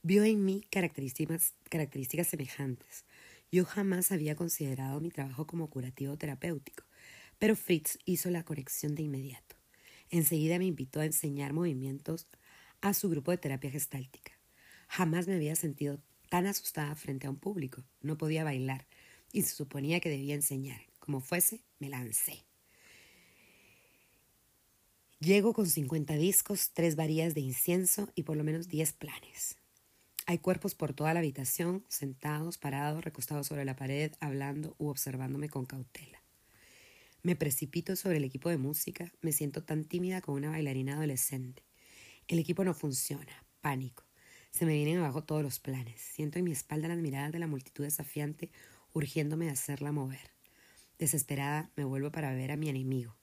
Vio 0.01 0.23
en 0.23 0.45
mí 0.45 0.63
características, 0.71 1.55
características 1.69 2.27
semejantes. 2.27 3.03
Yo 3.51 3.65
jamás 3.65 4.13
había 4.13 4.35
considerado 4.35 5.01
mi 5.01 5.09
trabajo 5.09 5.45
como 5.45 5.69
curativo 5.69 6.17
terapéutico, 6.17 6.85
pero 7.37 7.55
Fritz 7.55 7.97
hizo 8.05 8.29
la 8.29 8.45
conexión 8.45 8.95
de 8.95 9.03
inmediato. 9.03 9.57
Enseguida 10.09 10.57
me 10.57 10.65
invitó 10.65 11.01
a 11.01 11.05
enseñar 11.05 11.51
movimientos 11.51 12.27
a 12.79 12.93
su 12.93 13.09
grupo 13.09 13.31
de 13.31 13.37
terapia 13.39 13.71
gestáltica. 13.71 14.31
Jamás 14.87 15.27
me 15.27 15.35
había 15.35 15.55
sentido 15.55 15.99
tan 16.29 16.45
asustada 16.45 16.95
frente 16.95 17.27
a 17.27 17.29
un 17.29 17.37
público. 17.37 17.83
No 18.01 18.17
podía 18.17 18.45
bailar 18.45 18.87
y 19.33 19.41
se 19.41 19.53
suponía 19.53 19.99
que 19.99 20.09
debía 20.09 20.35
enseñar. 20.35 20.81
Como 20.99 21.19
fuese, 21.19 21.61
me 21.79 21.89
lancé. 21.89 22.45
Llego 25.19 25.53
con 25.53 25.67
50 25.67 26.15
discos, 26.15 26.71
tres 26.71 26.95
varillas 26.95 27.33
de 27.33 27.41
incienso 27.41 28.09
y 28.15 28.23
por 28.23 28.37
lo 28.37 28.45
menos 28.45 28.69
10 28.69 28.93
planes. 28.93 29.58
Hay 30.29 30.37
cuerpos 30.37 30.75
por 30.75 30.93
toda 30.93 31.11
la 31.15 31.21
habitación, 31.21 31.83
sentados, 31.87 32.59
parados, 32.59 33.03
recostados 33.03 33.47
sobre 33.47 33.65
la 33.65 33.75
pared, 33.75 34.11
hablando 34.19 34.75
u 34.77 34.89
observándome 34.89 35.49
con 35.49 35.65
cautela. 35.65 36.21
Me 37.23 37.35
precipito 37.35 37.95
sobre 37.95 38.17
el 38.17 38.23
equipo 38.23 38.49
de 38.49 38.59
música, 38.59 39.11
me 39.21 39.31
siento 39.31 39.63
tan 39.63 39.85
tímida 39.85 40.21
como 40.21 40.37
una 40.37 40.51
bailarina 40.51 40.97
adolescente. 40.97 41.63
El 42.27 42.37
equipo 42.37 42.63
no 42.63 42.75
funciona, 42.75 43.43
pánico. 43.61 44.03
Se 44.51 44.67
me 44.67 44.75
vienen 44.75 44.99
abajo 44.99 45.23
todos 45.23 45.41
los 45.41 45.57
planes. 45.59 45.99
Siento 45.99 46.37
en 46.37 46.45
mi 46.45 46.51
espalda 46.51 46.89
las 46.89 46.99
miradas 46.99 47.31
de 47.31 47.39
la 47.39 47.47
multitud 47.47 47.83
desafiante, 47.83 48.51
urgiéndome 48.93 49.49
a 49.49 49.53
hacerla 49.53 49.91
mover. 49.91 50.29
Desesperada, 50.99 51.71
me 51.75 51.85
vuelvo 51.85 52.11
para 52.11 52.35
ver 52.35 52.51
a 52.51 52.55
mi 52.55 52.69
enemigo, 52.69 53.17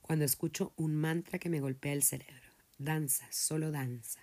cuando 0.00 0.24
escucho 0.24 0.74
un 0.76 0.94
mantra 0.94 1.40
que 1.40 1.50
me 1.50 1.58
golpea 1.58 1.92
el 1.92 2.04
cerebro. 2.04 2.52
Danza, 2.78 3.26
solo 3.32 3.72
danza. 3.72 4.20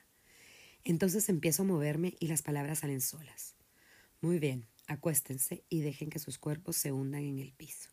Entonces 0.84 1.30
empiezo 1.30 1.64
a 1.64 1.66
moverme 1.66 2.16
y 2.20 2.28
las 2.28 2.42
palabras 2.42 2.80
salen 2.80 3.02
solas. 3.02 3.56
Muy 4.22 4.40
bien, 4.40 4.68
acuéstense 4.88 5.64
y 5.70 5.82
dejen 5.82 6.10
que 6.10 6.20
sus 6.20 6.38
cuerpos 6.38 6.76
se 6.76 6.92
hundan 6.92 7.24
en 7.24 7.40
el 7.40 7.54
piso. 7.54 7.90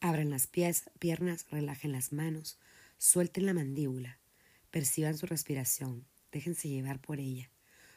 Abran 0.00 0.30
las 0.30 0.46
piernas, 0.46 1.46
relajen 1.50 1.92
las 1.92 2.12
manos, 2.12 2.58
suelten 2.98 3.46
la 3.46 3.54
mandíbula, 3.54 4.18
perciban 4.70 5.16
su 5.16 5.26
respiración, 5.26 6.06
déjense 6.32 6.68
llevar 6.68 7.00
por 7.00 7.20
ella, 7.20 7.50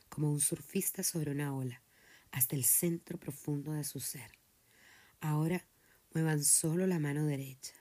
como 0.09 0.31
un 0.31 0.39
surfista 0.39 1.01
sobre 1.01 1.31
una 1.31 1.55
ola, 1.55 1.81
hasta 2.31 2.55
el 2.55 2.63
centro 2.63 3.17
profundo 3.19 3.71
de 3.73 3.83
su 3.83 3.99
ser. 3.99 4.31
Ahora 5.19 5.65
muevan 6.13 6.43
solo 6.43 6.85
la 6.85 6.99
mano 6.99 7.25
derecha. 7.25 7.73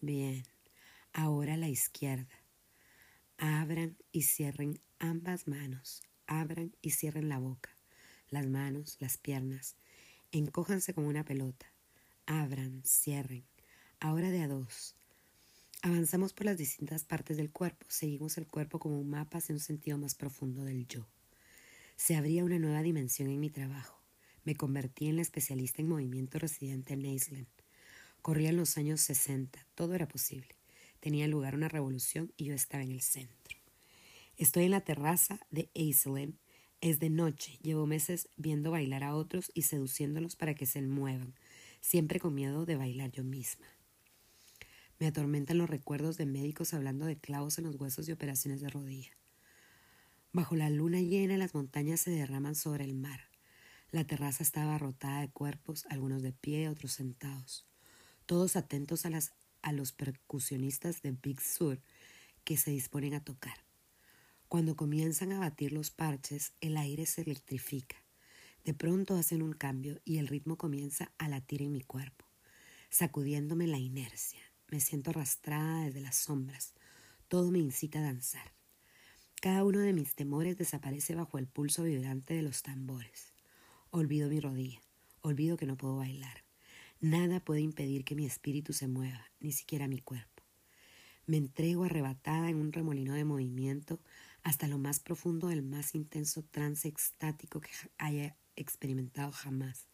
Bien, 0.00 0.44
ahora 1.12 1.56
la 1.56 1.68
izquierda. 1.68 2.37
Abran 3.38 3.96
y 4.12 4.22
cierren 4.22 4.80
ambas 4.98 5.48
manos. 5.48 6.02
Abran 6.26 6.76
y 6.82 6.90
cierren 6.90 7.28
la 7.28 7.38
boca, 7.38 7.70
las 8.28 8.46
manos, 8.46 8.96
las 9.00 9.16
piernas. 9.16 9.76
Encójanse 10.30 10.92
como 10.92 11.08
una 11.08 11.24
pelota 11.24 11.72
abran, 12.28 12.82
cierren. 12.84 13.44
Ahora 14.00 14.30
de 14.30 14.42
a 14.42 14.48
dos. 14.48 14.94
Avanzamos 15.80 16.34
por 16.34 16.44
las 16.44 16.58
distintas 16.58 17.04
partes 17.04 17.38
del 17.38 17.50
cuerpo, 17.50 17.86
seguimos 17.88 18.36
el 18.36 18.46
cuerpo 18.46 18.78
como 18.78 19.00
un 19.00 19.08
mapa 19.08 19.38
hacia 19.38 19.54
un 19.54 19.60
sentido 19.60 19.96
más 19.96 20.14
profundo 20.14 20.64
del 20.64 20.86
yo. 20.86 21.06
Se 21.96 22.16
abría 22.16 22.44
una 22.44 22.58
nueva 22.58 22.82
dimensión 22.82 23.30
en 23.30 23.40
mi 23.40 23.48
trabajo. 23.48 23.98
Me 24.44 24.56
convertí 24.56 25.08
en 25.08 25.16
la 25.16 25.22
especialista 25.22 25.80
en 25.80 25.88
movimiento 25.88 26.38
residente 26.38 26.92
en 26.92 27.06
Iceland. 27.06 27.46
Corrían 28.20 28.56
los 28.56 28.76
años 28.76 29.00
60, 29.00 29.66
todo 29.74 29.94
era 29.94 30.06
posible. 30.06 30.57
Tenía 31.00 31.28
lugar 31.28 31.54
una 31.54 31.68
revolución 31.68 32.32
y 32.36 32.46
yo 32.46 32.54
estaba 32.54 32.82
en 32.82 32.92
el 32.92 33.00
centro. 33.00 33.56
Estoy 34.36 34.64
en 34.64 34.72
la 34.72 34.80
terraza 34.80 35.40
de 35.50 35.70
Iceland. 35.74 36.34
Es 36.80 37.00
de 37.00 37.10
noche. 37.10 37.58
Llevo 37.62 37.86
meses 37.86 38.28
viendo 38.36 38.70
bailar 38.70 39.02
a 39.02 39.14
otros 39.14 39.50
y 39.54 39.62
seduciéndolos 39.62 40.36
para 40.36 40.54
que 40.54 40.66
se 40.66 40.80
muevan, 40.82 41.34
siempre 41.80 42.20
con 42.20 42.34
miedo 42.34 42.64
de 42.66 42.76
bailar 42.76 43.10
yo 43.10 43.24
misma. 43.24 43.66
Me 45.00 45.06
atormentan 45.06 45.58
los 45.58 45.70
recuerdos 45.70 46.16
de 46.16 46.26
médicos 46.26 46.74
hablando 46.74 47.06
de 47.06 47.18
clavos 47.18 47.58
en 47.58 47.64
los 47.64 47.76
huesos 47.76 48.08
y 48.08 48.12
operaciones 48.12 48.60
de 48.60 48.68
rodilla. 48.68 49.12
Bajo 50.32 50.56
la 50.56 50.70
luna 50.70 51.00
llena 51.00 51.36
las 51.36 51.54
montañas 51.54 52.00
se 52.00 52.10
derraman 52.10 52.54
sobre 52.54 52.84
el 52.84 52.94
mar. 52.94 53.20
La 53.90 54.04
terraza 54.04 54.42
está 54.42 54.62
abarrotada 54.64 55.20
de 55.20 55.30
cuerpos, 55.30 55.86
algunos 55.88 56.22
de 56.22 56.32
pie, 56.32 56.68
otros 56.68 56.92
sentados, 56.92 57.66
todos 58.26 58.54
atentos 58.54 59.06
a, 59.06 59.10
las, 59.10 59.32
a 59.68 59.72
los 59.72 59.92
percusionistas 59.92 61.02
de 61.02 61.12
Big 61.12 61.40
Sur 61.40 61.80
que 62.44 62.56
se 62.56 62.70
disponen 62.70 63.14
a 63.14 63.22
tocar. 63.22 63.56
Cuando 64.48 64.76
comienzan 64.76 65.32
a 65.32 65.38
batir 65.38 65.72
los 65.72 65.90
parches, 65.90 66.54
el 66.62 66.78
aire 66.78 67.04
se 67.04 67.20
electrifica. 67.20 67.96
De 68.64 68.72
pronto 68.72 69.14
hacen 69.14 69.42
un 69.42 69.52
cambio 69.52 70.00
y 70.04 70.18
el 70.18 70.26
ritmo 70.26 70.56
comienza 70.56 71.12
a 71.18 71.28
latir 71.28 71.62
en 71.62 71.72
mi 71.72 71.82
cuerpo, 71.82 72.24
sacudiéndome 72.88 73.66
la 73.66 73.78
inercia. 73.78 74.40
Me 74.68 74.80
siento 74.80 75.10
arrastrada 75.10 75.84
desde 75.84 76.00
las 76.00 76.16
sombras. 76.16 76.72
Todo 77.28 77.50
me 77.50 77.58
incita 77.58 77.98
a 77.98 78.02
danzar. 78.02 78.52
Cada 79.42 79.64
uno 79.64 79.80
de 79.80 79.92
mis 79.92 80.14
temores 80.14 80.56
desaparece 80.56 81.14
bajo 81.14 81.36
el 81.36 81.46
pulso 81.46 81.82
vibrante 81.82 82.34
de 82.34 82.42
los 82.42 82.62
tambores. 82.62 83.34
Olvido 83.90 84.30
mi 84.30 84.40
rodilla, 84.40 84.80
olvido 85.20 85.58
que 85.58 85.66
no 85.66 85.76
puedo 85.76 85.96
bailar. 85.96 86.47
Nada 87.00 87.38
puede 87.38 87.60
impedir 87.60 88.04
que 88.04 88.16
mi 88.16 88.26
espíritu 88.26 88.72
se 88.72 88.88
mueva, 88.88 89.30
ni 89.38 89.52
siquiera 89.52 89.86
mi 89.86 90.00
cuerpo. 90.00 90.42
Me 91.26 91.36
entrego 91.36 91.84
arrebatada 91.84 92.48
en 92.50 92.56
un 92.56 92.72
remolino 92.72 93.14
de 93.14 93.24
movimiento 93.24 94.00
hasta 94.42 94.66
lo 94.66 94.78
más 94.78 94.98
profundo 94.98 95.48
del 95.48 95.62
más 95.62 95.94
intenso 95.94 96.42
trance 96.42 96.88
extático 96.88 97.60
que 97.60 97.70
haya 97.98 98.36
experimentado 98.56 99.30
jamás. 99.30 99.86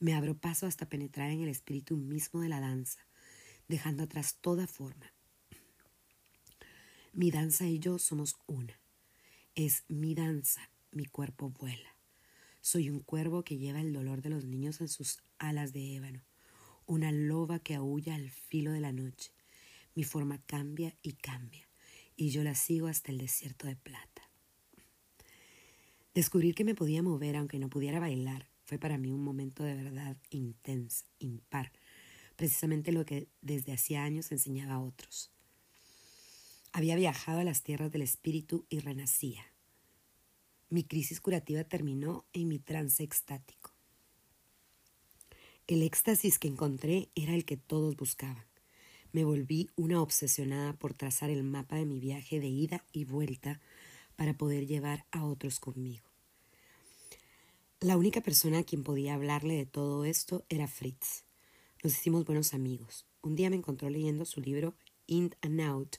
Me 0.00 0.14
abro 0.14 0.36
paso 0.36 0.66
hasta 0.66 0.88
penetrar 0.88 1.30
en 1.30 1.42
el 1.42 1.48
espíritu 1.48 1.96
mismo 1.96 2.40
de 2.40 2.48
la 2.48 2.58
danza, 2.58 3.06
dejando 3.68 4.02
atrás 4.02 4.38
toda 4.40 4.66
forma. 4.66 5.12
Mi 7.12 7.30
danza 7.30 7.66
y 7.66 7.78
yo 7.78 7.98
somos 7.98 8.36
una. 8.46 8.80
Es 9.54 9.84
mi 9.88 10.14
danza, 10.14 10.70
mi 10.90 11.04
cuerpo 11.04 11.50
vuela. 11.50 11.89
Soy 12.60 12.90
un 12.90 13.00
cuervo 13.00 13.42
que 13.42 13.56
lleva 13.56 13.80
el 13.80 13.92
dolor 13.92 14.20
de 14.22 14.30
los 14.30 14.44
niños 14.44 14.80
en 14.80 14.88
sus 14.88 15.18
alas 15.38 15.72
de 15.72 15.94
ébano, 15.96 16.24
una 16.86 17.10
loba 17.10 17.58
que 17.58 17.74
aúlla 17.74 18.14
al 18.14 18.30
filo 18.30 18.72
de 18.72 18.80
la 18.80 18.92
noche. 18.92 19.32
Mi 19.94 20.04
forma 20.04 20.38
cambia 20.46 20.94
y 21.02 21.12
cambia, 21.12 21.68
y 22.16 22.30
yo 22.30 22.44
la 22.44 22.54
sigo 22.54 22.86
hasta 22.86 23.12
el 23.12 23.18
desierto 23.18 23.66
de 23.66 23.76
plata. 23.76 24.30
Descubrir 26.14 26.54
que 26.54 26.64
me 26.64 26.74
podía 26.74 27.02
mover 27.02 27.36
aunque 27.36 27.58
no 27.58 27.70
pudiera 27.70 28.00
bailar 28.00 28.48
fue 28.64 28.78
para 28.78 28.98
mí 28.98 29.10
un 29.10 29.24
momento 29.24 29.64
de 29.64 29.74
verdad 29.74 30.16
intenso, 30.30 31.06
impar, 31.18 31.72
precisamente 32.36 32.92
lo 32.92 33.04
que 33.04 33.28
desde 33.40 33.72
hacía 33.72 34.04
años 34.04 34.30
enseñaba 34.32 34.74
a 34.74 34.80
otros. 34.80 35.32
Había 36.72 36.94
viajado 36.94 37.40
a 37.40 37.44
las 37.44 37.62
tierras 37.62 37.90
del 37.90 38.02
espíritu 38.02 38.66
y 38.68 38.78
renacía. 38.78 39.49
Mi 40.70 40.84
crisis 40.84 41.20
curativa 41.20 41.64
terminó 41.64 42.24
en 42.32 42.46
mi 42.46 42.60
trance 42.60 43.02
extático. 43.02 43.72
El 45.66 45.82
éxtasis 45.82 46.38
que 46.38 46.46
encontré 46.46 47.10
era 47.16 47.34
el 47.34 47.44
que 47.44 47.56
todos 47.56 47.96
buscaban. 47.96 48.46
Me 49.12 49.24
volví 49.24 49.68
una 49.74 50.00
obsesionada 50.00 50.72
por 50.74 50.94
trazar 50.94 51.28
el 51.28 51.42
mapa 51.42 51.74
de 51.74 51.86
mi 51.86 51.98
viaje 51.98 52.38
de 52.38 52.46
ida 52.46 52.84
y 52.92 53.04
vuelta 53.04 53.60
para 54.14 54.34
poder 54.34 54.68
llevar 54.68 55.06
a 55.10 55.24
otros 55.24 55.58
conmigo. 55.58 56.06
La 57.80 57.96
única 57.96 58.20
persona 58.20 58.58
a 58.58 58.64
quien 58.64 58.84
podía 58.84 59.14
hablarle 59.14 59.56
de 59.56 59.66
todo 59.66 60.04
esto 60.04 60.44
era 60.48 60.68
Fritz. 60.68 61.24
Nos 61.82 61.94
hicimos 61.94 62.24
buenos 62.26 62.54
amigos. 62.54 63.06
Un 63.22 63.34
día 63.34 63.50
me 63.50 63.56
encontró 63.56 63.90
leyendo 63.90 64.24
su 64.24 64.40
libro 64.40 64.74
In 65.08 65.34
and 65.42 65.60
Out 65.60 65.96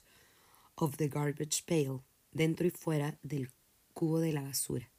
of 0.76 0.96
the 0.96 1.08
Garbage 1.08 1.62
Pail, 1.66 2.00
dentro 2.30 2.66
y 2.66 2.70
fuera 2.70 3.18
del 3.22 3.50
cubo 3.92 4.20
de 4.20 4.32
la 4.32 4.42
basura. 4.42 4.90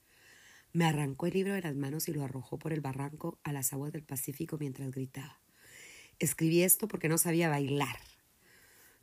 Me 0.71 0.85
arrancó 0.85 1.27
el 1.27 1.33
libro 1.33 1.53
de 1.53 1.61
las 1.61 1.75
manos 1.75 2.07
y 2.07 2.13
lo 2.13 2.23
arrojó 2.23 2.57
por 2.57 2.73
el 2.73 2.81
barranco 2.81 3.39
a 3.43 3.53
las 3.53 3.73
aguas 3.73 3.91
del 3.91 4.03
Pacífico 4.03 4.57
mientras 4.59 4.91
gritaba. 4.91 5.39
Escribí 6.19 6.63
esto 6.63 6.87
porque 6.87 7.09
no 7.09 7.17
sabía 7.17 7.49
bailar. 7.49 7.97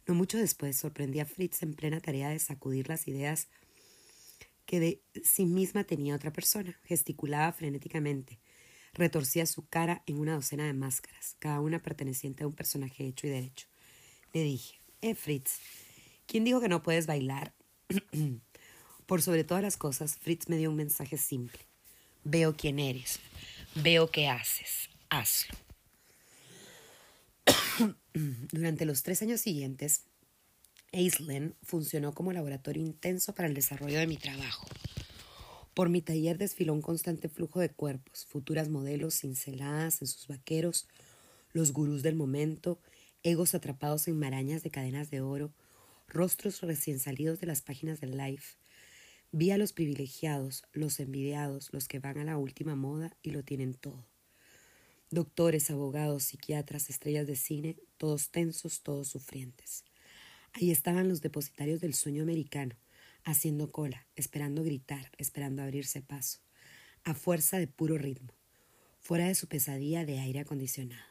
No 0.06 0.14
mucho 0.14 0.38
después 0.38 0.76
sorprendí 0.76 1.20
a 1.20 1.26
Fritz 1.26 1.62
en 1.62 1.74
plena 1.74 2.00
tarea 2.00 2.30
de 2.30 2.38
sacudir 2.38 2.88
las 2.88 3.06
ideas 3.06 3.48
que 4.66 4.80
de 4.80 5.02
sí 5.22 5.46
misma 5.46 5.84
tenía 5.84 6.14
otra 6.14 6.32
persona. 6.32 6.78
Gesticulaba 6.84 7.52
frenéticamente. 7.52 8.40
Retorcía 8.92 9.46
su 9.46 9.68
cara 9.68 10.02
en 10.06 10.18
una 10.18 10.34
docena 10.34 10.66
de 10.66 10.72
máscaras, 10.72 11.36
cada 11.38 11.60
una 11.60 11.80
perteneciente 11.80 12.42
a 12.42 12.48
un 12.48 12.54
personaje 12.54 13.06
hecho 13.06 13.28
y 13.28 13.30
derecho. 13.30 13.68
Le 14.32 14.42
dije, 14.42 14.80
Eh, 15.02 15.14
Fritz, 15.14 15.60
¿quién 16.26 16.44
dijo 16.44 16.60
que 16.60 16.68
no 16.68 16.82
puedes 16.82 17.06
bailar? 17.06 17.54
Por 19.10 19.22
sobre 19.22 19.42
todas 19.42 19.60
las 19.64 19.76
cosas, 19.76 20.14
Fritz 20.14 20.48
me 20.48 20.56
dio 20.56 20.70
un 20.70 20.76
mensaje 20.76 21.18
simple. 21.18 21.58
Veo 22.22 22.54
quién 22.56 22.78
eres. 22.78 23.18
Veo 23.74 24.08
qué 24.08 24.28
haces. 24.28 24.88
Hazlo. 25.08 25.56
Durante 28.52 28.84
los 28.84 29.02
tres 29.02 29.20
años 29.22 29.40
siguientes, 29.40 30.02
Aislinn 30.92 31.56
funcionó 31.64 32.14
como 32.14 32.32
laboratorio 32.32 32.84
intenso 32.84 33.34
para 33.34 33.48
el 33.48 33.54
desarrollo 33.54 33.98
de 33.98 34.06
mi 34.06 34.16
trabajo. 34.16 34.68
Por 35.74 35.88
mi 35.88 36.02
taller 36.02 36.38
desfiló 36.38 36.72
un 36.72 36.80
constante 36.80 37.28
flujo 37.28 37.58
de 37.58 37.70
cuerpos, 37.70 38.26
futuras 38.26 38.68
modelos 38.68 39.18
cinceladas 39.18 40.02
en 40.02 40.06
sus 40.06 40.28
vaqueros, 40.28 40.86
los 41.52 41.72
gurús 41.72 42.04
del 42.04 42.14
momento, 42.14 42.78
egos 43.24 43.56
atrapados 43.56 44.06
en 44.06 44.20
marañas 44.20 44.62
de 44.62 44.70
cadenas 44.70 45.10
de 45.10 45.20
oro, 45.20 45.52
rostros 46.06 46.60
recién 46.60 47.00
salidos 47.00 47.40
de 47.40 47.48
las 47.48 47.60
páginas 47.60 48.00
del 48.00 48.16
Life. 48.16 48.59
Vi 49.32 49.52
a 49.52 49.58
los 49.58 49.72
privilegiados, 49.72 50.64
los 50.72 50.98
envidiados, 50.98 51.68
los 51.72 51.86
que 51.86 52.00
van 52.00 52.18
a 52.18 52.24
la 52.24 52.36
última 52.36 52.74
moda 52.74 53.16
y 53.22 53.30
lo 53.30 53.44
tienen 53.44 53.74
todo. 53.74 54.04
Doctores, 55.10 55.70
abogados, 55.70 56.24
psiquiatras, 56.24 56.90
estrellas 56.90 57.28
de 57.28 57.36
cine, 57.36 57.76
todos 57.96 58.30
tensos, 58.30 58.82
todos 58.82 59.06
sufrientes. 59.06 59.84
Ahí 60.52 60.72
estaban 60.72 61.08
los 61.08 61.20
depositarios 61.20 61.80
del 61.80 61.94
sueño 61.94 62.24
americano, 62.24 62.74
haciendo 63.22 63.70
cola, 63.70 64.04
esperando 64.16 64.64
gritar, 64.64 65.12
esperando 65.16 65.62
abrirse 65.62 66.02
paso, 66.02 66.40
a 67.04 67.14
fuerza 67.14 67.58
de 67.58 67.68
puro 67.68 67.98
ritmo, 67.98 68.32
fuera 68.98 69.28
de 69.28 69.36
su 69.36 69.46
pesadilla 69.46 70.04
de 70.04 70.18
aire 70.18 70.40
acondicionado. 70.40 71.04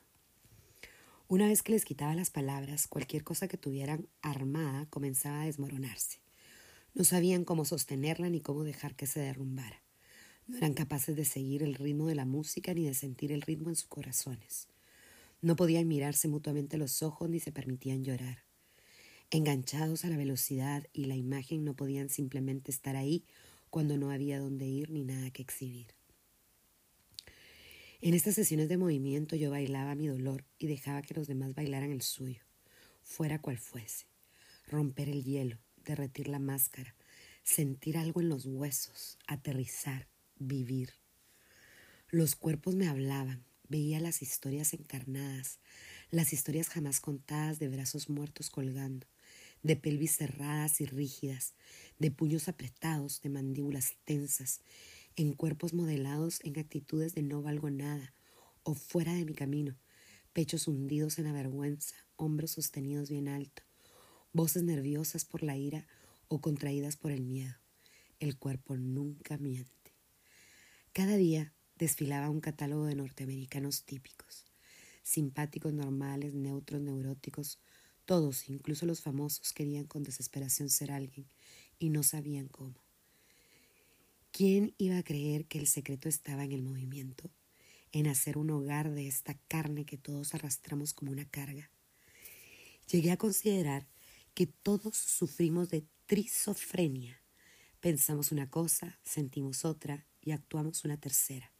Una 1.29 1.47
vez 1.47 1.63
que 1.63 1.71
les 1.71 1.85
quitaba 1.85 2.15
las 2.15 2.31
palabras, 2.31 2.87
cualquier 2.87 3.23
cosa 3.23 3.47
que 3.47 3.57
tuvieran 3.57 4.09
armada 4.21 4.87
comenzaba 4.89 5.43
a 5.43 5.45
desmoronarse. 5.45 6.19
No 6.93 7.03
sabían 7.03 7.45
cómo 7.45 7.65
sostenerla 7.65 8.29
ni 8.29 8.41
cómo 8.41 8.63
dejar 8.63 8.95
que 8.95 9.07
se 9.07 9.19
derrumbara. 9.19 9.81
No 10.47 10.57
eran 10.57 10.73
capaces 10.73 11.15
de 11.15 11.25
seguir 11.25 11.61
el 11.61 11.75
ritmo 11.75 12.07
de 12.07 12.15
la 12.15 12.25
música 12.25 12.73
ni 12.73 12.85
de 12.85 12.93
sentir 12.93 13.31
el 13.31 13.41
ritmo 13.41 13.69
en 13.69 13.75
sus 13.75 13.87
corazones. 13.87 14.67
No 15.41 15.55
podían 15.55 15.87
mirarse 15.87 16.27
mutuamente 16.27 16.77
los 16.77 17.03
ojos 17.03 17.29
ni 17.29 17.39
se 17.39 17.51
permitían 17.51 18.03
llorar. 18.03 18.43
Enganchados 19.31 20.05
a 20.05 20.09
la 20.09 20.17
velocidad 20.17 20.87
y 20.91 21.05
la 21.05 21.15
imagen 21.15 21.63
no 21.63 21.75
podían 21.75 22.09
simplemente 22.09 22.71
estar 22.71 22.95
ahí 22.95 23.23
cuando 23.69 23.97
no 23.97 24.09
había 24.09 24.39
dónde 24.39 24.65
ir 24.65 24.89
ni 24.89 25.03
nada 25.03 25.29
que 25.29 25.43
exhibir. 25.43 25.87
En 28.01 28.13
estas 28.13 28.35
sesiones 28.35 28.69
de 28.69 28.77
movimiento 28.77 29.35
yo 29.35 29.51
bailaba 29.51 29.93
mi 29.93 30.07
dolor 30.07 30.45
y 30.57 30.67
dejaba 30.67 31.01
que 31.03 31.13
los 31.13 31.27
demás 31.27 31.53
bailaran 31.53 31.91
el 31.91 32.01
suyo, 32.01 32.41
fuera 33.03 33.39
cual 33.39 33.57
fuese. 33.57 34.07
Romper 34.67 35.09
el 35.09 35.23
hielo, 35.23 35.59
derretir 35.89 36.27
la 36.27 36.39
máscara, 36.39 36.95
sentir 37.43 37.97
algo 37.97 38.21
en 38.21 38.29
los 38.29 38.45
huesos, 38.45 39.17
aterrizar, 39.27 40.07
vivir. 40.37 40.93
Los 42.09 42.35
cuerpos 42.35 42.75
me 42.75 42.87
hablaban, 42.87 43.43
veía 43.67 43.99
las 43.99 44.21
historias 44.21 44.73
encarnadas, 44.73 45.59
las 46.11 46.31
historias 46.31 46.69
jamás 46.69 46.99
contadas 46.99 47.59
de 47.59 47.69
brazos 47.69 48.09
muertos 48.09 48.49
colgando, 48.49 49.07
de 49.63 49.75
pelvis 49.75 50.15
cerradas 50.15 50.79
y 50.79 50.85
rígidas, 50.85 51.53
de 51.97 52.11
puños 52.11 52.47
apretados, 52.47 53.21
de 53.21 53.29
mandíbulas 53.29 53.95
tensas, 54.05 54.61
en 55.15 55.33
cuerpos 55.33 55.73
modelados 55.73 56.39
en 56.43 56.57
actitudes 56.59 57.15
de 57.15 57.23
no 57.23 57.41
valgo 57.41 57.69
nada 57.69 58.13
o 58.63 58.75
fuera 58.75 59.13
de 59.13 59.25
mi 59.25 59.33
camino, 59.33 59.75
pechos 60.33 60.67
hundidos 60.67 61.17
en 61.17 61.25
la 61.25 61.33
vergüenza, 61.33 61.95
hombros 62.15 62.51
sostenidos 62.51 63.09
bien 63.09 63.27
alto, 63.27 63.63
voces 64.33 64.63
nerviosas 64.63 65.25
por 65.25 65.43
la 65.43 65.57
ira 65.57 65.87
o 66.27 66.41
contraídas 66.41 66.95
por 66.95 67.11
el 67.11 67.21
miedo. 67.21 67.55
El 68.19 68.37
cuerpo 68.37 68.77
nunca 68.77 69.37
miente. 69.37 69.71
Cada 70.93 71.17
día 71.17 71.53
desfilaba 71.77 72.29
un 72.29 72.41
catálogo 72.41 72.85
de 72.85 72.95
norteamericanos 72.95 73.83
típicos, 73.83 74.45
simpáticos, 75.01 75.73
normales, 75.73 76.33
neutros, 76.33 76.81
neuróticos, 76.81 77.59
todos, 78.05 78.49
incluso 78.49 78.85
los 78.85 79.01
famosos, 79.01 79.53
querían 79.53 79.85
con 79.85 80.03
desesperación 80.03 80.69
ser 80.69 80.91
alguien 80.91 81.27
y 81.77 81.89
no 81.89 82.03
sabían 82.03 82.47
cómo. 82.47 82.75
¿Quién 84.31 84.73
iba 84.77 84.97
a 84.97 85.03
creer 85.03 85.45
que 85.45 85.59
el 85.59 85.67
secreto 85.67 86.09
estaba 86.09 86.43
en 86.43 86.51
el 86.51 86.61
movimiento, 86.61 87.29
en 87.91 88.07
hacer 88.07 88.37
un 88.37 88.49
hogar 88.51 88.91
de 88.91 89.07
esta 89.07 89.35
carne 89.47 89.85
que 89.85 89.97
todos 89.97 90.33
arrastramos 90.33 90.93
como 90.93 91.11
una 91.11 91.25
carga? 91.25 91.69
Llegué 92.91 93.11
a 93.11 93.17
considerar 93.17 93.87
que 94.39 94.47
todos 94.47 94.95
sufrimos 94.95 95.69
de 95.69 95.85
trisofrenia. 96.05 97.21
Pensamos 97.81 98.31
una 98.31 98.49
cosa, 98.49 98.97
sentimos 99.03 99.65
otra 99.65 100.07
y 100.21 100.31
actuamos 100.31 100.85
una 100.85 100.95
tercera. 100.95 101.51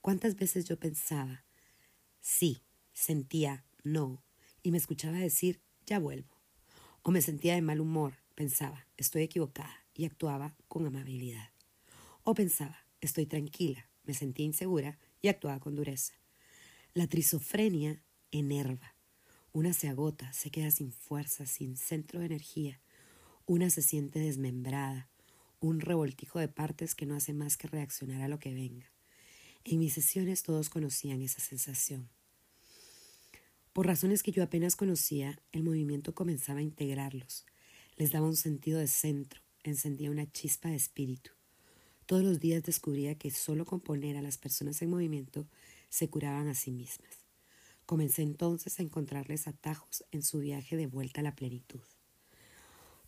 ¿Cuántas 0.00 0.34
veces 0.34 0.64
yo 0.64 0.76
pensaba, 0.76 1.44
sí, 2.20 2.64
sentía, 2.92 3.64
no, 3.84 4.24
y 4.64 4.72
me 4.72 4.78
escuchaba 4.78 5.18
decir, 5.18 5.62
ya 5.86 6.00
vuelvo. 6.00 6.36
O 7.02 7.12
me 7.12 7.22
sentía 7.22 7.54
de 7.54 7.62
mal 7.62 7.78
humor, 7.78 8.14
pensaba, 8.34 8.88
estoy 8.96 9.22
equivocada, 9.22 9.86
y 9.94 10.04
actuaba 10.04 10.56
con 10.66 10.84
amabilidad. 10.84 11.52
O 12.24 12.34
pensaba, 12.34 12.88
estoy 13.00 13.26
tranquila, 13.26 13.88
me 14.02 14.14
sentía 14.14 14.46
insegura 14.46 14.98
y 15.22 15.28
actuaba 15.28 15.60
con 15.60 15.76
dureza. 15.76 16.14
La 16.92 17.06
trisofrenia 17.06 18.02
enerva. 18.32 18.93
Una 19.54 19.72
se 19.72 19.86
agota, 19.86 20.32
se 20.32 20.50
queda 20.50 20.72
sin 20.72 20.90
fuerza, 20.90 21.46
sin 21.46 21.76
centro 21.76 22.18
de 22.18 22.26
energía. 22.26 22.80
Una 23.46 23.70
se 23.70 23.82
siente 23.82 24.18
desmembrada, 24.18 25.08
un 25.60 25.78
revoltijo 25.80 26.40
de 26.40 26.48
partes 26.48 26.96
que 26.96 27.06
no 27.06 27.14
hace 27.14 27.34
más 27.34 27.56
que 27.56 27.68
reaccionar 27.68 28.20
a 28.22 28.26
lo 28.26 28.40
que 28.40 28.52
venga. 28.52 28.90
En 29.62 29.78
mis 29.78 29.92
sesiones 29.92 30.42
todos 30.42 30.70
conocían 30.70 31.22
esa 31.22 31.38
sensación. 31.38 32.08
Por 33.72 33.86
razones 33.86 34.24
que 34.24 34.32
yo 34.32 34.42
apenas 34.42 34.74
conocía, 34.74 35.40
el 35.52 35.62
movimiento 35.62 36.16
comenzaba 36.16 36.58
a 36.58 36.62
integrarlos. 36.62 37.46
Les 37.96 38.10
daba 38.10 38.26
un 38.26 38.36
sentido 38.36 38.80
de 38.80 38.88
centro, 38.88 39.40
encendía 39.62 40.10
una 40.10 40.28
chispa 40.32 40.70
de 40.70 40.74
espíritu. 40.74 41.30
Todos 42.06 42.24
los 42.24 42.40
días 42.40 42.64
descubría 42.64 43.14
que 43.14 43.30
solo 43.30 43.64
con 43.64 43.78
poner 43.78 44.16
a 44.16 44.22
las 44.22 44.36
personas 44.36 44.82
en 44.82 44.90
movimiento 44.90 45.46
se 45.90 46.10
curaban 46.10 46.48
a 46.48 46.54
sí 46.54 46.72
mismas. 46.72 47.23
Comencé 47.86 48.22
entonces 48.22 48.78
a 48.78 48.82
encontrarles 48.82 49.46
atajos 49.46 50.04
en 50.10 50.22
su 50.22 50.38
viaje 50.38 50.76
de 50.76 50.86
vuelta 50.86 51.20
a 51.20 51.24
la 51.24 51.36
plenitud. 51.36 51.80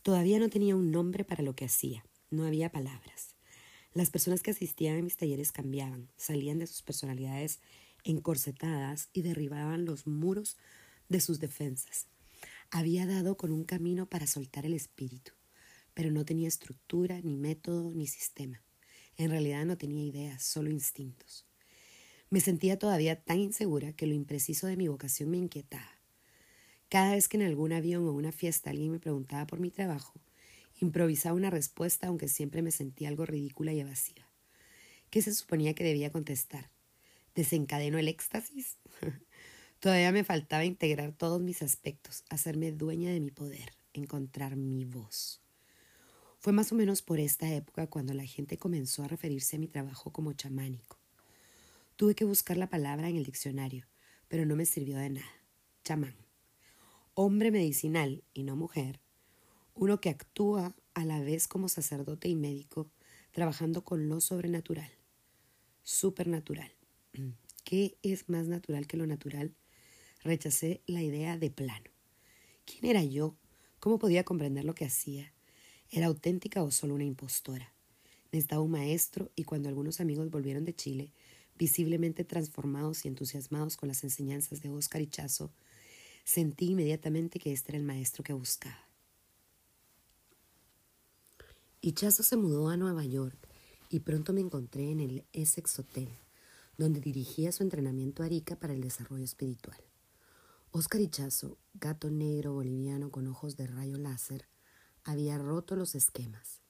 Todavía 0.03 0.39
no 0.39 0.51
tenía 0.51 0.77
un 0.77 0.91
nombre 0.91 1.25
para 1.25 1.43
lo 1.43 1.57
que 1.57 1.65
hacía, 1.65 2.05
no 2.31 2.45
había 2.45 2.71
palabras. 2.71 3.35
Las 3.95 4.11
personas 4.11 4.43
que 4.43 4.51
asistían 4.51 4.99
a 4.99 5.03
mis 5.03 5.17
talleres 5.17 5.51
cambiaban, 5.51 6.11
salían 6.17 6.59
de 6.59 6.67
sus 6.67 6.83
personalidades 6.83 7.61
encorsetadas 8.05 9.09
y 9.15 9.23
derribaban 9.23 9.87
los 9.87 10.07
muros 10.07 10.59
de 11.09 11.21
sus 11.21 11.41
defensas. 11.41 12.07
Había 12.71 13.07
dado 13.07 13.37
con 13.37 13.53
un 13.53 13.65
camino 13.65 14.07
para 14.07 14.27
soltar 14.27 14.67
el 14.67 14.75
espíritu, 14.75 15.33
pero 15.95 16.11
no 16.11 16.27
tenía 16.27 16.49
estructura, 16.49 17.21
ni 17.23 17.37
método, 17.37 17.91
ni 17.93 18.07
sistema. 18.07 18.63
En 19.17 19.31
realidad 19.31 19.65
no 19.65 19.79
tenía 19.79 20.05
ideas, 20.05 20.43
solo 20.43 20.71
instintos. 20.71 21.46
Me 22.31 22.41
sentía 22.41 22.79
todavía 22.79 23.23
tan 23.23 23.39
insegura 23.39 23.93
que 23.93 24.07
lo 24.07 24.15
impreciso 24.15 24.67
de 24.67 24.77
mi 24.77 24.89
vocación 24.89 25.31
me 25.31 25.37
inquietaba. 25.39 25.91
Cada 26.89 27.13
vez 27.13 27.29
que 27.29 27.37
en 27.37 27.45
algún 27.45 27.73
avión 27.73 28.07
o 28.07 28.13
una 28.13 28.33
fiesta 28.33 28.71
alguien 28.71 28.93
me 28.93 29.01
preguntaba 29.01 29.47
por 29.47 29.61
mi 29.61 29.71
trabajo, 29.71 30.15
improvisaba 30.81 31.35
una 31.37 31.51
respuesta 31.51 32.09
aunque 32.09 32.29
siempre 32.29 32.63
me 32.63 32.71
sentía 32.71 33.09
algo 33.09 33.27
ridícula 33.27 33.73
y 33.73 33.81
evasiva. 33.81 34.29
¿Qué 35.11 35.23
se 35.23 35.35
suponía 35.35 35.75
que 35.75 35.85
debía 35.85 36.13
contestar? 36.13 36.71
desencadeno 37.37 37.99
el 37.99 38.09
éxtasis. 38.09 38.79
Todavía 39.79 40.11
me 40.11 40.25
faltaba 40.25 40.65
integrar 40.65 41.13
todos 41.13 41.41
mis 41.41 41.63
aspectos, 41.63 42.25
hacerme 42.31 42.73
dueña 42.73 43.11
de 43.11 43.21
mi 43.21 43.31
poder, 43.31 43.73
encontrar 43.93 44.57
mi 44.57 44.85
voz. 44.85 45.43
Fue 46.39 46.53
más 46.53 46.73
o 46.73 46.75
menos 46.75 47.03
por 47.03 47.21
esta 47.21 47.53
época 47.53 47.87
cuando 47.87 48.15
la 48.15 48.25
gente 48.25 48.57
comenzó 48.57 49.05
a 49.05 49.09
referirse 49.09 49.57
a 49.57 49.59
mi 49.59 49.69
trabajo 49.69 50.13
como 50.13 50.33
chamánico. 50.33 50.96
Tuve 51.97 52.15
que 52.15 52.27
buscar 52.27 52.59
la 52.59 52.69
palabra 52.69 53.09
en 53.09 53.17
el 53.17 53.25
diccionario, 53.25 53.87
pero 54.29 54.45
no 54.45 54.55
me 54.55 54.67
sirvió 54.67 54.99
de 54.99 55.09
nada. 55.09 55.33
Chamán. 55.83 56.15
Hombre 57.15 57.51
medicinal 57.51 58.23
y 58.35 58.43
no 58.43 58.55
mujer. 58.55 59.01
Uno 59.75 59.99
que 59.99 60.11
actúa 60.11 60.77
a 60.93 61.05
la 61.07 61.21
vez 61.21 61.49
como 61.49 61.71
sacerdote 61.71 62.29
y 62.29 62.37
médico, 62.37 62.91
trabajando 63.33 63.83
con 63.83 64.11
lo 64.11 64.21
sobrenatural. 64.21 64.91
Supernatural. 65.85 66.71
¿Qué 67.65 67.97
es 68.03 68.29
más 68.29 68.47
natural 68.47 68.87
que 68.87 68.99
lo 68.99 69.07
natural? 69.07 69.55
Rechacé 70.23 70.83
la 70.87 71.03
idea 71.03 71.39
de 71.39 71.51
plano. 71.51 71.91
¿Quién 72.67 72.85
era 72.85 73.05
yo? 73.05 73.39
¿Cómo 73.81 73.99
podía 73.99 74.23
comprender 74.23 74.67
lo 74.67 74.75
que 74.75 74.85
hacía? 74.85 75.33
¿Era 75.91 76.09
auténtica 76.09 76.63
o 76.63 76.71
solo 76.71 76.95
una 76.95 77.05
impostora? 77.05 77.73
Necesitaba 78.33 78.61
un 78.61 78.73
maestro 78.73 79.31
y 79.35 79.45
cuando 79.45 79.71
algunos 79.71 80.01
amigos 80.01 80.31
volvieron 80.31 80.67
de 80.67 80.75
Chile, 80.75 81.15
visiblemente 81.59 82.25
transformados 82.25 83.05
y 83.05 83.09
entusiasmados 83.09 83.77
con 83.77 83.89
las 83.89 84.05
enseñanzas 84.05 84.63
de 84.63 84.71
Oscar 84.71 85.03
Ichazo, 85.03 85.53
Sentí 86.27 86.73
inmediatamente 86.73 87.39
que 87.39 87.53
este 87.53 87.71
era 87.71 87.79
el 87.79 87.85
maestro 87.85 88.25
que 88.25 88.33
buscaba. 88.33 88.89
Ichazo 91.81 92.25
se 92.25 92.37
mudó 92.37 92.69
a 92.69 92.77
Nueva 92.77 93.05
York 93.05 93.39
y 93.91 94.01
pronto 94.01 94.33
me 94.33 94.41
encontré 94.41 94.91
en 94.91 94.99
el 94.99 95.25
Essex 95.33 95.79
Hotel, 95.79 96.09
donde 96.77 96.99
dirigía 97.01 97.53
su 97.53 97.63
entrenamiento 97.63 98.25
Arica 98.25 98.57
para 98.57 98.75
el 98.75 98.81
desarrollo 98.81 99.23
espiritual. 99.23 99.79
Oscar 100.73 101.01
Ichazo, 101.01 101.59
gato 101.75 102.11
negro 102.11 102.55
boliviano 102.55 103.13
con 103.13 103.29
ojos 103.29 103.57
de 103.57 103.69
rayo 103.69 103.97
láser, 103.97 104.49
había 105.05 105.39
roto 105.39 105.77
los 105.77 105.95
esquemas. 105.95 106.61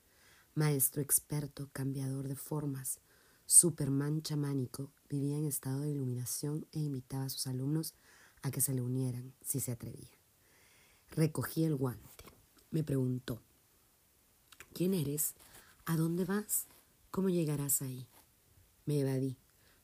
Maestro 0.55 1.01
experto, 1.01 1.71
cambiador 1.73 2.29
de 2.29 2.37
formas, 2.37 3.01
Superman 3.47 4.23
chamánico, 4.23 4.93
vivía 5.09 5.39
en 5.39 5.47
estado 5.47 5.83
de 5.83 5.91
iluminación 5.91 6.67
e 6.73 6.81
invitaba 6.81 7.25
a 7.25 7.29
sus 7.29 7.47
alumnos 7.47 7.95
a 8.43 8.51
que 8.51 8.61
se 8.61 8.75
le 8.75 8.83
unieran 8.83 9.35
si 9.41 9.61
se 9.61 9.73
atrevía. 9.73 10.11
Recogí 11.11 11.65
el 11.65 11.77
guante. 11.77 12.25
Me 12.71 12.83
preguntó, 12.83 13.41
¿quién 14.73 14.95
eres? 14.95 15.35
¿A 15.85 15.97
dónde 15.97 16.25
vas? 16.25 16.67
¿Cómo 17.11 17.29
llegarás 17.29 17.83
ahí? 17.83 18.09
Me 18.85 19.01
evadí. 19.01 19.37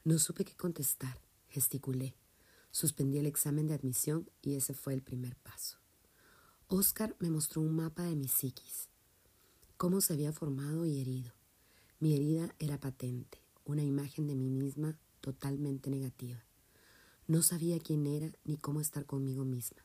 No 0.04 0.18
supe 0.18 0.44
qué 0.44 0.56
contestar. 0.56 1.20
Gesticulé. 1.48 2.14
Suspendí 2.72 3.18
el 3.18 3.26
examen 3.26 3.68
de 3.68 3.74
admisión 3.74 4.28
y 4.40 4.56
ese 4.56 4.74
fue 4.74 4.94
el 4.94 5.02
primer 5.02 5.36
paso. 5.36 5.78
Oscar 6.68 7.14
me 7.18 7.28
mostró 7.28 7.60
un 7.60 7.76
mapa 7.76 8.02
de 8.04 8.16
mi 8.16 8.28
psiquis, 8.28 8.88
cómo 9.76 10.00
se 10.00 10.14
había 10.14 10.32
formado 10.32 10.86
y 10.86 11.02
herido. 11.02 11.34
Mi 12.00 12.14
herida 12.14 12.54
era 12.58 12.80
patente, 12.80 13.41
una 13.64 13.82
imagen 13.82 14.26
de 14.26 14.34
mí 14.34 14.50
misma 14.50 14.98
totalmente 15.20 15.90
negativa. 15.90 16.44
No 17.26 17.42
sabía 17.42 17.78
quién 17.78 18.06
era 18.06 18.32
ni 18.44 18.56
cómo 18.56 18.80
estar 18.80 19.06
conmigo 19.06 19.44
misma. 19.44 19.84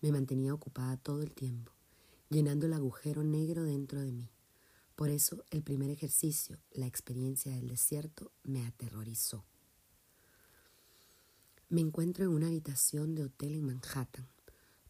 Me 0.00 0.10
mantenía 0.10 0.54
ocupada 0.54 0.96
todo 0.96 1.22
el 1.22 1.32
tiempo, 1.32 1.72
llenando 2.28 2.66
el 2.66 2.72
agujero 2.72 3.22
negro 3.22 3.64
dentro 3.64 4.00
de 4.00 4.12
mí. 4.12 4.30
Por 4.96 5.10
eso 5.10 5.44
el 5.50 5.62
primer 5.62 5.90
ejercicio, 5.90 6.58
la 6.72 6.86
experiencia 6.86 7.52
del 7.52 7.68
desierto, 7.68 8.32
me 8.42 8.64
aterrorizó. 8.66 9.44
Me 11.68 11.80
encuentro 11.80 12.24
en 12.24 12.30
una 12.30 12.48
habitación 12.48 13.14
de 13.14 13.24
hotel 13.24 13.54
en 13.54 13.64
Manhattan. 13.64 14.28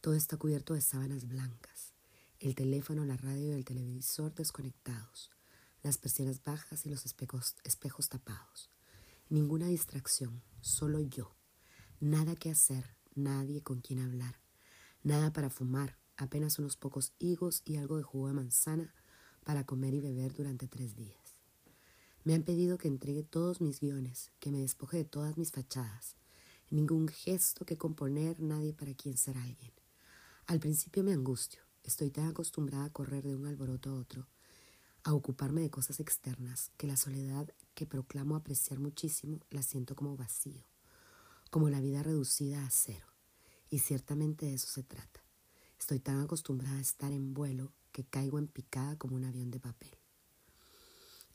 Todo 0.01 0.15
está 0.15 0.37
cubierto 0.37 0.75
de 0.75 0.81
sábanas 0.81 1.29
blancas, 1.29 1.93
el 2.41 2.55
teléfono, 2.55 3.05
la 3.05 3.17
radio 3.17 3.51
y 3.51 3.53
el 3.53 3.65
televisor 3.65 4.35
desconectados, 4.35 5.31
las 5.83 5.99
persianas 5.99 6.43
bajas 6.45 6.87
y 6.87 6.91
los 6.91 7.05
espejos, 7.05 8.09
tapados. 8.09 8.71
Ninguna 9.29 9.67
distracción, 9.67 10.43
solo 10.61 11.01
yo. 11.01 11.35
Nada 12.01 12.37
que 12.37 12.51
hacer, 12.51 12.97
nadie 13.15 13.63
con 13.63 13.81
quien 13.81 14.01
hablar. 14.01 14.41
Nada 15.03 15.33
para 15.33 15.51
fumar, 15.51 15.99
apenas 16.17 16.59
unos 16.59 16.77
pocos 16.77 17.13
higos 17.19 17.63
y 17.65 17.77
algo 17.77 17.97
de 17.97 18.03
jugo 18.05 18.29
de 18.29 18.35
manzana 18.35 18.95
para 19.45 19.67
comer 19.67 19.95
y 19.95 20.01
beber 20.01 20.33
durante 20.35 20.69
tres 20.69 20.95
días. 20.95 21.37
Me 22.25 22.35
han 22.35 22.45
pedido 22.45 22.79
que 22.79 22.87
entregue 22.87 23.25
todos 23.25 23.61
mis 23.61 23.81
guiones, 23.81 24.31
que 24.39 24.53
me 24.53 24.61
despoje 24.61 24.99
de 24.99 25.05
todas 25.05 25.37
mis 25.37 25.51
fachadas. 25.51 26.17
Ningún 26.71 27.09
gesto 27.09 27.65
que 27.65 27.77
componer, 27.77 28.39
nadie 28.39 28.73
para 28.73 28.95
quien 28.95 29.17
ser 29.17 29.37
alguien. 29.37 29.73
Al 30.47 30.61
principio 30.61 31.03
me 31.03 31.13
angustio. 31.13 31.63
Estoy 31.83 32.11
tan 32.11 32.29
acostumbrada 32.29 32.85
a 32.85 32.93
correr 32.93 33.25
de 33.25 33.35
un 33.35 33.47
alboroto 33.47 33.91
a 33.91 33.95
otro, 33.95 34.29
a 35.05 35.15
ocuparme 35.15 35.63
de 35.63 35.71
cosas 35.71 36.01
externas, 36.01 36.71
que 36.77 36.87
la 36.87 36.97
soledad 36.97 37.53
que 37.75 37.87
proclamo 37.87 38.37
apreciar 38.37 38.79
muchísimo 38.79 39.41
la 39.51 39.63
siento 39.63 39.97
como 39.97 40.17
vacío, 40.17 40.65
como 41.51 41.71
la 41.71 41.81
vida 41.81 42.03
reducida 42.03 42.65
a 42.65 42.71
cero. 42.71 43.07
Y 43.71 43.81
ciertamente 43.81 44.47
de 44.47 44.55
eso 44.55 44.69
se 44.69 44.83
trata. 44.83 45.25
Estoy 45.79 45.99
tan 45.99 46.21
acostumbrada 46.21 46.77
a 46.77 46.83
estar 46.83 47.13
en 47.13 47.35
vuelo 47.35 47.73
que 47.91 48.05
caigo 48.05 48.39
en 48.39 48.47
picada 48.47 48.97
como 48.97 49.17
un 49.17 49.25
avión 49.25 49.51
de 49.51 49.59
papel. 49.59 49.97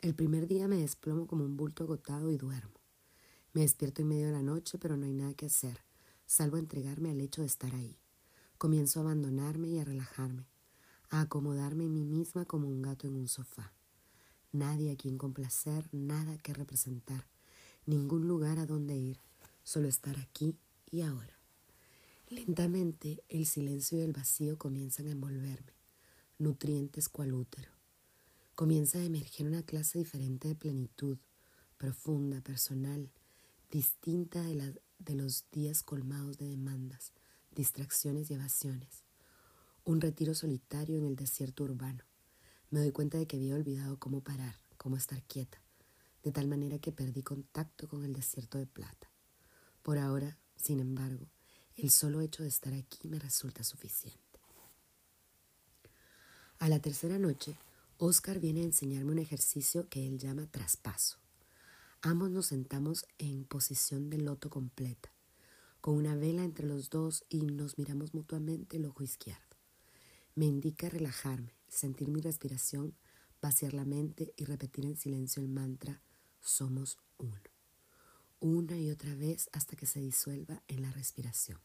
El 0.02 0.14
primer 0.16 0.48
día 0.48 0.68
me 0.68 0.78
desplomo 0.78 1.28
como 1.28 1.44
un 1.44 1.58
bulto 1.58 1.84
agotado 1.84 2.32
y 2.32 2.38
duermo. 2.38 2.80
Me 3.54 3.62
despierto 3.62 4.04
en 4.04 4.10
medio 4.10 4.28
de 4.28 4.34
la 4.34 4.44
noche, 4.44 4.78
pero 4.78 4.96
no 4.96 5.06
hay 5.06 5.14
nada 5.14 5.34
que 5.34 5.48
hacer, 5.48 5.84
salvo 6.26 6.58
entregarme 6.58 7.10
al 7.10 7.20
hecho 7.20 7.42
de 7.42 7.48
estar 7.48 7.74
ahí. 7.74 7.98
Comienzo 8.58 9.00
a 9.00 9.04
abandonarme 9.04 9.70
y 9.70 9.80
a 9.80 9.86
relajarme, 9.86 10.46
a 11.10 11.22
acomodarme 11.22 11.86
en 11.86 11.94
mí 11.94 12.04
misma 12.04 12.46
como 12.46 12.68
un 12.68 12.82
gato 12.82 13.08
en 13.08 13.16
un 13.16 13.28
sofá. 13.28 13.74
Nadie 14.52 14.92
a 14.92 14.96
quien 14.96 15.18
complacer, 15.18 15.88
nada 15.92 16.38
que 16.38 16.54
representar, 16.54 17.28
ningún 17.86 18.28
lugar 18.28 18.60
a 18.60 18.66
donde 18.66 18.96
ir, 18.96 19.20
solo 19.64 19.88
estar 19.88 20.18
aquí 20.20 20.58
y 20.92 21.02
ahora. 21.02 21.38
Lentamente 22.30 23.24
el 23.30 23.46
silencio 23.46 23.98
y 24.00 24.02
el 24.02 24.12
vacío 24.12 24.58
comienzan 24.58 25.08
a 25.08 25.12
envolverme, 25.12 25.74
nutrientes 26.40 27.08
cual 27.08 27.34
útero. 27.34 27.72
Comienza 28.56 28.98
a 28.98 29.04
emerger 29.04 29.48
una 29.48 29.64
clase 29.64 30.00
diferente 30.00 30.50
de 30.50 30.56
plenitud, 30.56 31.18
profunda, 31.78 32.42
personal, 32.42 33.10
distinta 33.72 34.42
de, 34.42 34.56
la, 34.56 34.74
de 35.00 35.16
los 35.16 35.46
días 35.52 35.84
colmados 35.84 36.38
de 36.38 36.50
demandas, 36.50 37.14
distracciones 37.56 38.30
y 38.30 38.34
evasiones. 38.34 39.07
Un 39.88 40.02
retiro 40.02 40.36
solitario 40.36 40.98
en 40.98 41.06
el 41.06 41.16
desierto 41.16 41.64
urbano. 41.64 42.04
Me 42.72 42.82
doy 42.82 42.92
cuenta 42.92 43.18
de 43.18 43.26
que 43.26 43.38
había 43.38 43.56
olvidado 43.56 43.98
cómo 43.98 44.20
parar, 44.20 44.60
cómo 44.76 44.98
estar 44.98 45.24
quieta, 45.24 45.62
de 46.24 46.34
tal 46.34 46.50
manera 46.50 46.78
que 46.78 46.92
perdí 46.92 47.24
contacto 47.24 47.88
con 47.88 48.04
el 48.04 48.12
desierto 48.12 48.58
de 48.58 48.66
plata. 48.66 49.10
Por 49.84 49.98
ahora, 49.98 50.38
sin 50.58 50.82
embargo, 50.82 51.30
el 51.78 51.90
solo 51.90 52.20
hecho 52.20 52.44
de 52.44 52.50
estar 52.50 52.74
aquí 52.74 53.08
me 53.08 53.18
resulta 53.18 53.64
suficiente. 53.64 54.20
A 56.60 56.68
la 56.68 56.82
tercera 56.82 57.18
noche, 57.18 57.58
Oscar 57.98 58.42
viene 58.42 58.60
a 58.60 58.66
enseñarme 58.66 59.14
un 59.14 59.20
ejercicio 59.20 59.88
que 59.88 60.06
él 60.06 60.18
llama 60.18 60.52
traspaso. 60.52 61.16
Ambos 62.02 62.30
nos 62.30 62.48
sentamos 62.48 63.06
en 63.20 63.46
posición 63.46 64.10
de 64.10 64.18
loto 64.18 64.50
completa 64.50 65.14
con 65.80 65.96
una 65.96 66.18
vela 66.18 66.44
entre 66.44 66.68
los 66.68 66.90
dos 66.90 67.24
y 67.30 67.40
nos 67.44 67.78
miramos 67.78 68.14
mutuamente 68.14 68.76
el 68.76 68.88
ojo 68.88 69.04
izquierdo. 69.04 69.47
Me 70.38 70.46
indica 70.46 70.88
relajarme, 70.88 71.52
sentir 71.68 72.10
mi 72.10 72.22
respiración, 72.22 72.94
vaciar 73.42 73.74
la 73.74 73.86
mente 73.86 74.36
y 74.38 74.46
repetir 74.46 74.86
en 74.86 74.96
silencio 74.96 75.42
el 75.42 75.50
mantra 75.50 76.00
somos 76.42 77.00
uno, 77.18 77.42
una 78.40 78.78
y 78.78 78.92
otra 78.92 79.16
vez 79.16 79.50
hasta 79.52 79.76
que 79.76 79.88
se 79.88 80.00
disuelva 80.00 80.62
en 80.68 80.84
la 80.84 80.92
respiración. 80.92 81.60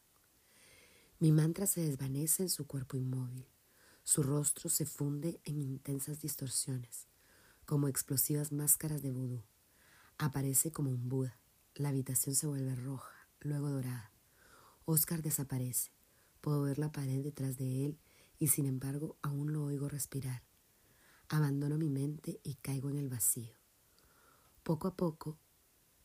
Mi 1.19 1.31
mantra 1.31 1.67
se 1.67 1.81
desvanece 1.81 2.41
en 2.41 2.49
su 2.49 2.65
cuerpo 2.65 2.97
inmóvil, 2.97 3.45
su 4.03 4.23
rostro 4.23 4.71
se 4.71 4.87
funde 4.87 5.39
en 5.43 5.61
intensas 5.61 6.19
distorsiones, 6.19 7.05
como 7.67 7.87
explosivas 7.87 8.51
máscaras 8.51 9.03
de 9.03 9.11
vudú. 9.11 9.43
Aparece 10.17 10.71
como 10.71 10.89
un 10.89 11.09
Buda, 11.09 11.37
la 11.75 11.89
habitación 11.89 12.33
se 12.33 12.47
vuelve 12.47 12.73
roja, 12.73 13.13
luego 13.39 13.69
dorada. 13.69 14.11
Oscar 14.85 15.21
desaparece. 15.21 15.91
Puedo 16.41 16.63
ver 16.63 16.79
la 16.79 16.91
pared 16.91 17.23
detrás 17.23 17.55
de 17.57 17.85
él 17.85 17.99
y 18.39 18.47
sin 18.47 18.65
embargo 18.65 19.17
aún 19.21 19.53
lo 19.53 19.63
oigo 19.63 19.89
respirar. 19.89 20.43
Abandono 21.29 21.77
mi 21.77 21.89
mente 21.89 22.39
y 22.43 22.55
caigo 22.55 22.89
en 22.89 22.97
el 22.97 23.09
vacío. 23.09 23.55
Poco 24.63 24.87
a 24.87 24.95
poco, 24.95 25.39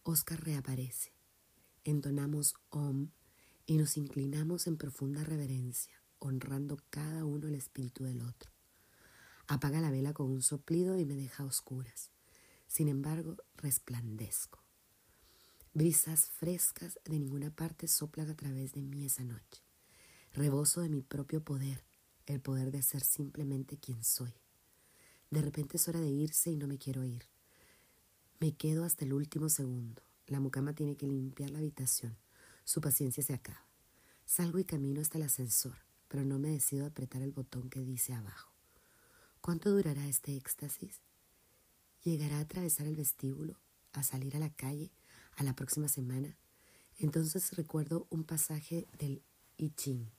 Oscar 0.02 0.42
reaparece. 0.42 1.12
Entonamos 1.84 2.54
Om 2.70 3.10
y 3.66 3.76
nos 3.76 3.96
inclinamos 3.96 4.66
en 4.66 4.76
profunda 4.76 5.22
reverencia, 5.24 6.02
honrando 6.18 6.78
cada 6.90 7.24
uno 7.24 7.48
el 7.48 7.54
espíritu 7.54 8.04
del 8.04 8.22
otro. 8.22 8.50
Apaga 9.46 9.80
la 9.80 9.90
vela 9.90 10.12
con 10.12 10.30
un 10.30 10.42
soplido 10.42 10.98
y 10.98 11.04
me 11.04 11.16
deja 11.16 11.44
oscuras. 11.44 12.10
Sin 12.66 12.88
embargo, 12.88 13.36
resplandezco. 13.56 14.62
Brisas 15.72 16.30
frescas 16.30 16.98
de 17.04 17.18
ninguna 17.18 17.50
parte 17.50 17.88
soplan 17.88 18.28
a 18.30 18.36
través 18.36 18.72
de 18.72 18.82
mí 18.82 19.06
esa 19.06 19.24
noche. 19.24 19.62
Rebozo 20.32 20.80
de 20.80 20.88
mi 20.88 21.02
propio 21.02 21.42
poder, 21.42 21.84
el 22.32 22.40
poder 22.40 22.70
de 22.70 22.82
ser 22.82 23.02
simplemente 23.02 23.78
quien 23.78 24.02
soy. 24.04 24.32
De 25.30 25.42
repente 25.42 25.76
es 25.76 25.88
hora 25.88 26.00
de 26.00 26.08
irse 26.08 26.50
y 26.50 26.56
no 26.56 26.66
me 26.66 26.78
quiero 26.78 27.04
ir. 27.04 27.24
Me 28.40 28.52
quedo 28.52 28.84
hasta 28.84 29.04
el 29.04 29.12
último 29.12 29.48
segundo. 29.48 30.02
La 30.26 30.40
mucama 30.40 30.74
tiene 30.74 30.96
que 30.96 31.06
limpiar 31.06 31.50
la 31.50 31.58
habitación. 31.58 32.16
Su 32.64 32.80
paciencia 32.80 33.22
se 33.22 33.34
acaba. 33.34 33.66
Salgo 34.24 34.58
y 34.58 34.64
camino 34.64 35.00
hasta 35.00 35.18
el 35.18 35.24
ascensor, 35.24 35.76
pero 36.08 36.24
no 36.24 36.38
me 36.38 36.50
decido 36.50 36.84
a 36.84 36.88
apretar 36.88 37.22
el 37.22 37.32
botón 37.32 37.70
que 37.70 37.80
dice 37.80 38.12
abajo. 38.12 38.52
¿Cuánto 39.40 39.70
durará 39.70 40.06
este 40.06 40.36
éxtasis? 40.36 41.00
¿Llegará 42.04 42.38
a 42.38 42.40
atravesar 42.40 42.86
el 42.86 42.96
vestíbulo, 42.96 43.58
a 43.92 44.02
salir 44.02 44.36
a 44.36 44.38
la 44.38 44.50
calle 44.50 44.92
a 45.38 45.44
la 45.44 45.54
próxima 45.54 45.88
semana, 45.88 46.36
entonces 46.98 47.56
recuerdo 47.56 48.08
un 48.10 48.24
pasaje 48.24 48.88
del 48.98 49.22
I 49.56 49.70
Ching. 49.70 50.17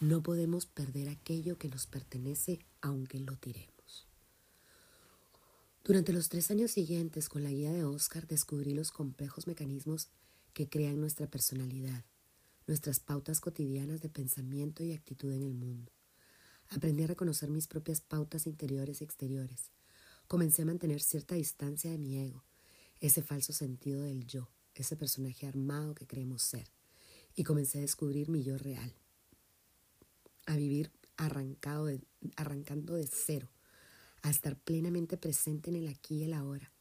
No 0.00 0.22
podemos 0.22 0.64
perder 0.64 1.08
aquello 1.08 1.58
que 1.58 1.68
nos 1.68 1.88
pertenece 1.88 2.60
aunque 2.80 3.18
lo 3.18 3.36
tiremos. 3.36 4.06
Durante 5.82 6.12
los 6.12 6.28
tres 6.28 6.52
años 6.52 6.70
siguientes, 6.70 7.28
con 7.28 7.42
la 7.42 7.50
guía 7.50 7.72
de 7.72 7.82
Oscar, 7.82 8.28
descubrí 8.28 8.74
los 8.74 8.92
complejos 8.92 9.48
mecanismos 9.48 10.08
que 10.52 10.68
crean 10.68 11.00
nuestra 11.00 11.26
personalidad, 11.26 12.04
nuestras 12.68 13.00
pautas 13.00 13.40
cotidianas 13.40 14.00
de 14.00 14.08
pensamiento 14.08 14.84
y 14.84 14.92
actitud 14.92 15.32
en 15.32 15.42
el 15.42 15.54
mundo. 15.54 15.90
Aprendí 16.70 17.02
a 17.02 17.08
reconocer 17.08 17.50
mis 17.50 17.66
propias 17.66 18.00
pautas 18.00 18.46
interiores 18.46 19.00
y 19.00 19.04
exteriores. 19.04 19.72
Comencé 20.28 20.62
a 20.62 20.66
mantener 20.66 21.00
cierta 21.00 21.34
distancia 21.34 21.90
de 21.90 21.98
mi 21.98 22.18
ego, 22.18 22.44
ese 23.00 23.22
falso 23.22 23.52
sentido 23.52 24.02
del 24.02 24.26
yo, 24.26 24.48
ese 24.76 24.94
personaje 24.94 25.48
armado 25.48 25.96
que 25.96 26.06
creemos 26.06 26.42
ser. 26.42 26.70
Y 27.34 27.42
comencé 27.42 27.78
a 27.78 27.80
descubrir 27.80 28.28
mi 28.28 28.44
yo 28.44 28.58
real, 28.58 28.94
a 30.48 30.56
vivir 30.56 30.90
arrancado 31.18 31.84
de, 31.84 32.00
arrancando 32.36 32.94
de 32.94 33.06
cero, 33.06 33.50
a 34.22 34.30
estar 34.30 34.56
plenamente 34.56 35.18
presente 35.18 35.68
en 35.68 35.76
el 35.76 35.88
aquí 35.88 36.16
y 36.16 36.24
el 36.24 36.32
ahora, 36.32 36.72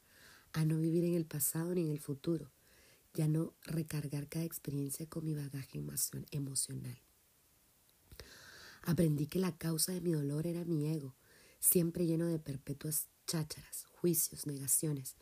a 0.54 0.64
no 0.64 0.78
vivir 0.78 1.04
en 1.04 1.16
el 1.16 1.26
pasado 1.26 1.76
ni 1.76 1.82
en 1.82 1.92
el 1.92 2.00
futuro, 2.00 2.50
ya 3.14 3.28
no 3.28 3.54
recargar 3.64 4.30
cada 4.30 4.46
experiencia 4.46 5.06
con 5.08 5.26
mi 5.26 5.36
bagaje 5.36 5.84
emocional. 6.32 6.98
Aprendí 8.84 9.28
que 9.28 9.40
la 9.40 9.58
causa 9.58 9.92
de 9.92 10.00
mi 10.00 10.14
dolor 10.14 10.48
era 10.48 10.64
mi 10.64 10.88
ego, 10.88 11.14
siempre 11.60 12.06
lleno 12.06 12.28
de 12.28 12.40
perpetuas 12.40 13.08
chácharas, 13.26 13.84
juicios, 13.92 14.48
negaciones, 14.48 15.16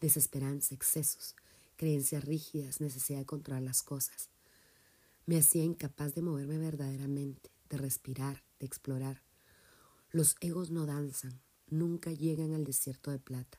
desesperanza, 0.00 0.74
excesos, 0.74 1.36
creencias 1.76 2.24
rígidas, 2.24 2.80
necesidad 2.80 3.20
de 3.20 3.26
controlar 3.26 3.62
las 3.62 3.84
cosas. 3.84 4.28
Me 5.24 5.38
hacía 5.38 5.62
incapaz 5.62 6.16
de 6.16 6.22
moverme 6.22 6.58
verdaderamente, 6.58 7.51
de 7.72 7.78
respirar, 7.78 8.44
de 8.60 8.66
explorar. 8.66 9.24
Los 10.12 10.36
egos 10.40 10.70
no 10.70 10.86
danzan, 10.86 11.40
nunca 11.66 12.12
llegan 12.12 12.52
al 12.54 12.62
desierto 12.62 13.10
de 13.10 13.18
plata. 13.18 13.58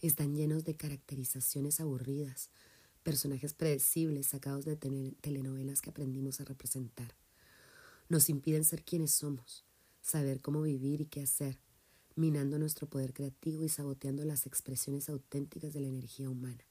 Están 0.00 0.34
llenos 0.34 0.64
de 0.64 0.74
caracterizaciones 0.74 1.78
aburridas, 1.78 2.50
personajes 3.04 3.54
predecibles 3.54 4.26
sacados 4.26 4.64
de 4.64 4.76
telenovelas 4.76 5.80
que 5.80 5.90
aprendimos 5.90 6.40
a 6.40 6.44
representar 6.44 7.14
nos 8.08 8.28
impiden 8.28 8.64
ser 8.64 8.84
quienes 8.84 9.12
somos, 9.12 9.64
saber 10.00 10.40
cómo 10.40 10.62
vivir 10.62 11.00
y 11.00 11.06
qué 11.06 11.22
hacer, 11.22 11.58
minando 12.14 12.58
nuestro 12.58 12.88
poder 12.88 13.12
creativo 13.12 13.64
y 13.64 13.68
saboteando 13.68 14.24
las 14.24 14.46
expresiones 14.46 15.08
auténticas 15.08 15.72
de 15.72 15.80
la 15.80 15.88
energía 15.88 16.28
humana. 16.28 16.64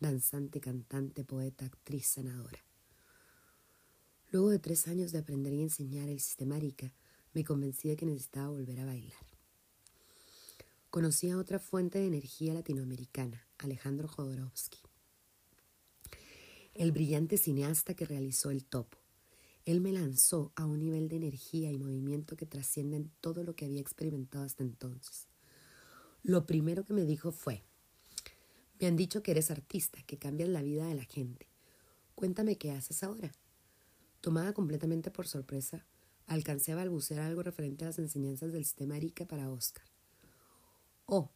Danzante, 0.00 0.60
cantante, 0.60 1.24
poeta, 1.24 1.66
actriz, 1.66 2.06
sanadora. 2.06 2.64
Luego 4.32 4.50
de 4.50 4.58
tres 4.58 4.88
años 4.88 5.12
de 5.12 5.18
aprender 5.18 5.52
y 5.52 5.62
enseñar 5.62 6.08
el 6.08 6.18
sistema 6.18 6.56
Arica, 6.56 6.92
me 7.34 7.44
convencí 7.44 7.88
de 7.88 7.96
que 7.96 8.06
necesitaba 8.06 8.48
volver 8.48 8.80
a 8.80 8.86
bailar. 8.86 9.26
Conocí 10.90 11.30
a 11.30 11.38
otra 11.38 11.60
fuente 11.60 12.00
de 12.00 12.06
energía 12.06 12.54
latinoamericana, 12.54 13.46
Alejandro 13.58 14.08
Jodorowsky, 14.08 14.78
el 16.74 16.92
brillante 16.92 17.36
cineasta 17.36 17.94
que 17.94 18.06
realizó 18.06 18.50
El 18.50 18.64
Topo, 18.64 18.98
él 19.64 19.80
me 19.80 19.92
lanzó 19.92 20.52
a 20.56 20.64
un 20.64 20.80
nivel 20.80 21.08
de 21.08 21.16
energía 21.16 21.70
y 21.70 21.78
movimiento 21.78 22.34
que 22.34 22.46
trascienden 22.46 23.12
todo 23.20 23.44
lo 23.44 23.54
que 23.54 23.66
había 23.66 23.80
experimentado 23.80 24.44
hasta 24.44 24.64
entonces. 24.64 25.28
Lo 26.22 26.46
primero 26.46 26.84
que 26.84 26.94
me 26.94 27.04
dijo 27.04 27.30
fue, 27.30 27.62
me 28.80 28.88
han 28.88 28.96
dicho 28.96 29.22
que 29.22 29.30
eres 29.30 29.50
artista, 29.50 30.02
que 30.02 30.18
cambias 30.18 30.48
la 30.48 30.62
vida 30.62 30.86
de 30.86 30.94
la 30.94 31.04
gente. 31.04 31.46
Cuéntame 32.14 32.56
qué 32.56 32.72
haces 32.72 33.04
ahora. 33.04 33.32
Tomada 34.22 34.54
completamente 34.54 35.10
por 35.10 35.28
sorpresa, 35.28 35.84
alcancé 36.26 36.72
a 36.72 36.76
balbucear 36.76 37.20
algo 37.20 37.42
referente 37.42 37.84
a 37.84 37.88
las 37.88 37.98
enseñanzas 37.98 38.52
del 38.52 38.64
sistema 38.64 38.94
Arica 38.94 39.26
para 39.26 39.50
Oscar. 39.50 39.84
Oh, 41.04 41.28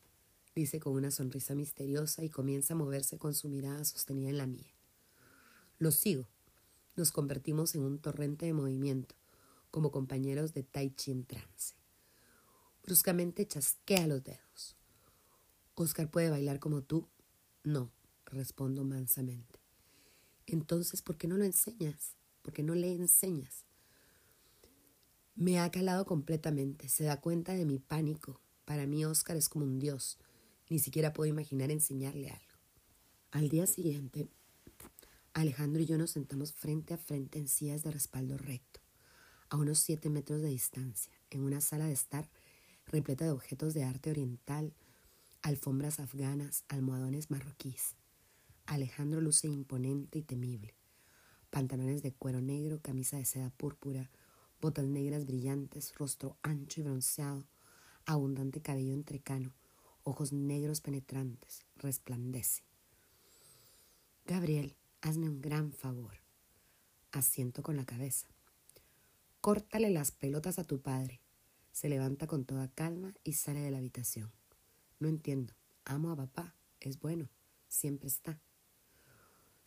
dice 0.55 0.81
con 0.81 0.95
una 0.95 1.11
sonrisa 1.11 1.55
misteriosa 1.55 2.25
y 2.25 2.31
comienza 2.31 2.73
a 2.73 2.79
moverse 2.79 3.19
con 3.19 3.35
su 3.35 3.51
mirada 3.51 3.85
sostenida 3.85 4.31
en 4.31 4.39
la 4.39 4.47
mía. 4.47 4.73
Lo 5.79 5.91
sigo 5.91 6.27
nos 6.97 7.13
convertimos 7.13 7.75
en 7.75 7.83
un 7.83 7.99
torrente 7.99 8.47
de 8.47 8.55
movimiento, 8.55 9.15
como 9.71 9.91
compañeros 9.91 10.55
de 10.55 10.63
Tai 10.63 10.95
Chi 10.95 11.11
en 11.11 11.27
trance. 11.27 11.75
Bruscamente 12.83 13.47
chasquea 13.47 14.07
los 14.07 14.25
dedos. 14.25 14.77
¿Oscar 15.75 16.11
puede 16.11 16.31
bailar 16.31 16.59
como 16.59 16.83
tú? 16.83 17.07
No, 17.65 17.91
respondo 18.25 18.83
mansamente. 18.85 19.61
Entonces, 20.47 21.03
¿por 21.03 21.19
qué 21.19 21.29
no 21.29 21.37
lo 21.37 21.45
enseñas? 21.45 22.16
¿Por 22.47 22.53
qué 22.53 22.63
no 22.63 22.77
le 22.77 22.93
enseñas? 22.93 23.65
Me 25.35 25.59
ha 25.59 25.69
calado 25.73 26.07
completamente, 26.07 26.89
se 26.89 27.03
da 27.03 27.21
cuenta 27.21 27.55
de 27.55 27.65
mi 27.65 27.81
pánico. 27.81 28.41
Para 28.65 28.87
mí 28.87 29.05
Oscar 29.05 29.37
es 29.37 29.49
como 29.49 29.65
un 29.65 29.81
dios, 29.81 30.17
ni 30.71 30.79
siquiera 30.79 31.13
puedo 31.13 31.29
imaginar 31.29 31.73
enseñarle 31.73 32.31
algo. 32.31 32.55
Al 33.33 33.49
día 33.49 33.67
siguiente 33.67 34.29
Alejandro 35.33 35.83
y 35.83 35.87
yo 35.87 35.99
nos 35.99 36.13
sentamos 36.13 36.53
frente 36.53 36.95
a 36.95 36.99
frente 36.99 37.41
en 37.41 37.49
sillas 37.49 37.83
de 37.83 37.91
respaldo 37.91 38.39
recto, 38.39 38.79
a 39.51 39.57
unos 39.57 39.81
siete 39.81 40.09
metros 40.09 40.41
de 40.41 40.51
distancia, 40.51 41.13
en 41.31 41.43
una 41.43 41.61
sala 41.61 41.87
de 41.87 41.95
estar 41.95 42.31
repleta 42.87 43.25
de 43.25 43.33
objetos 43.33 43.75
de 43.75 43.83
arte 43.83 44.11
oriental, 44.11 44.73
alfombras 45.43 45.99
afganas, 45.99 46.65
almohadones 46.69 47.29
marroquíes. 47.29 47.97
Alejandro 48.67 49.21
luce 49.21 49.49
imponente 49.49 50.21
y 50.21 50.23
temible. 50.23 50.77
Pantalones 51.57 52.03
de 52.03 52.13
cuero 52.13 52.43
negro, 52.43 52.83
camisa 52.83 53.17
de 53.17 53.25
seda 53.25 53.49
púrpura, 53.49 54.11
botas 54.61 54.85
negras 54.85 55.25
brillantes, 55.25 55.95
rostro 55.95 56.37
ancho 56.43 56.83
y 56.83 56.85
bronceado, 56.85 57.47
abundante 58.05 58.61
cabello 58.61 58.93
entrecano, 58.93 59.55
ojos 60.03 60.35
negros 60.35 60.83
penetrantes, 60.83 61.65
resplandece. 61.77 62.63
Gabriel, 64.27 64.77
hazme 65.01 65.31
un 65.31 65.41
gran 65.41 65.73
favor. 65.73 66.19
Asiento 67.11 67.63
con 67.63 67.77
la 67.77 67.87
cabeza. 67.87 68.29
Córtale 69.41 69.89
las 69.89 70.11
pelotas 70.11 70.59
a 70.59 70.65
tu 70.65 70.83
padre. 70.83 71.23
Se 71.73 71.89
levanta 71.89 72.27
con 72.27 72.45
toda 72.45 72.69
calma 72.69 73.15
y 73.25 73.33
sale 73.33 73.61
de 73.61 73.71
la 73.71 73.79
habitación. 73.79 74.31
No 74.99 75.09
entiendo. 75.09 75.55
Amo 75.87 76.11
a 76.11 76.17
papá. 76.17 76.55
Es 76.81 77.01
bueno. 77.01 77.31
Siempre 77.67 78.09
está. 78.09 78.43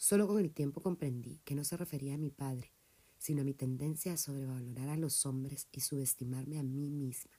Solo 0.02 0.28
con 0.28 0.40
el 0.40 0.54
tiempo 0.54 0.82
comprendí 0.82 1.42
que 1.44 1.56
no 1.56 1.66
se 1.66 1.76
refería 1.76 2.14
a 2.14 2.18
mi 2.18 2.32
padre, 2.32 2.72
sino 3.18 3.42
a 3.42 3.44
mi 3.44 3.54
tendencia 3.54 4.14
a 4.14 4.18
sobrevalorar 4.18 4.88
a 4.88 4.96
los 4.96 5.26
hombres 5.26 5.68
y 5.74 5.82
subestimarme 5.82 6.58
a 6.58 6.64
mí 6.64 6.90
misma. 6.90 7.34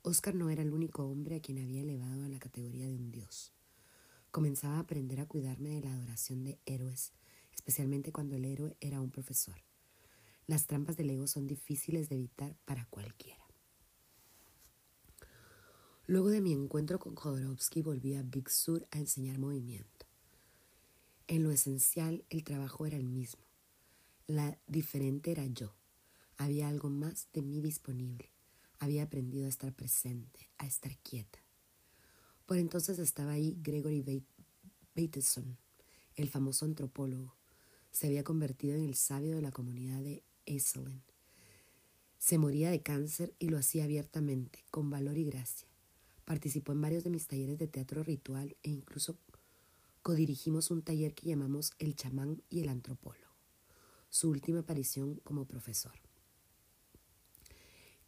Oscar 0.00 0.34
no 0.34 0.48
era 0.48 0.62
el 0.62 0.72
único 0.72 1.04
hombre 1.04 1.36
a 1.36 1.40
quien 1.40 1.58
había 1.58 1.82
elevado 1.82 2.24
a 2.24 2.28
la 2.30 2.38
categoría 2.38 2.86
de 2.86 2.96
un 2.96 3.10
dios. 3.10 3.52
Comenzaba 4.30 4.76
a 4.76 4.80
aprender 4.80 5.20
a 5.20 5.26
cuidarme 5.26 5.68
de 5.68 5.82
la 5.82 5.92
adoración 5.92 6.44
de 6.44 6.58
héroes, 6.64 7.12
especialmente 7.54 8.10
cuando 8.10 8.36
el 8.36 8.46
héroe 8.46 8.74
era 8.80 9.02
un 9.02 9.10
profesor. 9.10 9.56
Las 10.46 10.66
trampas 10.66 10.96
del 10.96 11.10
ego 11.10 11.26
son 11.26 11.46
difíciles 11.46 12.08
de 12.08 12.16
evitar 12.16 12.56
para 12.64 12.86
cualquiera. 12.86 13.44
Luego 16.06 16.30
de 16.30 16.40
mi 16.40 16.54
encuentro 16.54 16.98
con 16.98 17.16
Jodorowsky 17.16 17.82
volví 17.82 18.14
a 18.14 18.22
Big 18.22 18.48
Sur 18.48 18.86
a 18.92 18.98
enseñar 18.98 19.38
movimiento. 19.38 19.95
En 21.28 21.42
lo 21.42 21.50
esencial 21.50 22.24
el 22.30 22.44
trabajo 22.44 22.86
era 22.86 22.96
el 22.96 23.08
mismo. 23.08 23.42
La 24.28 24.58
diferente 24.68 25.32
era 25.32 25.44
yo. 25.46 25.74
Había 26.36 26.68
algo 26.68 26.88
más 26.88 27.28
de 27.32 27.42
mí 27.42 27.60
disponible. 27.60 28.30
Había 28.78 29.02
aprendido 29.02 29.46
a 29.46 29.48
estar 29.48 29.72
presente, 29.72 30.50
a 30.58 30.66
estar 30.66 30.96
quieta. 30.98 31.40
Por 32.46 32.58
entonces 32.58 33.00
estaba 33.00 33.32
ahí 33.32 33.56
Gregory 33.60 34.24
Bateson, 34.94 35.58
el 36.14 36.28
famoso 36.28 36.64
antropólogo. 36.64 37.34
Se 37.90 38.06
había 38.06 38.22
convertido 38.22 38.76
en 38.76 38.84
el 38.84 38.94
sabio 38.94 39.34
de 39.34 39.42
la 39.42 39.50
comunidad 39.50 40.00
de 40.02 40.22
Esalen. 40.44 41.02
Se 42.18 42.38
moría 42.38 42.70
de 42.70 42.82
cáncer 42.82 43.34
y 43.40 43.48
lo 43.48 43.58
hacía 43.58 43.82
abiertamente, 43.82 44.64
con 44.70 44.90
valor 44.90 45.18
y 45.18 45.24
gracia. 45.24 45.66
Participó 46.24 46.70
en 46.72 46.82
varios 46.82 47.02
de 47.02 47.10
mis 47.10 47.26
talleres 47.26 47.58
de 47.58 47.66
teatro 47.66 48.04
ritual 48.04 48.56
e 48.62 48.70
incluso 48.70 49.18
codirigimos 50.06 50.70
un 50.70 50.82
taller 50.82 51.16
que 51.16 51.26
llamamos 51.26 51.72
El 51.80 51.96
chamán 51.96 52.40
y 52.48 52.60
el 52.60 52.68
antropólogo, 52.68 53.34
su 54.08 54.30
última 54.30 54.60
aparición 54.60 55.16
como 55.24 55.46
profesor. 55.46 55.94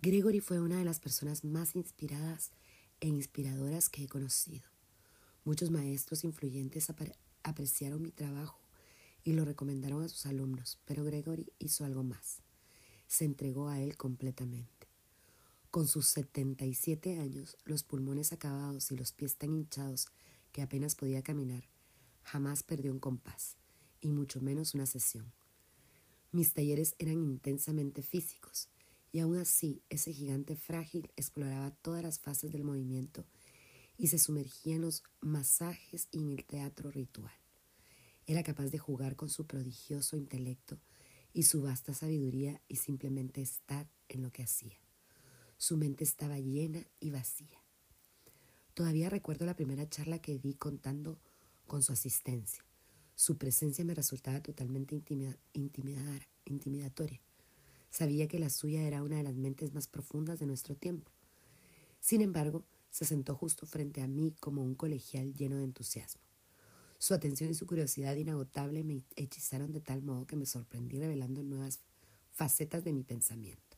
Gregory 0.01 0.38
fue 0.38 0.61
una 0.61 0.78
de 0.78 0.84
las 0.84 1.01
personas 1.01 1.42
más 1.42 1.74
inspiradas 1.74 2.53
e 3.01 3.09
inspiradoras 3.09 3.88
que 3.88 4.05
he 4.05 4.07
conocido. 4.07 4.62
Muchos 5.42 5.72
maestros 5.72 6.22
influyentes 6.22 6.88
apreciaron 7.42 8.01
mi 8.01 8.12
trabajo 8.12 8.61
y 9.24 9.32
lo 9.32 9.44
recomendaron 9.44 10.05
a 10.05 10.09
sus 10.09 10.24
alumnos, 10.26 10.78
pero 10.84 11.03
Gregory 11.03 11.53
hizo 11.59 11.84
algo 11.84 12.05
más. 12.05 12.42
Se 13.09 13.24
entregó 13.24 13.70
a 13.70 13.80
él 13.80 13.96
completamente. 13.96 14.86
Con 15.72 15.88
sus 15.88 16.07
77 16.11 17.18
años, 17.18 17.57
los 17.64 17.82
pulmones 17.82 18.32
acabados 18.32 18.92
y 18.92 18.96
los 18.96 19.11
pies 19.11 19.34
tan 19.34 19.53
hinchados 19.53 20.07
que 20.53 20.62
apenas 20.62 20.94
podía 20.94 21.24
caminar, 21.24 21.64
jamás 22.29 22.62
perdió 22.62 22.93
un 22.93 23.01
compás, 23.01 23.57
y 24.01 24.09
mucho 24.09 24.41
menos 24.41 24.74
una 24.74 24.87
sesión. 24.87 25.33
Mis 26.31 26.53
talleres 26.53 26.95
eran 26.99 27.22
intensamente 27.22 28.03
físicos, 28.03 28.68
y 29.12 29.20
aún 29.20 29.39
así 29.39 29.83
ese 29.89 30.12
gigante 30.12 30.55
frágil 30.55 31.11
exploraba 31.16 31.70
todas 31.70 32.03
las 32.03 32.20
fases 32.20 32.53
del 32.53 32.64
movimiento 32.64 33.24
y 33.97 34.09
se 34.09 34.18
sumergía 34.18 34.76
en 34.76 34.83
los 34.83 35.03
masajes 35.20 36.09
y 36.12 36.18
en 36.18 36.29
el 36.31 36.45
teatro 36.45 36.91
ritual. 36.91 37.33
Era 38.26 38.43
capaz 38.43 38.66
de 38.66 38.79
jugar 38.79 39.16
con 39.16 39.31
su 39.31 39.47
prodigioso 39.47 40.16
intelecto 40.16 40.79
y 41.33 41.45
su 41.45 41.62
vasta 41.62 41.95
sabiduría 41.95 42.61
y 42.68 42.76
simplemente 42.76 43.41
estar 43.41 43.89
en 44.09 44.22
lo 44.22 44.31
que 44.31 44.43
hacía. 44.43 44.79
Su 45.57 45.79
mente 45.79 46.05
estaba 46.05 46.39
llena 46.39 46.87
y 47.01 47.11
vacía. 47.11 47.64
Todavía 48.74 49.09
recuerdo 49.09 49.47
la 49.47 49.57
primera 49.57 49.89
charla 49.89 50.20
que 50.20 50.39
di 50.39 50.55
contando 50.55 51.18
con 51.68 51.84
su 51.84 51.92
asistencia. 51.92 52.64
Su 53.14 53.38
presencia 53.38 53.84
me 53.84 53.94
resultaba 53.94 54.42
totalmente 54.42 55.00
intimidatoria. 55.54 57.20
Sabía 57.90 58.26
que 58.26 58.40
la 58.40 58.50
suya 58.50 58.82
era 58.82 59.04
una 59.04 59.18
de 59.18 59.22
las 59.22 59.36
mentes 59.36 59.72
más 59.72 59.86
profundas 59.86 60.40
de 60.40 60.46
nuestro 60.46 60.74
tiempo. 60.74 61.12
Sin 62.00 62.22
embargo, 62.22 62.64
se 62.90 63.04
sentó 63.04 63.34
justo 63.36 63.66
frente 63.66 64.02
a 64.02 64.08
mí 64.08 64.34
como 64.40 64.62
un 64.64 64.74
colegial 64.74 65.34
lleno 65.34 65.58
de 65.58 65.64
entusiasmo. 65.64 66.22
Su 66.98 67.14
atención 67.14 67.50
y 67.50 67.54
su 67.54 67.66
curiosidad 67.66 68.16
inagotable 68.16 68.82
me 68.82 69.04
hechizaron 69.14 69.72
de 69.72 69.80
tal 69.80 70.02
modo 70.02 70.26
que 70.26 70.36
me 70.36 70.46
sorprendí 70.46 70.98
revelando 70.98 71.44
nuevas 71.44 71.80
facetas 72.32 72.82
de 72.82 72.92
mi 72.92 73.04
pensamiento. 73.04 73.76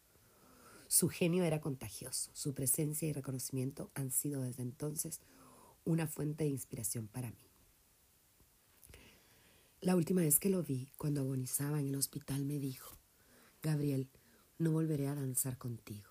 Su 0.88 1.08
genio 1.08 1.44
era 1.44 1.60
contagioso, 1.60 2.30
su 2.34 2.54
presencia 2.54 3.08
y 3.08 3.12
reconocimiento 3.12 3.90
han 3.94 4.10
sido 4.10 4.42
desde 4.42 4.62
entonces 4.62 5.20
una 5.84 6.06
fuente 6.06 6.44
de 6.44 6.50
inspiración 6.50 7.08
para 7.08 7.30
mí. 7.30 7.49
La 9.82 9.96
última 9.96 10.20
vez 10.20 10.38
que 10.38 10.50
lo 10.50 10.62
vi, 10.62 10.92
cuando 10.98 11.22
agonizaba 11.22 11.80
en 11.80 11.88
el 11.88 11.96
hospital, 11.96 12.44
me 12.44 12.58
dijo, 12.58 12.98
Gabriel, 13.62 14.10
no 14.58 14.72
volveré 14.72 15.08
a 15.08 15.14
danzar 15.14 15.56
contigo. 15.56 16.10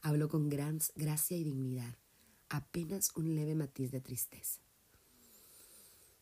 Habló 0.00 0.30
con 0.30 0.48
gran 0.48 0.78
gracia 0.96 1.36
y 1.36 1.44
dignidad, 1.44 1.98
apenas 2.48 3.10
un 3.16 3.34
leve 3.34 3.54
matiz 3.54 3.90
de 3.90 4.00
tristeza. 4.00 4.62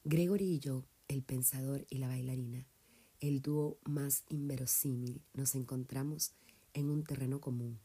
Gregory 0.03 0.55
y 0.55 0.59
yo, 0.59 0.85
el 1.07 1.23
pensador 1.23 1.87
y 1.89 1.99
la 1.99 2.09
bailarina, 2.09 2.67
el 3.21 3.41
dúo 3.41 3.79
más 3.85 4.25
inverosímil, 4.29 5.23
nos 5.35 5.55
encontramos 5.55 6.33
en 6.75 6.91
un 6.91 7.05
terreno 7.05 7.41
común, 7.41 7.79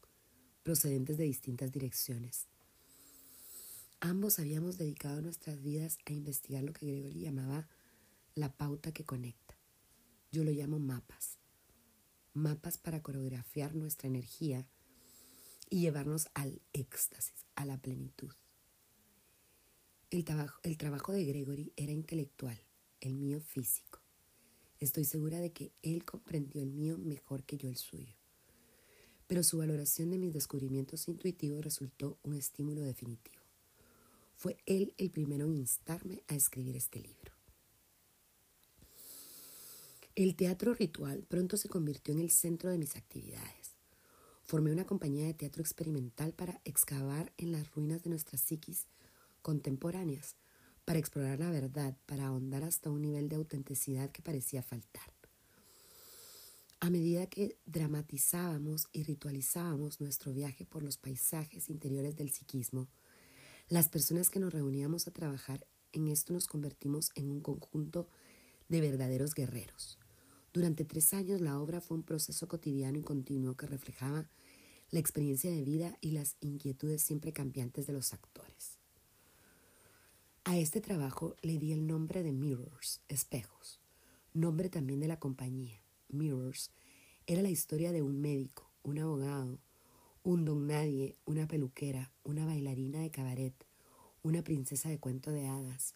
procedentes 0.63 1.17
de 1.17 1.25
distintas 1.25 1.71
direcciones. 1.71 2.47
Ambos 3.99 4.39
habíamos 4.39 4.79
dedicado 4.79 5.21
nuestras 5.21 5.61
vidas 5.61 5.99
a 6.07 6.11
investigar 6.11 6.63
lo 6.63 6.73
que 6.73 6.87
Gregory 6.87 7.19
llamaba 7.19 7.67
la 8.37 8.55
pauta 8.55 8.91
que 8.91 9.03
conecta. 9.03 9.57
Yo 10.31 10.43
lo 10.43 10.51
llamo 10.51 10.79
mapas. 10.79 11.37
Mapas 12.33 12.77
para 12.77 13.01
coreografiar 13.01 13.75
nuestra 13.75 14.07
energía 14.07 14.65
y 15.69 15.81
llevarnos 15.81 16.29
al 16.33 16.61
éxtasis, 16.73 17.45
a 17.55 17.65
la 17.65 17.77
plenitud. 17.77 18.31
El 20.09 20.23
trabajo, 20.23 20.59
el 20.63 20.77
trabajo 20.77 21.11
de 21.11 21.25
Gregory 21.25 21.73
era 21.75 21.91
intelectual, 21.91 22.57
el 23.01 23.15
mío 23.15 23.41
físico. 23.41 23.99
Estoy 24.79 25.03
segura 25.03 25.39
de 25.39 25.51
que 25.51 25.73
él 25.81 26.05
comprendió 26.05 26.61
el 26.61 26.71
mío 26.71 26.97
mejor 26.97 27.43
que 27.43 27.57
yo 27.57 27.67
el 27.67 27.75
suyo 27.75 28.15
pero 29.27 29.43
su 29.43 29.57
valoración 29.57 30.09
de 30.09 30.17
mis 30.17 30.33
descubrimientos 30.33 31.07
intuitivos 31.07 31.63
resultó 31.63 32.17
un 32.23 32.33
estímulo 32.35 32.81
definitivo. 32.81 33.41
Fue 34.37 34.57
él 34.65 34.93
el 34.97 35.11
primero 35.11 35.45
en 35.45 35.57
instarme 35.57 36.23
a 36.27 36.35
escribir 36.35 36.77
este 36.77 36.99
libro. 36.99 37.36
El 40.17 40.35
teatro 40.35 40.73
ritual 40.73 41.21
pronto 41.29 41.57
se 41.57 41.69
convirtió 41.69 42.11
en 42.11 42.19
el 42.19 42.31
centro 42.31 42.71
de 42.71 42.79
mis 42.79 42.95
actividades. 42.95 43.75
Formé 44.45 44.71
una 44.71 44.87
compañía 44.87 45.27
de 45.27 45.35
teatro 45.35 45.61
experimental 45.61 46.33
para 46.33 46.59
excavar 46.65 47.31
en 47.37 47.51
las 47.51 47.71
ruinas 47.75 48.01
de 48.01 48.09
nuestras 48.09 48.41
psiquis 48.41 48.87
contemporáneas, 49.43 50.35
para 50.85 50.97
explorar 50.97 51.37
la 51.37 51.51
verdad, 51.51 51.95
para 52.07 52.25
ahondar 52.25 52.63
hasta 52.63 52.89
un 52.89 53.03
nivel 53.03 53.29
de 53.29 53.35
autenticidad 53.35 54.09
que 54.09 54.23
parecía 54.23 54.63
faltar. 54.63 55.13
A 56.79 56.89
medida 56.89 57.27
que 57.27 57.59
dramatizábamos 57.67 58.87
y 58.93 59.03
ritualizábamos 59.03 60.01
nuestro 60.01 60.33
viaje 60.33 60.65
por 60.65 60.81
los 60.81 60.97
paisajes 60.97 61.69
interiores 61.69 62.15
del 62.15 62.31
psiquismo, 62.31 62.87
las 63.69 63.87
personas 63.87 64.31
que 64.31 64.39
nos 64.39 64.51
reuníamos 64.51 65.07
a 65.07 65.11
trabajar 65.11 65.67
en 65.91 66.07
esto 66.07 66.33
nos 66.33 66.47
convertimos 66.47 67.11
en 67.13 67.29
un 67.29 67.39
conjunto 67.39 68.07
de 68.67 68.81
verdaderos 68.81 69.35
guerreros. 69.35 69.99
Durante 70.53 70.85
tres 70.85 71.13
años 71.13 71.41
la 71.41 71.59
obra 71.59 71.81
fue 71.81 71.97
un 71.97 72.03
proceso 72.03 72.47
cotidiano 72.47 72.97
y 72.97 73.03
continuo 73.03 73.55
que 73.55 73.67
reflejaba 73.67 74.29
la 74.89 74.99
experiencia 74.99 75.51
de 75.51 75.63
vida 75.63 75.97
y 76.01 76.11
las 76.11 76.37
inquietudes 76.39 77.01
siempre 77.01 77.33
cambiantes 77.33 77.87
de 77.87 77.93
los 77.93 78.13
actores. 78.13 78.77
A 80.45 80.57
este 80.57 80.79
trabajo 80.79 81.35
le 81.41 81.59
di 81.59 81.73
el 81.73 81.85
nombre 81.85 82.23
de 82.23 82.31
Mirrors, 82.31 83.01
espejos, 83.09 83.81
nombre 84.33 84.69
también 84.69 85.01
de 85.01 85.09
la 85.09 85.19
compañía. 85.19 85.81
Mirrors 86.07 86.71
era 87.25 87.41
la 87.41 87.49
historia 87.49 87.91
de 87.91 88.01
un 88.01 88.21
médico, 88.21 88.71
un 88.83 88.99
abogado, 88.99 89.59
un 90.23 90.45
don 90.45 90.67
nadie, 90.67 91.17
una 91.25 91.47
peluquera, 91.47 92.11
una 92.23 92.45
bailarina 92.45 93.01
de 93.01 93.11
cabaret, 93.11 93.53
una 94.23 94.41
princesa 94.41 94.87
de 94.87 94.99
cuento 94.99 95.31
de 95.31 95.47
hadas, 95.47 95.95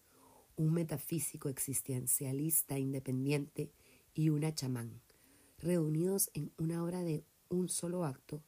un 0.57 0.73
metafísico 0.73 1.47
existencialista 1.47 2.77
independiente 2.77 3.71
y 4.13 4.29
una 4.29 4.53
chamán, 4.53 5.01
reunidos 5.59 6.29
en 6.33 6.51
una 6.57 6.83
obra 6.83 7.03
de 7.03 7.23
un 7.49 7.69
solo 7.69 8.05
acto 8.05 8.43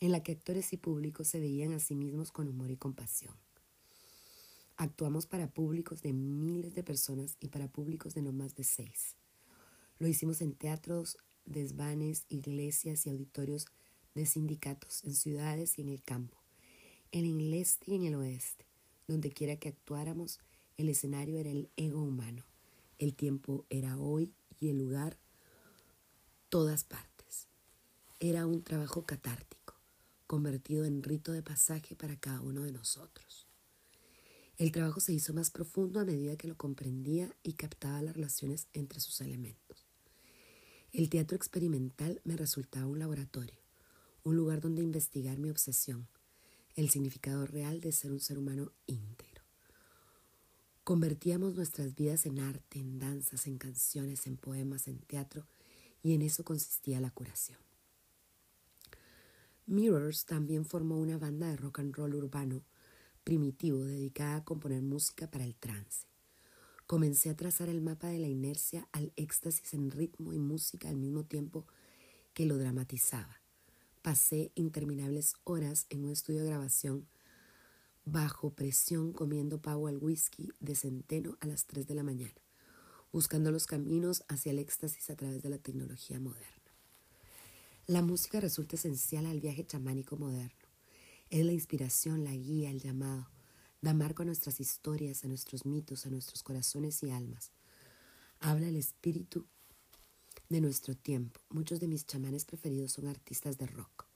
en 0.00 0.12
la 0.12 0.22
que 0.22 0.32
actores 0.32 0.72
y 0.72 0.76
públicos 0.76 1.28
se 1.28 1.40
veían 1.40 1.72
a 1.72 1.80
sí 1.80 1.94
mismos 1.94 2.30
con 2.30 2.48
humor 2.48 2.70
y 2.70 2.76
compasión. 2.76 3.34
Actuamos 4.76 5.26
para 5.26 5.48
públicos 5.48 6.02
de 6.02 6.12
miles 6.12 6.74
de 6.74 6.82
personas 6.82 7.36
y 7.40 7.48
para 7.48 7.68
públicos 7.68 8.14
de 8.14 8.22
no 8.22 8.32
más 8.32 8.54
de 8.54 8.64
seis. 8.64 9.16
Lo 9.98 10.06
hicimos 10.06 10.42
en 10.42 10.52
teatros, 10.52 11.16
desvanes, 11.46 12.26
iglesias 12.28 13.06
y 13.06 13.10
auditorios 13.10 13.66
de 14.14 14.26
sindicatos, 14.26 15.02
en 15.04 15.14
ciudades 15.14 15.78
y 15.78 15.82
en 15.82 15.88
el 15.88 16.02
campo, 16.02 16.36
en 17.10 17.24
el 17.24 17.54
este 17.54 17.92
y 17.92 17.94
en 17.94 18.04
el 18.04 18.14
oeste. 18.16 18.66
Donde 19.06 19.30
quiera 19.30 19.56
que 19.56 19.70
actuáramos, 19.70 20.40
el 20.76 20.90
escenario 20.90 21.38
era 21.38 21.50
el 21.50 21.70
ego 21.76 22.02
humano. 22.02 22.44
El 22.98 23.14
tiempo 23.14 23.64
era 23.70 23.98
hoy 23.98 24.32
y 24.60 24.68
el 24.68 24.78
lugar 24.78 25.18
todas 26.48 26.84
partes. 26.84 27.48
Era 28.20 28.46
un 28.46 28.62
trabajo 28.62 29.04
catártico, 29.04 29.74
convertido 30.26 30.84
en 30.84 31.02
rito 31.02 31.32
de 31.32 31.42
pasaje 31.42 31.96
para 31.96 32.18
cada 32.18 32.40
uno 32.40 32.62
de 32.62 32.72
nosotros. 32.72 33.46
El 34.58 34.72
trabajo 34.72 35.00
se 35.00 35.12
hizo 35.12 35.34
más 35.34 35.50
profundo 35.50 36.00
a 36.00 36.04
medida 36.04 36.36
que 36.36 36.48
lo 36.48 36.56
comprendía 36.56 37.34
y 37.42 37.54
captaba 37.54 38.00
las 38.00 38.14
relaciones 38.14 38.68
entre 38.72 39.00
sus 39.00 39.20
elementos. 39.20 39.86
El 40.92 41.10
teatro 41.10 41.36
experimental 41.36 42.22
me 42.24 42.36
resultaba 42.36 42.86
un 42.86 42.98
laboratorio, 42.98 43.60
un 44.22 44.34
lugar 44.34 44.62
donde 44.62 44.82
investigar 44.82 45.38
mi 45.38 45.50
obsesión, 45.50 46.08
el 46.74 46.88
significado 46.88 47.46
real 47.46 47.80
de 47.80 47.92
ser 47.92 48.12
un 48.12 48.20
ser 48.20 48.38
humano 48.38 48.72
íntegro. 48.86 49.25
Convertíamos 50.86 51.56
nuestras 51.56 51.96
vidas 51.96 52.26
en 52.26 52.38
arte, 52.38 52.78
en 52.78 53.00
danzas, 53.00 53.48
en 53.48 53.58
canciones, 53.58 54.28
en 54.28 54.36
poemas, 54.36 54.86
en 54.86 55.00
teatro, 55.00 55.44
y 56.00 56.14
en 56.14 56.22
eso 56.22 56.44
consistía 56.44 57.00
la 57.00 57.10
curación. 57.10 57.58
Mirrors 59.66 60.26
también 60.26 60.64
formó 60.64 61.00
una 61.00 61.18
banda 61.18 61.48
de 61.48 61.56
rock 61.56 61.80
and 61.80 61.92
roll 61.92 62.14
urbano 62.14 62.62
primitivo 63.24 63.84
dedicada 63.84 64.36
a 64.36 64.44
componer 64.44 64.80
música 64.80 65.28
para 65.28 65.42
el 65.42 65.56
trance. 65.56 66.06
Comencé 66.86 67.30
a 67.30 67.36
trazar 67.36 67.68
el 67.68 67.80
mapa 67.80 68.06
de 68.06 68.20
la 68.20 68.28
inercia 68.28 68.86
al 68.92 69.12
éxtasis 69.16 69.74
en 69.74 69.90
ritmo 69.90 70.34
y 70.34 70.38
música 70.38 70.88
al 70.88 70.98
mismo 70.98 71.24
tiempo 71.24 71.66
que 72.32 72.46
lo 72.46 72.58
dramatizaba. 72.58 73.40
Pasé 74.02 74.52
interminables 74.54 75.34
horas 75.42 75.86
en 75.90 76.04
un 76.04 76.12
estudio 76.12 76.42
de 76.42 76.50
grabación 76.50 77.08
bajo 78.06 78.54
presión 78.54 79.12
comiendo 79.12 79.60
pavo 79.60 79.88
al 79.88 79.98
whisky 79.98 80.48
de 80.60 80.76
centeno 80.76 81.36
a 81.40 81.46
las 81.46 81.66
3 81.66 81.86
de 81.86 81.94
la 81.94 82.04
mañana, 82.04 82.40
buscando 83.12 83.50
los 83.50 83.66
caminos 83.66 84.24
hacia 84.28 84.52
el 84.52 84.60
éxtasis 84.60 85.10
a 85.10 85.16
través 85.16 85.42
de 85.42 85.50
la 85.50 85.58
tecnología 85.58 86.18
moderna. 86.18 86.46
La 87.86 88.02
música 88.02 88.40
resulta 88.40 88.76
esencial 88.76 89.26
al 89.26 89.40
viaje 89.40 89.66
chamánico 89.66 90.16
moderno. 90.16 90.66
Es 91.30 91.44
la 91.44 91.52
inspiración, 91.52 92.24
la 92.24 92.32
guía, 92.32 92.70
el 92.70 92.80
llamado 92.80 93.28
da 93.82 93.92
marco 93.92 94.22
a 94.22 94.26
nuestras 94.26 94.60
historias, 94.60 95.24
a 95.24 95.28
nuestros 95.28 95.66
mitos, 95.66 96.06
a 96.06 96.10
nuestros 96.10 96.42
corazones 96.42 97.02
y 97.02 97.10
almas. 97.10 97.52
Habla 98.40 98.68
el 98.68 98.76
espíritu 98.76 99.46
de 100.48 100.60
nuestro 100.60 100.96
tiempo. 100.96 101.40
Muchos 101.50 101.80
de 101.80 101.88
mis 101.88 102.06
chamanes 102.06 102.44
preferidos 102.44 102.92
son 102.92 103.08
artistas 103.08 103.58
de 103.58 103.66
rock. 103.66 104.06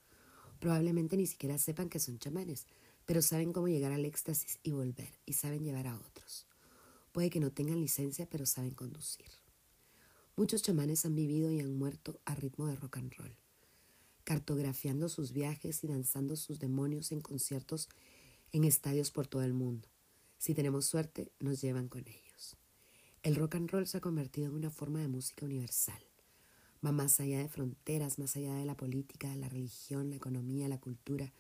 Probablemente 0.59 1.17
ni 1.17 1.27
siquiera 1.27 1.59
sepan 1.59 1.89
que 1.89 2.01
son 2.01 2.19
chamanes, 2.19 2.67
pero 3.11 3.23
saben 3.23 3.53
cómo 3.53 3.67
llegar 3.67 3.91
al 3.91 4.05
éxtasis 4.05 4.61
y 4.63 4.71
volver, 4.71 5.13
y 5.27 5.33
saben 5.33 5.65
llevar 5.65 5.89
a 5.89 5.97
otros. 5.97 6.47
Puede 7.11 7.29
que 7.29 7.41
no 7.41 7.51
tengan 7.51 7.81
licencia, 7.81 8.29
pero 8.31 8.47
saben 8.47 8.71
conducir. 8.71 9.27
Muchos 10.37 10.63
chamanes 10.63 11.05
han 11.05 11.17
vivido 11.17 11.51
y 11.51 11.59
han 11.59 11.77
muerto 11.77 12.21
a 12.25 12.37
ritmo 12.37 12.69
de 12.69 12.77
rock 12.77 12.99
and 12.99 13.13
roll, 13.15 13.37
cartografiando 14.23 15.09
sus 15.09 15.33
viajes 15.33 15.83
y 15.83 15.89
danzando 15.89 16.37
sus 16.37 16.61
demonios 16.61 17.11
en 17.11 17.21
conciertos 17.21 17.89
en 18.53 18.63
estadios 18.63 19.11
por 19.11 19.27
todo 19.27 19.43
el 19.43 19.55
mundo. 19.55 19.89
Si 20.39 20.55
tenemos 20.55 20.87
suerte, 20.87 21.33
nos 21.41 21.61
llevan 21.61 21.89
con 21.89 22.07
ellos. 22.07 22.57
El 23.25 23.35
rock 23.35 23.57
and 23.57 23.71
roll 23.73 23.89
se 23.89 23.97
ha 23.97 24.01
convertido 24.01 24.47
en 24.47 24.55
una 24.55 24.71
forma 24.71 25.01
de 25.01 25.09
música 25.09 25.47
universal. 25.47 26.01
Va 26.87 26.93
más 26.93 27.19
allá 27.19 27.41
de 27.41 27.49
fronteras, 27.49 28.21
más 28.21 28.37
allá 28.37 28.55
de 28.55 28.67
la 28.67 28.77
política, 28.77 29.35
la 29.35 29.49
religión, 29.49 30.11
la 30.11 30.17
economía, 30.17 30.69
la 30.69 30.79
cultura, 30.79 31.33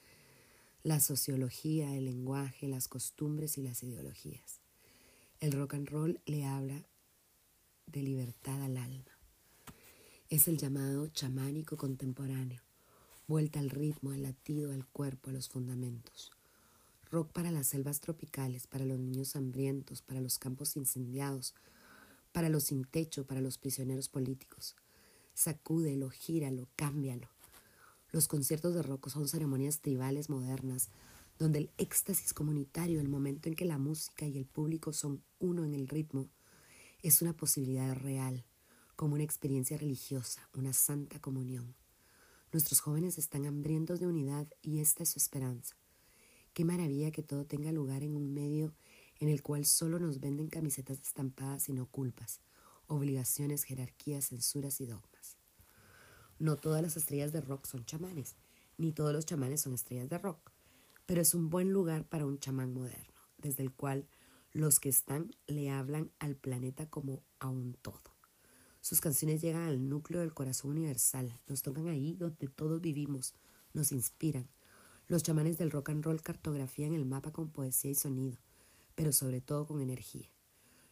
la 0.83 0.99
sociología, 0.99 1.95
el 1.95 2.07
lenguaje, 2.07 2.66
las 2.66 2.89
costumbres 2.89 3.59
y 3.59 3.62
las 3.62 3.83
ideologías. 3.83 4.61
El 5.39 5.53
rock 5.53 5.74
and 5.74 5.89
roll 5.89 6.20
le 6.24 6.45
habla 6.45 6.87
de 7.87 8.03
libertad 8.03 8.62
al 8.62 8.76
alma. 8.76 9.18
Es 10.31 10.49
el 10.49 10.57
llamado 10.57 11.09
chamánico 11.09 11.76
contemporáneo, 11.76 12.62
vuelta 13.26 13.61
al 13.61 13.68
ritmo, 13.68 14.12
al 14.12 14.22
latido, 14.22 14.72
al 14.72 14.87
cuerpo, 14.87 15.31
a 15.31 15.33
los 15.33 15.49
fundamentos. 15.49 16.31
Rock 17.11 17.33
para 17.33 17.51
las 17.51 17.66
selvas 17.66 18.01
tropicales, 18.01 18.66
para 18.66 18.85
los 18.85 18.99
niños 18.99 19.37
hambrientos, 19.37 20.01
para 20.01 20.20
los 20.20 20.39
campos 20.39 20.76
incendiados, 20.76 21.55
para 22.33 22.49
los 22.49 22.64
sin 22.64 22.85
techo, 22.85 23.26
para 23.26 23.41
los 23.41 23.59
prisioneros 23.59 24.09
políticos. 24.09 24.76
Sacúdelo, 25.35 26.11
gíralo, 26.11 26.68
cámbialo. 26.76 27.28
Los 28.13 28.27
conciertos 28.27 28.75
de 28.75 28.83
rock 28.83 29.09
son 29.09 29.29
ceremonias 29.29 29.81
tribales 29.81 30.31
modernas, 30.31 30.89
donde 31.39 31.61
el 31.61 31.71
éxtasis 31.79 32.35
comunitario, 32.35 33.01
el 33.01 33.09
momento 33.09 33.49
en 33.49 33.55
que 33.55 33.65
la 33.65 33.79
música 33.79 34.27
y 34.27 34.37
el 34.37 34.47
público 34.47 34.93
son 34.93 35.23
uno 35.39 35.65
en 35.65 35.75
el 35.75 35.87
ritmo, 35.87 36.29
es 37.03 37.23
una 37.23 37.33
posibilidad 37.33 37.95
real, 37.95 38.45
como 38.97 39.15
una 39.15 39.23
experiencia 39.23 39.79
religiosa, 39.79 40.49
una 40.55 40.73
santa 40.73 41.21
comunión. 41.21 41.77
Nuestros 42.53 42.81
jóvenes 42.81 43.17
están 43.17 43.47
hambrientos 43.47 44.01
de 44.01 44.09
unidad 44.09 44.49
y 44.61 44.81
esta 44.81 45.05
es 45.05 45.11
su 45.11 45.19
esperanza. 45.19 45.77
Qué 46.53 46.65
maravilla 46.65 47.13
que 47.13 47.23
todo 47.23 47.47
tenga 47.47 47.71
lugar 47.71 48.03
en 48.03 48.17
un 48.17 48.35
medio 48.35 48.75
en 49.21 49.29
el 49.29 49.41
cual 49.41 49.67
solo 49.67 50.01
nos 50.01 50.19
venden 50.19 50.49
camisetas 50.49 51.01
estampadas 51.01 51.69
y 51.69 51.75
no 51.75 51.87
culpas, 51.87 52.41
obligaciones, 52.89 53.63
jerarquías, 53.63 54.31
censuras 54.31 54.81
y 54.81 54.87
dogmas. 54.87 55.20
No 56.41 56.57
todas 56.57 56.80
las 56.80 56.97
estrellas 56.97 57.32
de 57.32 57.43
rock 57.43 57.66
son 57.66 57.84
chamanes, 57.84 58.34
ni 58.78 58.93
todos 58.93 59.12
los 59.12 59.26
chamanes 59.26 59.61
son 59.61 59.74
estrellas 59.74 60.09
de 60.09 60.16
rock, 60.16 60.51
pero 61.05 61.20
es 61.20 61.34
un 61.34 61.51
buen 61.51 61.70
lugar 61.70 62.09
para 62.09 62.24
un 62.24 62.38
chamán 62.38 62.72
moderno, 62.72 63.20
desde 63.36 63.62
el 63.62 63.70
cual 63.70 64.09
los 64.55 64.80
que 64.80 64.88
están 64.88 65.36
le 65.47 65.68
hablan 65.68 66.11
al 66.18 66.36
planeta 66.36 66.88
como 66.88 67.22
a 67.41 67.51
un 67.51 67.74
todo. 67.74 68.16
Sus 68.80 69.03
canciones 69.03 69.43
llegan 69.43 69.64
al 69.64 69.86
núcleo 69.86 70.20
del 70.20 70.32
corazón 70.32 70.70
universal, 70.70 71.38
nos 71.47 71.61
tocan 71.61 71.88
ahí 71.88 72.14
donde 72.14 72.49
todos 72.49 72.80
vivimos, 72.80 73.34
nos 73.74 73.93
inspiran. 73.93 74.49
Los 75.09 75.22
chamanes 75.22 75.59
del 75.59 75.70
rock 75.70 75.91
and 75.91 76.03
roll 76.03 76.22
cartografían 76.22 76.95
el 76.95 77.05
mapa 77.05 77.32
con 77.32 77.51
poesía 77.51 77.91
y 77.91 77.95
sonido, 77.95 78.38
pero 78.95 79.12
sobre 79.12 79.43
todo 79.43 79.66
con 79.66 79.82
energía. 79.82 80.30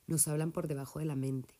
Nos 0.06 0.28
hablan 0.28 0.52
por 0.52 0.68
debajo 0.68 0.98
de 0.98 1.06
la 1.06 1.16
mente. 1.16 1.54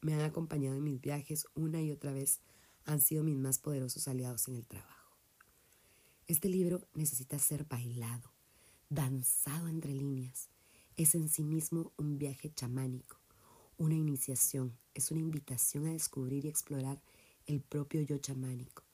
Me 0.00 0.14
han 0.14 0.22
acompañado 0.22 0.74
en 0.74 0.82
mis 0.82 1.00
viajes 1.00 1.46
una 1.54 1.80
y 1.80 1.92
otra 1.92 2.12
vez, 2.12 2.40
han 2.84 3.00
sido 3.00 3.24
mis 3.24 3.36
más 3.36 3.58
poderosos 3.58 4.08
aliados 4.08 4.48
en 4.48 4.56
el 4.56 4.66
trabajo. 4.66 5.16
Este 6.26 6.48
libro 6.48 6.86
necesita 6.94 7.38
ser 7.38 7.64
bailado, 7.64 8.32
danzado 8.88 9.68
entre 9.68 9.92
líneas. 9.92 10.48
Es 10.96 11.14
en 11.14 11.28
sí 11.28 11.42
mismo 11.42 11.92
un 11.96 12.18
viaje 12.18 12.52
chamánico 12.52 13.22
una 13.82 13.94
iniciación, 13.96 14.78
es 14.94 15.10
una 15.10 15.20
invitación 15.20 15.86
a 15.86 15.92
descubrir 15.92 16.44
y 16.44 16.48
explorar 16.48 17.02
el 17.46 17.60
propio 17.60 18.00
yo 18.02 18.18
chamánico. 18.18 18.84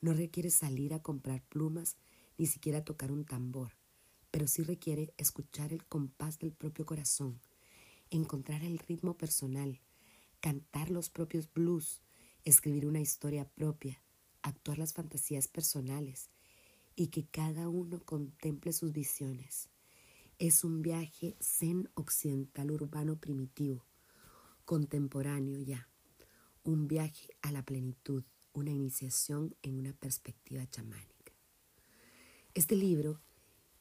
No 0.00 0.14
requiere 0.14 0.50
salir 0.50 0.94
a 0.94 1.02
comprar 1.02 1.42
plumas 1.42 1.96
ni 2.36 2.46
siquiera 2.46 2.84
tocar 2.84 3.12
un 3.12 3.24
tambor, 3.24 3.72
pero 4.32 4.48
sí 4.48 4.64
requiere 4.64 5.14
escuchar 5.16 5.72
el 5.72 5.84
compás 5.86 6.40
del 6.40 6.52
propio 6.52 6.84
corazón, 6.86 7.40
encontrar 8.10 8.64
el 8.64 8.78
ritmo 8.80 9.16
personal, 9.16 9.80
cantar 10.40 10.90
los 10.90 11.08
propios 11.08 11.52
blues, 11.52 12.02
escribir 12.46 12.86
una 12.86 13.00
historia 13.00 13.44
propia, 13.44 14.00
actuar 14.40 14.78
las 14.78 14.94
fantasías 14.94 15.48
personales 15.48 16.30
y 16.94 17.08
que 17.08 17.26
cada 17.26 17.68
uno 17.68 18.00
contemple 18.04 18.72
sus 18.72 18.92
visiones. 18.92 19.68
Es 20.38 20.64
un 20.64 20.80
viaje 20.80 21.36
zen 21.40 21.90
occidental 21.94 22.70
urbano 22.70 23.16
primitivo 23.16 23.84
contemporáneo 24.64 25.60
ya, 25.60 25.88
un 26.64 26.88
viaje 26.88 27.28
a 27.40 27.52
la 27.52 27.64
plenitud, 27.64 28.24
una 28.52 28.72
iniciación 28.72 29.54
en 29.62 29.78
una 29.78 29.92
perspectiva 29.92 30.68
chamánica. 30.68 31.32
Este 32.52 32.74
libro 32.74 33.20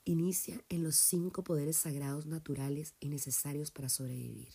inicia 0.03 0.63
en 0.69 0.83
los 0.83 0.95
cinco 0.95 1.43
poderes 1.43 1.77
sagrados 1.77 2.27
naturales 2.27 2.93
y 2.99 3.09
necesarios 3.09 3.71
para 3.71 3.89
sobrevivir. 3.89 4.53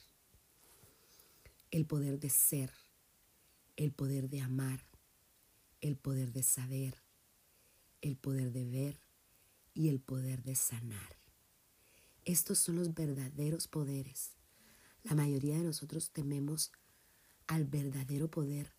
El 1.72 1.84
poder 1.86 2.20
de 2.20 2.30
ser, 2.30 2.70
el 3.80 3.92
poder 3.92 4.28
de 4.28 4.40
amar, 4.40 4.80
el 5.80 5.96
poder 5.96 6.32
de 6.32 6.42
saber, 6.42 7.02
el 8.00 8.16
poder 8.16 8.52
de 8.52 8.64
ver 8.64 9.00
y 9.74 9.88
el 9.88 10.00
poder 10.00 10.42
de 10.42 10.54
sanar. 10.54 11.16
Estos 12.24 12.58
son 12.58 12.76
los 12.76 12.94
verdaderos 12.94 13.66
poderes 13.66 14.36
la 15.02 15.14
mayoría 15.14 15.56
de 15.56 15.64
nosotros 15.64 16.10
tememos 16.10 16.72
al 17.46 17.64
verdadero 17.64 18.30
poder. 18.30 18.74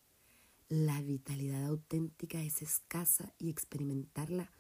La 0.70 1.02
vitalidad 1.02 1.66
auténtica 1.66 2.41
es 2.41 2.62
escasa 2.62 3.34
y 3.39 3.49
experimentarla 3.49 4.52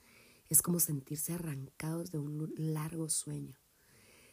es 0.49 0.61
como 0.61 0.79
sentirse 0.79 1.33
arrancados 1.33 2.11
de 2.11 2.17
un 2.17 2.51
largo 2.57 3.09
sueño. 3.09 3.57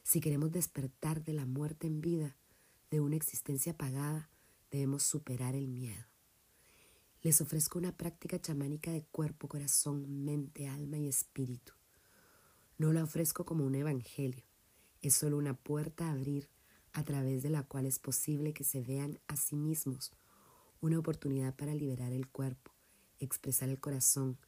Si 0.03 0.21
queremos 0.21 0.51
despertar 0.51 1.23
de 1.23 1.35
la 1.35 1.45
muerte 1.45 1.87
en 1.87 2.01
vida, 2.01 2.37
de 2.91 3.01
una 3.01 3.17
existencia 3.17 3.73
apagada, 3.73 4.31
debemos 4.71 5.03
superar 5.03 5.55
el 5.55 5.69
miedo. 5.69 6.05
Les 7.23 7.41
ofrezco 7.41 7.79
una 7.79 7.97
práctica 7.97 8.41
chamánica 8.41 8.93
de 8.93 9.03
cuerpo, 9.03 9.49
corazón, 9.49 10.25
mente, 10.25 10.69
alma 10.69 10.99
y 10.99 11.09
espíritu. 11.09 11.73
No 12.77 12.93
la 12.93 13.03
ofrezco 13.03 13.45
como 13.45 13.65
un 13.65 13.75
evangelio, 13.75 14.45
es 15.03 15.15
solo 15.15 15.37
una 15.37 15.55
puerta 15.55 16.09
a 16.09 16.13
abrir 16.13 16.49
a 16.93 17.05
través 17.05 17.43
de 17.43 17.51
la 17.51 17.65
cual 17.65 17.87
es 17.87 17.99
posible 17.99 18.53
que 18.53 18.65
se 18.65 18.83
vean 18.83 19.21
a 19.27 19.37
sí 19.37 19.57
mismos, 19.57 20.13
una 20.81 20.99
oportunidad 20.99 21.57
para 21.57 21.75
liberar 21.75 22.13
el 22.13 22.29
cuerpo, 22.29 22.73
expresar 23.19 23.69
el 23.69 23.81
corazón, 23.81 24.39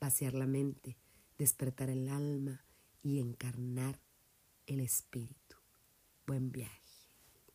vaciar 0.00 0.34
la 0.34 0.46
mente, 0.46 0.96
despertar 1.36 1.90
el 1.90 2.08
alma 2.08 2.64
y 3.02 3.18
encarnar 3.18 4.00
el 4.66 4.80
espíritu. 4.80 5.56
Buen 6.26 6.52
viaje. 6.52 6.80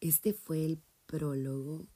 Este 0.02 0.34
fue 0.34 0.65
el 0.65 0.81
prólogo 1.06 1.88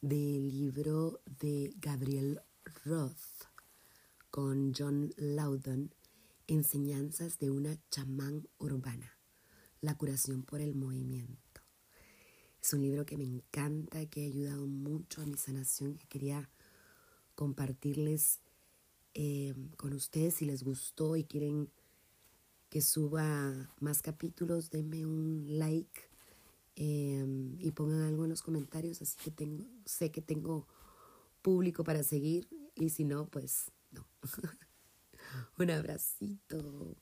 del 0.00 0.48
libro 0.48 1.20
de 1.26 1.74
Gabriel 1.78 2.40
Roth 2.84 3.44
con 4.30 4.72
John 4.76 5.12
Loudon, 5.16 5.94
Enseñanzas 6.46 7.38
de 7.38 7.50
una 7.50 7.76
chamán 7.90 8.48
urbana, 8.58 9.18
la 9.80 9.96
curación 9.96 10.42
por 10.42 10.60
el 10.60 10.74
movimiento. 10.74 11.60
Es 12.62 12.72
un 12.72 12.80
libro 12.82 13.06
que 13.06 13.16
me 13.16 13.24
encanta, 13.24 14.04
que 14.06 14.22
ha 14.22 14.26
ayudado 14.26 14.66
mucho 14.66 15.22
a 15.22 15.26
mi 15.26 15.36
sanación, 15.36 15.96
que 15.96 16.08
quería 16.08 16.50
compartirles 17.34 18.40
eh, 19.14 19.54
con 19.76 19.92
ustedes 19.92 20.34
si 20.34 20.44
les 20.44 20.62
gustó 20.62 21.16
y 21.16 21.24
quieren 21.24 21.70
que 22.68 22.80
suba 22.80 23.70
más 23.80 24.02
capítulos, 24.02 24.70
denme 24.70 25.04
un 25.04 25.58
like 25.58 26.09
em, 26.76 27.56
y 27.60 27.70
pongan 27.72 28.02
algo 28.02 28.24
en 28.24 28.30
los 28.30 28.42
comentarios, 28.42 29.02
así 29.02 29.16
que 29.22 29.30
tengo, 29.30 29.66
sé 29.84 30.10
que 30.10 30.22
tengo 30.22 30.66
público 31.42 31.84
para 31.84 32.02
seguir 32.02 32.48
y 32.74 32.90
si 32.90 33.04
no, 33.04 33.26
pues 33.28 33.70
no. 33.90 34.06
un 35.58 35.70
abracito. 35.70 36.96